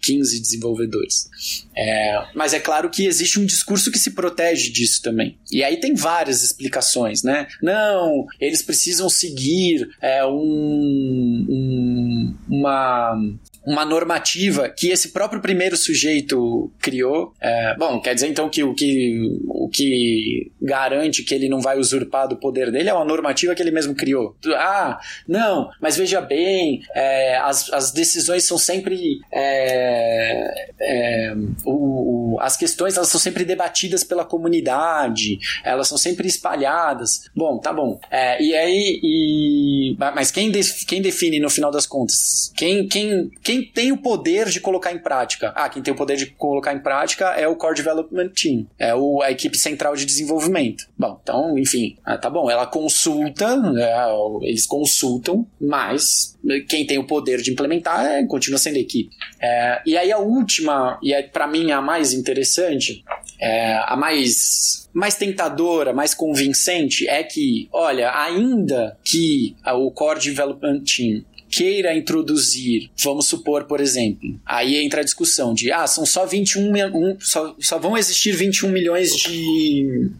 [0.00, 1.30] 15 desenvolvedores.
[1.76, 5.38] É, mas é claro que existe um discurso que se protege disso também.
[5.50, 7.46] E aí tem várias explicações, né?
[7.62, 13.16] Não, eles precisam seguir é, um, um, uma
[13.64, 17.32] uma normativa que esse próprio primeiro sujeito criou.
[17.40, 21.78] É, bom, quer dizer então que o, que o que garante que ele não vai
[21.78, 24.36] usurpar do poder dele é uma normativa que ele mesmo criou.
[24.56, 29.20] Ah, não, mas veja bem, é, as, as decisões são sempre.
[29.30, 31.34] É, é
[31.64, 37.30] o, o, as questões elas são sempre debatidas pela comunidade, elas são sempre espalhadas.
[37.34, 37.98] Bom, tá bom.
[38.10, 39.00] É, e aí.
[39.02, 42.52] E, mas quem, de, quem define no final das contas?
[42.56, 45.52] Quem, quem, quem tem o poder de colocar em prática?
[45.54, 48.94] Ah, quem tem o poder de colocar em prática é o Core Development Team, é
[48.94, 50.84] o, a equipe central de desenvolvimento.
[50.98, 53.46] Bom, então, enfim, ah, tá bom, ela consulta,
[53.78, 56.36] é, eles consultam, mas
[56.68, 59.10] quem tem o poder de implementar é, continua sendo a equipe.
[59.40, 63.04] É, e aí a última, e é para mim a mais interessante,
[63.40, 70.82] é, a mais mais tentadora, mais convincente é que, olha, ainda que o Core Development
[70.84, 76.26] Team queira introduzir, vamos supor, por exemplo, aí entra a discussão de, ah, são só
[76.26, 80.10] 21, um, só, só vão existir 21 milhões de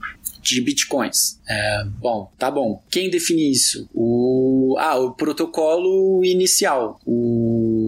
[0.43, 1.39] de bitcoins.
[1.49, 2.83] É, bom, tá bom.
[2.91, 3.89] Quem define isso?
[3.95, 7.82] O, ah, o protocolo inicial, o,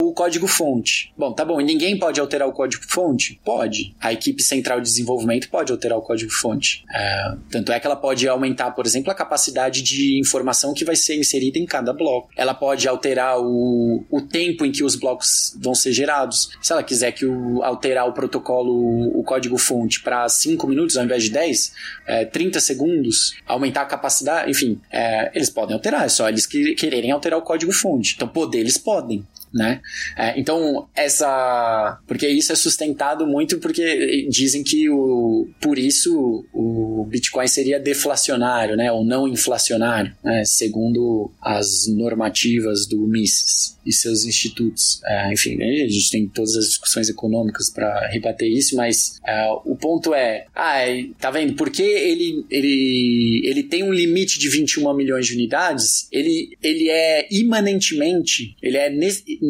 [0.00, 1.12] o código-fonte.
[1.16, 1.60] Bom, tá bom.
[1.60, 3.40] E ninguém pode alterar o código-fonte?
[3.44, 3.94] Pode.
[4.00, 6.84] A equipe central de desenvolvimento pode alterar o código-fonte.
[6.94, 10.96] É, tanto é que ela pode aumentar, por exemplo, a capacidade de informação que vai
[10.96, 12.30] ser inserida em cada bloco.
[12.36, 16.50] Ela pode alterar o, o tempo em que os blocos vão ser gerados.
[16.62, 21.24] Se ela quiser que o, alterar o protocolo, o código-fonte para 5 minutos ao invés
[21.24, 21.72] de 10,
[22.06, 26.74] é, 30 segundos, aumentar a capacidade, enfim, é, eles podem alterar, é só eles que,
[26.74, 28.14] quererem alterar o código-fonte.
[28.14, 29.80] Então, poder eles podem né?
[30.16, 32.00] É, então, essa.
[32.06, 38.76] Porque isso é sustentado muito porque dizem que o, por isso o Bitcoin seria deflacionário,
[38.76, 38.90] né?
[38.90, 40.44] Ou não inflacionário, né?
[40.44, 45.00] Segundo as normativas do Mises e seus institutos.
[45.04, 45.66] É, enfim, né?
[45.66, 50.46] a gente tem todas as discussões econômicas para rebater isso, mas é, o ponto é,
[50.54, 51.54] ah, é, tá vendo?
[51.54, 57.28] Porque ele, ele, ele tem um limite de 21 milhões de unidades, ele, ele é
[57.30, 58.90] imanentemente, ele é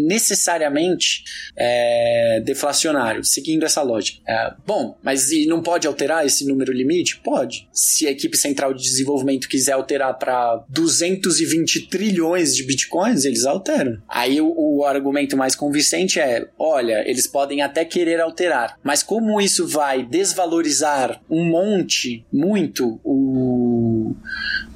[0.06, 1.24] necessariamente
[1.56, 4.20] é, deflacionário, seguindo essa lógica.
[4.26, 7.20] É, bom, mas não pode alterar esse número limite?
[7.22, 7.68] Pode.
[7.72, 13.98] Se a equipe central de desenvolvimento quiser alterar para 220 trilhões de bitcoins, eles alteram.
[14.08, 19.40] Aí o, o argumento mais convincente é: olha, eles podem até querer alterar, mas como
[19.40, 24.14] isso vai desvalorizar um monte, muito, o,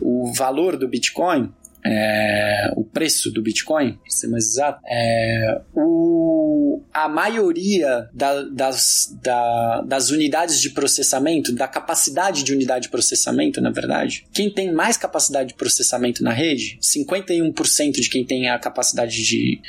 [0.01, 1.53] o valor do Bitcoin,
[1.89, 9.17] é, o preço do Bitcoin, para ser mais exato, é, o, a maioria da, das,
[9.23, 14.73] da, das unidades de processamento, da capacidade de unidade de processamento, na verdade, quem tem
[14.73, 19.61] mais capacidade de processamento na rede, 51% de quem tem a capacidade de,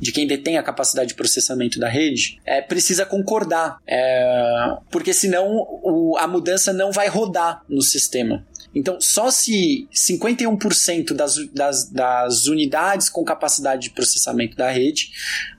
[0.00, 5.46] de quem detém a capacidade de processamento da rede, é, precisa concordar, é, porque senão
[5.82, 8.44] o, a mudança não vai rodar no sistema.
[8.74, 15.10] Então, só se 51% das, das, das unidades com capacidade de processamento da rede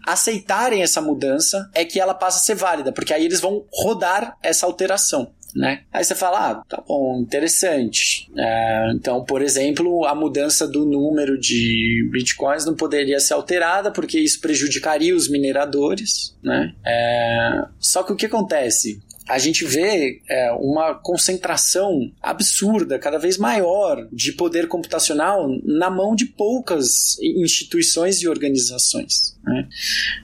[0.06, 4.38] aceitarem essa mudança, é que ela passa a ser válida, porque aí eles vão rodar
[4.42, 5.32] essa alteração.
[5.56, 5.84] né?
[5.94, 8.30] Aí você fala, ah, tá bom, interessante.
[8.36, 14.20] É, então, por exemplo, a mudança do número de bitcoins não poderia ser alterada porque
[14.20, 16.74] isso prejudicaria os mineradores, né?
[16.86, 19.00] É, só que o que acontece?
[19.28, 26.16] A gente vê é, uma concentração absurda, cada vez maior, de poder computacional na mão
[26.16, 29.38] de poucas instituições e organizações.
[29.44, 29.70] Né?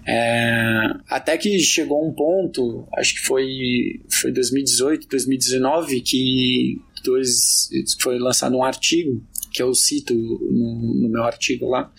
[0.06, 7.70] É, até que chegou um ponto, acho que foi, foi 2018, 2019, que dois,
[8.02, 11.92] foi lançado um artigo que eu cito no, no meu artigo lá,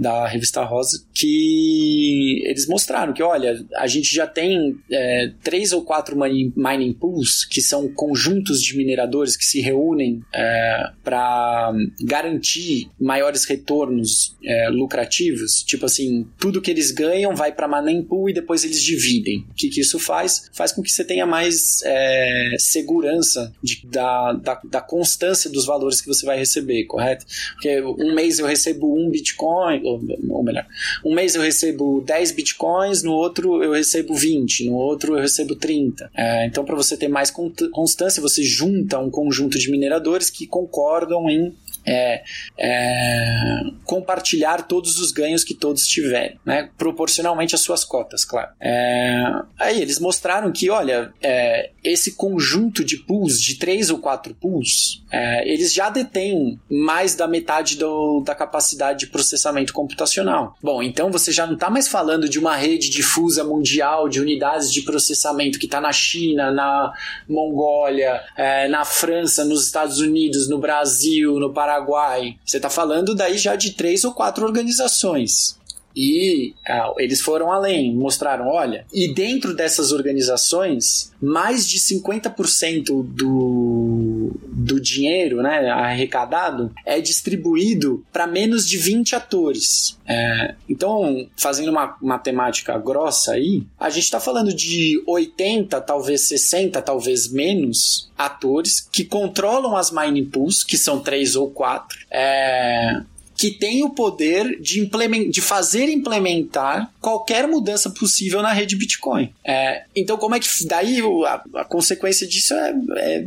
[0.00, 5.84] da revista Rosa, que eles mostraram que, olha, a gente já tem é, três ou
[5.84, 11.70] quatro mining, pools, que são conjuntos de mineradores que se reúnem é, para
[12.02, 15.62] garantir maiores retornos é, lucrativos.
[15.64, 19.44] Tipo assim, tudo que eles ganham vai para mining pool e depois eles dividem.
[19.50, 20.48] O que, que isso faz?
[20.54, 26.00] Faz com que você tenha mais é, segurança de, da, da, da constância dos valores
[26.00, 27.26] que você vai receber, correto?
[27.52, 30.66] Porque um mês eu recebo um Bitcoin, ou, melhor,
[31.04, 35.54] um mês eu recebo 10 bitcoins, no outro eu recebo 20, no outro eu recebo
[35.54, 36.10] 30.
[36.16, 41.28] É, então, para você ter mais constância, você junta um conjunto de mineradores que concordam
[41.28, 41.54] em
[41.86, 42.22] é,
[42.58, 46.70] é, compartilhar todos os ganhos que todos tiverem, né?
[46.76, 48.50] proporcionalmente às suas cotas, claro.
[48.60, 49.24] É,
[49.58, 55.02] aí eles mostraram que, olha, é, esse conjunto de pools, de três ou quatro pools,
[55.10, 60.56] é, eles já detêm mais da metade do, da capacidade de processamento computacional.
[60.62, 64.72] Bom, então você já não está mais falando de uma rede difusa mundial de unidades
[64.72, 66.92] de processamento que está na China, na
[67.28, 72.36] Mongólia, é, na França, nos Estados Unidos, no Brasil, no Paraguai Paraguai.
[72.44, 75.56] Você está falando daí já de três ou quatro organizações.
[75.94, 84.32] E ah, eles foram além, mostraram, olha, e dentro dessas organizações, mais de 50% do,
[84.46, 89.98] do dinheiro né, arrecadado é distribuído para menos de 20 atores.
[90.06, 96.80] É, então, fazendo uma matemática grossa aí, a gente está falando de 80, talvez 60,
[96.82, 103.00] talvez menos atores que controlam as mining pools, que são três ou quatro, é,
[103.40, 109.32] que tem o poder de, implement, de fazer implementar qualquer mudança possível na rede Bitcoin.
[109.42, 110.46] É, então, como é que.
[110.66, 113.24] Daí a, a consequência disso é, é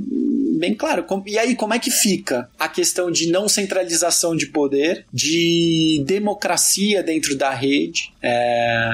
[0.57, 1.05] bem claro.
[1.25, 7.03] E aí, como é que fica a questão de não centralização de poder, de democracia
[7.03, 8.11] dentro da rede?
[8.21, 8.89] É...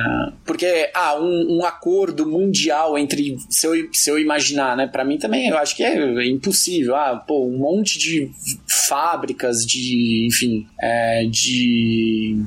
[0.45, 3.37] Porque, ah, um, um, acordo mundial entre.
[3.49, 4.87] Se eu, se eu imaginar, né?
[4.87, 6.95] Para mim também eu acho que é impossível.
[6.95, 8.31] Ah, pô, um monte de
[8.67, 10.25] fábricas, de.
[10.27, 10.67] Enfim.
[10.81, 12.37] É, de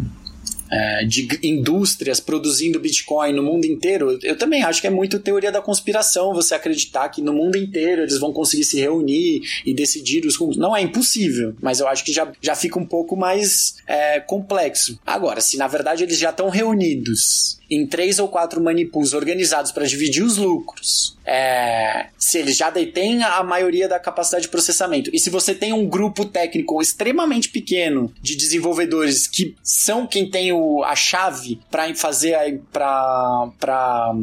[0.73, 5.53] é, de indústrias produzindo Bitcoin no mundo inteiro, eu também acho que é muito teoria
[5.53, 10.24] da conspiração você acreditar que no mundo inteiro eles vão conseguir se reunir e decidir
[10.24, 10.57] os rumos.
[10.57, 14.99] Não é impossível, mas eu acho que já, já fica um pouco mais é, complexo.
[15.07, 19.86] Agora, se na verdade eles já estão reunidos em três ou quatro manipus organizados para
[19.86, 25.19] dividir os lucros, é, se eles já detêm a maioria da capacidade de processamento, e
[25.19, 30.82] se você tem um grupo técnico extremamente pequeno de desenvolvedores que são quem tem o,
[30.85, 34.15] a chave para fazer para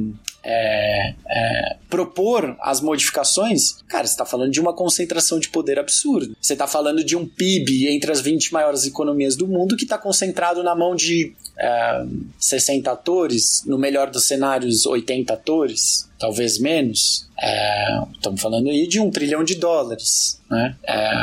[0.52, 6.34] é, é, propor as modificações, cara, você está falando de uma concentração de poder absurda.
[6.42, 9.98] Você está falando de um PIB entre as 20 maiores economias do mundo que está
[9.98, 12.06] concentrado na mão de é,
[12.40, 17.28] 60 atores, no melhor dos cenários, 80 atores, talvez menos.
[17.41, 20.41] É, estamos falando aí de um trilhão de dólares.
[20.52, 20.76] Né?
[20.84, 21.14] É,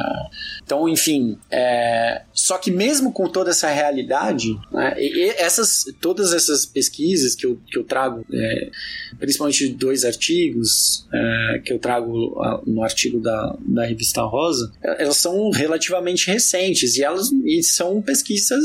[0.64, 6.32] então, enfim, é, só que mesmo com toda essa realidade, né, e, e essas, todas
[6.32, 8.70] essas pesquisas que eu, que eu trago, é,
[9.18, 15.50] principalmente dois artigos é, que eu trago no artigo da, da revista Rosa, elas são
[15.50, 18.64] relativamente recentes e elas e são pesquisas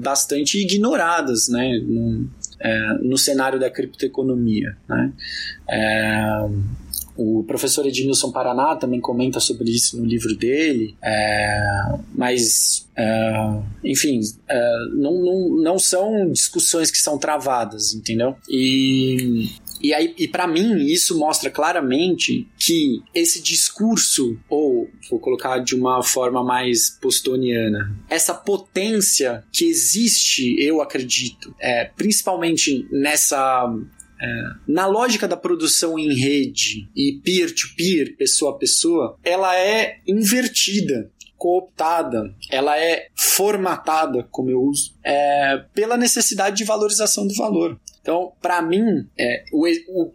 [0.00, 1.80] bastante ignoradas né,
[2.60, 4.76] é, no cenário da criptoeconomia.
[4.88, 5.12] Né?
[5.68, 6.48] É,
[7.16, 14.20] o professor Edmilson Paraná também comenta sobre isso no livro dele, é, mas, é, enfim,
[14.46, 18.36] é, não, não, não são discussões que são travadas, entendeu?
[18.48, 19.50] E
[19.82, 25.74] e aí, e para mim, isso mostra claramente que esse discurso, ou vou colocar de
[25.74, 33.72] uma forma mais postoniana, essa potência que existe, eu acredito, é, principalmente nessa
[34.20, 39.98] é, na lógica da produção em rede e peer-to-peer, -peer, pessoa a pessoa, ela é
[40.06, 47.78] invertida cooptada, ela é formatada, como eu uso, é, pela necessidade de valorização do valor.
[48.06, 49.66] Então, para mim, é, o,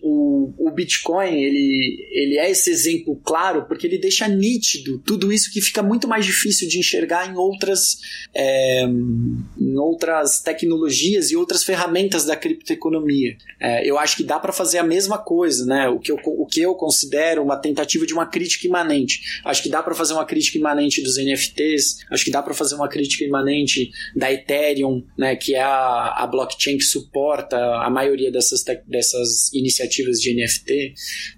[0.01, 5.51] o, o, Bitcoin ele, ele é esse exemplo claro porque ele deixa nítido tudo isso
[5.51, 7.97] que fica muito mais difícil de enxergar em outras,
[8.33, 13.35] é, em outras tecnologias e outras ferramentas da criptoeconomia.
[13.59, 15.89] É, eu acho que dá para fazer a mesma coisa, né?
[15.89, 19.41] O que, eu, o que eu considero uma tentativa de uma crítica imanente.
[19.43, 22.75] Acho que dá para fazer uma crítica imanente dos NFTs, acho que dá para fazer
[22.75, 28.31] uma crítica imanente da Ethereum, né, que é a, a blockchain que suporta a maioria
[28.31, 30.93] dessas, dessas iniciativas de NFT,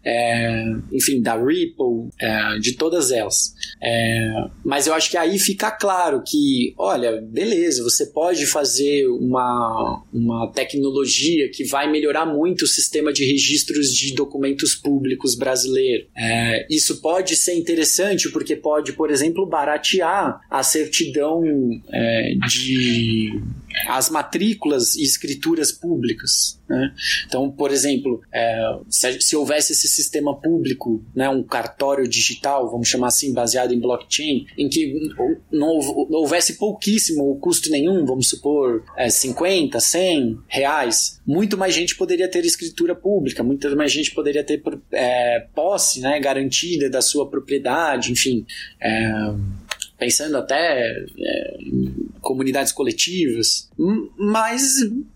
[0.06, 3.53] é, enfim, da Ripple, é, de todas elas.
[3.82, 4.34] É,
[4.64, 10.52] mas eu acho que aí fica claro que, olha, beleza, você pode fazer uma, uma
[10.52, 16.06] tecnologia que vai melhorar muito o sistema de registros de documentos públicos brasileiro.
[16.15, 21.44] É, isso pode ser interessante porque pode, por exemplo, baratear a certidão
[21.91, 23.41] é, de
[23.88, 26.60] as matrículas e escrituras públicas.
[26.68, 26.94] Né?
[27.28, 32.88] Então, por exemplo, é, se, se, houvesse esse sistema público, né, um cartório digital, vamos
[32.88, 35.10] chamar assim, baseado em blockchain, em que
[35.52, 35.78] não,
[36.12, 42.30] houvesse pouquíssimo ou custo nenhum, vamos supor é, 50, 100 reais, muito mais gente poderia
[42.30, 48.12] ter escritura pública, muita mais gente poderia ter é, posse né, garantida da sua propriedade,
[48.12, 48.45] enfim.
[48.82, 49.34] É,
[50.04, 53.70] pensando até é, em comunidades coletivas,
[54.18, 54.62] mas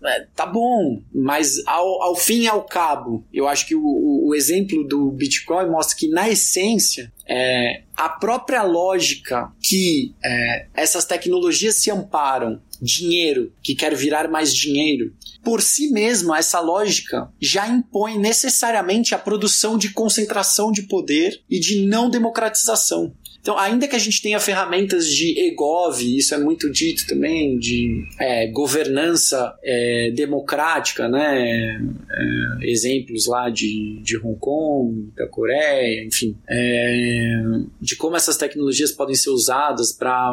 [0.02, 4.34] é, tá bom, mas ao, ao fim e ao cabo, eu acho que o, o
[4.34, 11.74] exemplo do Bitcoin mostra que na essência é, a própria lógica que é, essas tecnologias
[11.74, 15.12] se amparam, dinheiro, que quer virar mais dinheiro,
[15.42, 21.58] por si mesma, essa lógica já impõe necessariamente a produção de concentração de poder e
[21.58, 23.14] de não democratização.
[23.40, 28.04] Então, ainda que a gente tenha ferramentas de EGOV, isso é muito dito também, de
[28.18, 31.80] é, governança é, democrática, né?
[32.10, 37.42] É, exemplos lá de, de Hong Kong, da Coreia, enfim, é,
[37.80, 40.32] de como essas tecnologias podem ser usadas para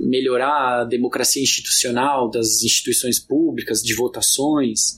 [0.00, 4.96] melhorar a democracia institucional das instituições públicas, de votações.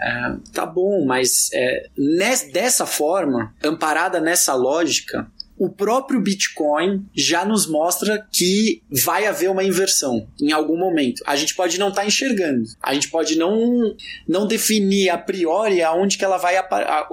[0.00, 5.28] É, tá bom, mas é, nessa, dessa forma, amparada nessa lógica,
[5.58, 11.22] o próprio Bitcoin já nos mostra que vai haver uma inversão em algum momento.
[11.26, 13.94] A gente pode não estar tá enxergando, a gente pode não,
[14.26, 16.56] não definir a priori aonde que ela vai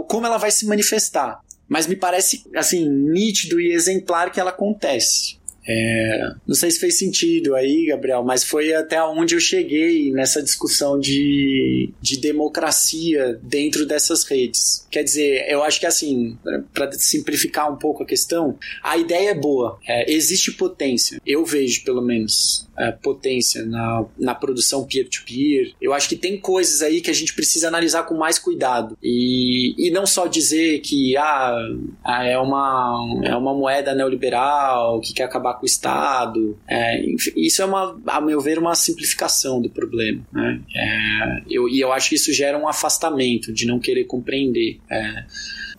[0.07, 1.39] como ela vai se manifestar.
[1.67, 5.37] Mas me parece assim nítido e exemplar que ela acontece.
[5.67, 10.41] É, não sei se fez sentido aí, Gabriel, mas foi até onde eu cheguei nessa
[10.41, 14.85] discussão de, de democracia dentro dessas redes.
[14.91, 16.37] Quer dizer, eu acho que assim,
[16.73, 21.83] para simplificar um pouco a questão, a ideia é boa, é, existe potência, eu vejo
[21.83, 25.67] pelo menos é, potência na, na produção peer-to-peer.
[25.67, 25.75] -peer.
[25.81, 28.97] Eu acho que tem coisas aí que a gente precisa analisar com mais cuidado.
[29.01, 31.57] E, e não só dizer que ah,
[32.03, 36.57] ah é, uma, é uma moeda neoliberal que quer acabar com o Estado.
[36.67, 37.03] É,
[37.35, 40.21] isso é, uma, a meu ver, uma simplificação do problema.
[40.31, 40.61] Né?
[40.75, 44.79] É, eu, e eu acho que isso gera um afastamento de não querer compreender.
[44.89, 45.25] É,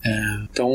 [0.06, 0.70] é, então,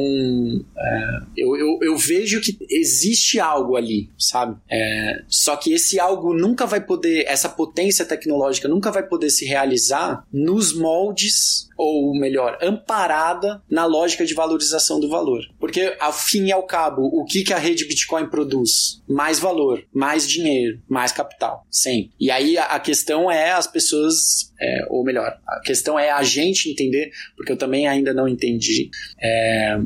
[0.78, 4.58] é, eu, eu, eu, vejo que existe algo ali, sabe?
[4.70, 9.45] É, só que esse algo nunca vai poder, essa potência tecnológica nunca vai poder se
[9.45, 15.41] realizar nos moldes ou melhor, amparada na lógica de valorização do valor.
[15.60, 19.02] Porque, ao fim e ao cabo, o que, que a rede Bitcoin produz?
[19.10, 22.12] Mais valor, mais dinheiro, mais capital, sempre.
[22.20, 26.22] E aí a, a questão é as pessoas, é, ou melhor, a questão é a
[26.22, 28.91] gente entender, porque eu também ainda não entendi.
[29.22, 29.80] É,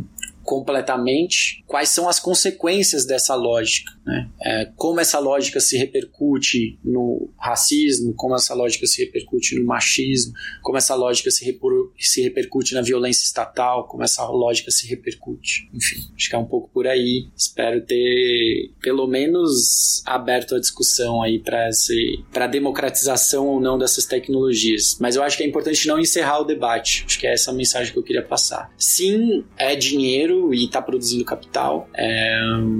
[0.45, 4.30] completamente quais são as consequências dessa lógica, né?
[4.41, 10.34] É, como essa lógica se repercute no racismo, como essa lógica se repercute no machismo,
[10.61, 11.59] como essa lógica se,
[11.99, 15.67] se repercute na violência estatal, como essa lógica se repercute.
[15.73, 17.27] Enfim, acho que é um pouco por aí.
[17.35, 21.65] Espero ter pelo menos aberto a discussão aí para
[22.31, 24.97] para democratização ou não dessas tecnologias.
[24.99, 27.03] Mas eu acho que é importante não encerrar o debate.
[27.05, 28.72] Acho que é essa a mensagem que eu queria passar.
[28.77, 32.39] Sim, é dinheiro dinheiro e tá produzindo capital, é,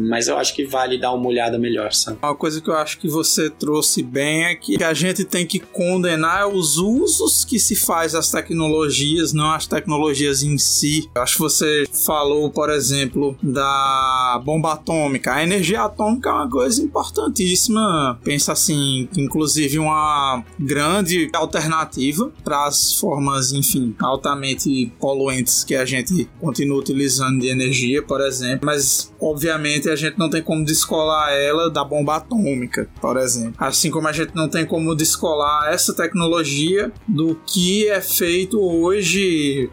[0.10, 2.18] mas eu acho que vale dar uma olhada melhor, sabe?
[2.22, 5.60] Uma coisa que eu acho que você trouxe bem é que a gente tem que
[5.60, 11.10] condenar os usos que se faz das tecnologias, não as tecnologias em si.
[11.16, 15.34] Eu acho que você falou, por exemplo, da bomba atômica.
[15.34, 18.20] A energia atômica é uma coisa importantíssima.
[18.24, 26.28] Pensa assim, inclusive uma grande alternativa para as formas, enfim, altamente poluentes que a gente
[26.40, 31.70] continua utilizando de energia, por exemplo, mas obviamente a gente não tem como descolar ela
[31.70, 33.56] da bomba atômica, por exemplo.
[33.58, 39.70] Assim como a gente não tem como descolar essa tecnologia do que é feito hoje,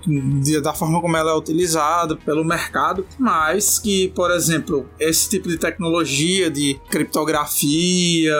[0.63, 5.57] da forma como ela é utilizada pelo mercado, mas que, por exemplo, esse tipo de
[5.57, 8.35] tecnologia de criptografia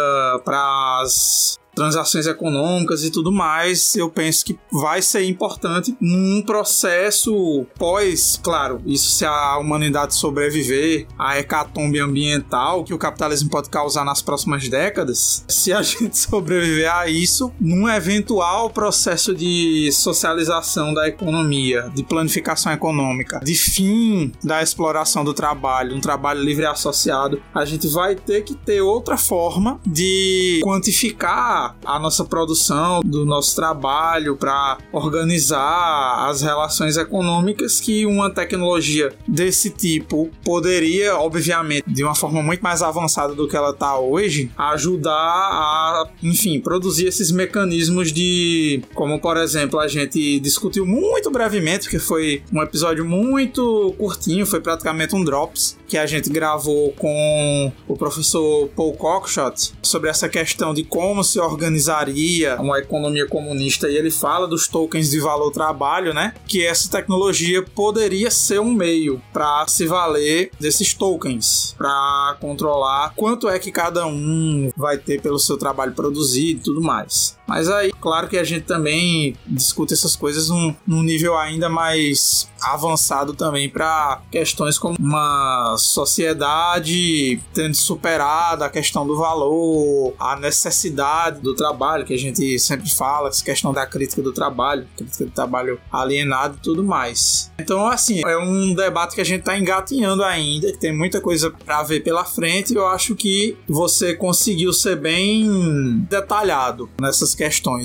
[0.45, 7.67] para as transações econômicas e tudo mais, eu penso que vai ser importante num processo
[7.79, 14.05] pós, claro, isso se a humanidade sobreviver à hecatombe ambiental que o capitalismo pode causar
[14.05, 21.09] nas próximas décadas, se a gente sobreviver a isso, num eventual processo de socialização da
[21.09, 27.43] economia, de planificação econômica, de fim da exploração do trabalho, um trabalho livre e associado,
[27.55, 33.55] a gente vai ter que ter outra forma de quantificar a nossa produção, do nosso
[33.55, 42.15] trabalho, para organizar as relações econômicas que uma tecnologia desse tipo poderia, obviamente, de uma
[42.15, 48.13] forma muito mais avançada do que ela está hoje, ajudar a, enfim, produzir esses mecanismos
[48.13, 54.47] de, como por exemplo, a gente discutiu muito brevemente, porque foi um episódio muito curtinho,
[54.47, 60.29] foi praticamente um drops que a gente gravou com o professor Paul Cockshott sobre essa
[60.29, 65.51] questão de como se organizaria uma economia comunista e ele fala dos tokens de valor
[65.51, 66.35] trabalho, né?
[66.47, 73.49] Que essa tecnologia poderia ser um meio para se valer desses tokens, para controlar quanto
[73.49, 77.37] é que cada um vai ter pelo seu trabalho produzido e tudo mais.
[77.47, 82.49] Mas aí, claro que a gente também discute essas coisas num, num nível ainda mais
[82.63, 91.41] avançado também para questões como uma sociedade tendo superado a questão do valor, a necessidade
[91.41, 95.31] do trabalho, que a gente sempre fala, essa questão da crítica do trabalho, crítica do
[95.31, 97.51] trabalho alienado e tudo mais.
[97.59, 101.51] Então, assim, é um debate que a gente está engatinhando ainda, que tem muita coisa
[101.51, 107.42] para ver pela frente, eu acho que você conseguiu ser bem detalhado nessas questões.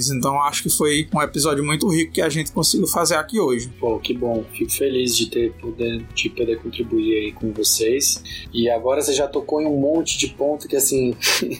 [0.09, 3.69] Então, acho que foi um episódio muito rico que a gente conseguiu fazer aqui hoje.
[3.79, 4.43] Pô, que bom.
[4.53, 8.21] Fico feliz de ter poder, de poder contribuir aí com vocês.
[8.53, 11.15] E agora você já tocou em um monte de ponto que, assim,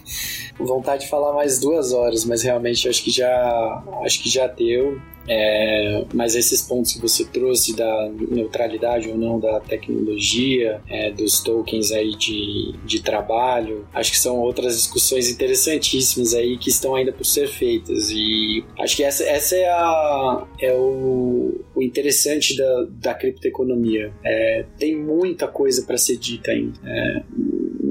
[0.60, 5.00] vontade de falar mais duas horas, mas realmente acho que já, acho que já deu.
[5.28, 11.42] É, mas esses pontos que você trouxe da neutralidade ou não da tecnologia, é, dos
[11.42, 17.12] tokens aí de, de trabalho, acho que são outras discussões interessantíssimas aí que estão ainda
[17.12, 18.10] por ser feitas.
[18.10, 24.12] E acho que essa, essa é, a, é o, o interessante da, da criptoeconomia.
[24.26, 26.74] É, tem muita coisa para ser dita ainda.
[26.84, 27.24] É,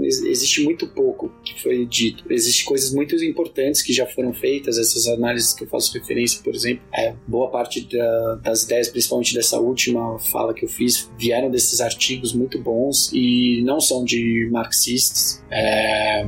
[0.02, 2.24] existe muito pouco que foi dito.
[2.28, 6.52] Existem coisas muito importantes que já foram feitas, essas análises que eu faço referência, por
[6.52, 6.82] exemplo.
[6.92, 11.80] É, boa parte da, das ideias, principalmente dessa última fala que eu fiz, vieram desses
[11.80, 15.40] artigos muito bons e não são de marxistas.
[15.48, 16.26] É,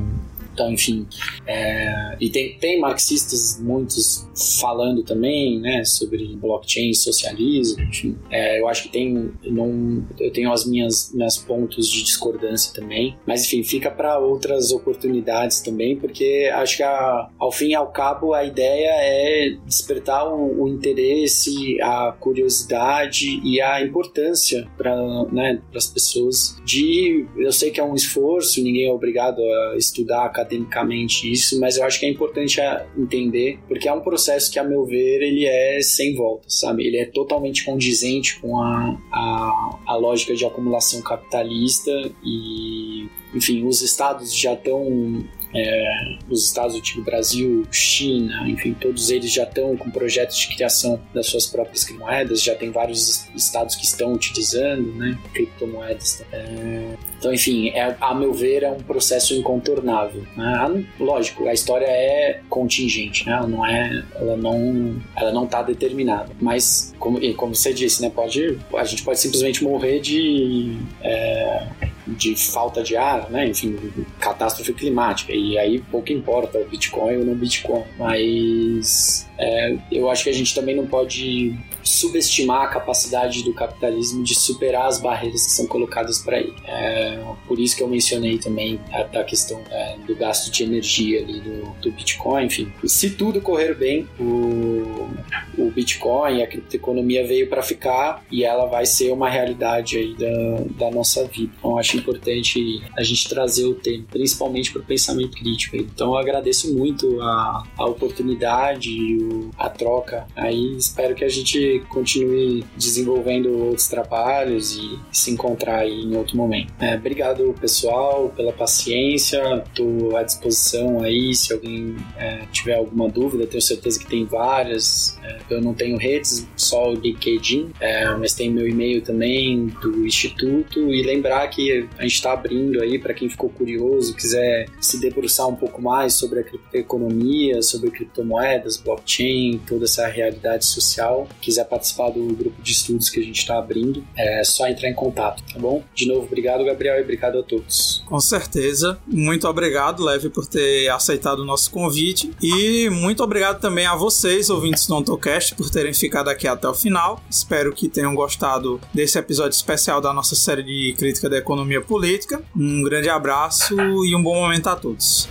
[0.59, 1.07] então, enfim,
[1.47, 4.27] é, e tem, tem marxistas muitos
[4.59, 8.17] falando também, né, sobre blockchain, socialismo, enfim.
[8.29, 13.15] É, eu acho que tem, não, eu tenho as minhas, minhas pontos de discordância também,
[13.25, 17.87] mas enfim, fica para outras oportunidades também, porque acho que a, ao fim e ao
[17.87, 24.93] cabo a ideia é despertar o, o interesse, a curiosidade e a importância para
[25.31, 30.25] né, as pessoas de, eu sei que é um esforço, ninguém é obrigado a estudar
[30.49, 32.59] academicamente isso, mas eu acho que é importante
[32.97, 36.85] entender, porque é um processo que, a meu ver, ele é sem volta, sabe?
[36.85, 41.91] Ele é totalmente condizente com a, a, a lógica de acumulação capitalista
[42.23, 45.23] e, enfim, os estados já estão
[45.53, 50.99] é, os Estados Unidos, Brasil, China, enfim, todos eles já estão com projetos de criação
[51.13, 56.23] das suas próprias criptomoedas, já tem vários estados que estão utilizando né, criptomoedas.
[56.31, 60.23] É, então, enfim, é, a meu ver, é um processo incontornável.
[60.35, 60.85] Né?
[60.99, 63.33] Lógico, a história é contingente, né?
[63.33, 66.29] ela não é, ela não, ela não está determinada.
[66.39, 71.67] Mas, como, como você disse, né, pode, a gente pode simplesmente morrer de é,
[72.09, 73.47] de falta de ar, né?
[73.47, 73.77] enfim,
[74.19, 75.33] catástrofe climática.
[75.33, 77.83] E aí pouco importa o Bitcoin ou não Bitcoin.
[77.97, 84.21] Mas é, eu acho que a gente também não pode subestimar a capacidade do capitalismo
[84.21, 86.53] de superar as barreiras que são colocadas para ele.
[86.65, 91.21] É, por isso que eu mencionei também a, a questão é, do gasto de energia
[91.21, 92.71] ali do, do, Bitcoin, enfim.
[92.85, 95.09] Se tudo correr bem, o,
[95.57, 100.87] o Bitcoin, a criptoeconomia veio para ficar e ela vai ser uma realidade aí da,
[100.87, 101.53] da nossa vida.
[101.57, 105.77] Então acho importante a gente trazer o tema, principalmente para o pensamento crítico.
[105.77, 110.25] Então eu agradeço muito a, a oportunidade, o obrigado a troca.
[110.35, 116.37] Aí espero que a gente continue desenvolvendo outros trabalhos e se encontrar aí em outro
[116.37, 116.73] momento.
[116.79, 119.63] É, obrigado, pessoal, pela paciência.
[119.65, 123.47] Estou à disposição aí se alguém é, tiver alguma dúvida.
[123.47, 125.17] Tenho certeza que tem várias.
[125.23, 130.05] É, eu não tenho redes, só o LinkedIn, é, mas tem meu e-mail também do
[130.05, 130.93] Instituto.
[130.93, 135.47] E lembrar que a gente está abrindo aí para quem ficou curioso, quiser se debruçar
[135.47, 138.77] um pouco mais sobre a criptoeconomia, sobre criptomoedas,
[139.19, 143.57] blockchain, toda essa realidade social, quiser participar do grupo de estudos que a gente está
[143.57, 145.83] abrindo, é só entrar em contato, tá bom?
[145.93, 148.03] De novo, obrigado, Gabriel, e obrigado a todos.
[148.05, 148.97] Com certeza.
[149.05, 152.31] Muito obrigado, Leve, por ter aceitado o nosso convite.
[152.41, 156.73] E muito obrigado também a vocês, ouvintes do Ontocast, por terem ficado aqui até o
[156.73, 157.21] final.
[157.29, 162.41] Espero que tenham gostado desse episódio especial da nossa série de crítica da economia política.
[162.55, 163.75] Um grande abraço
[164.05, 165.27] e um bom momento a todos.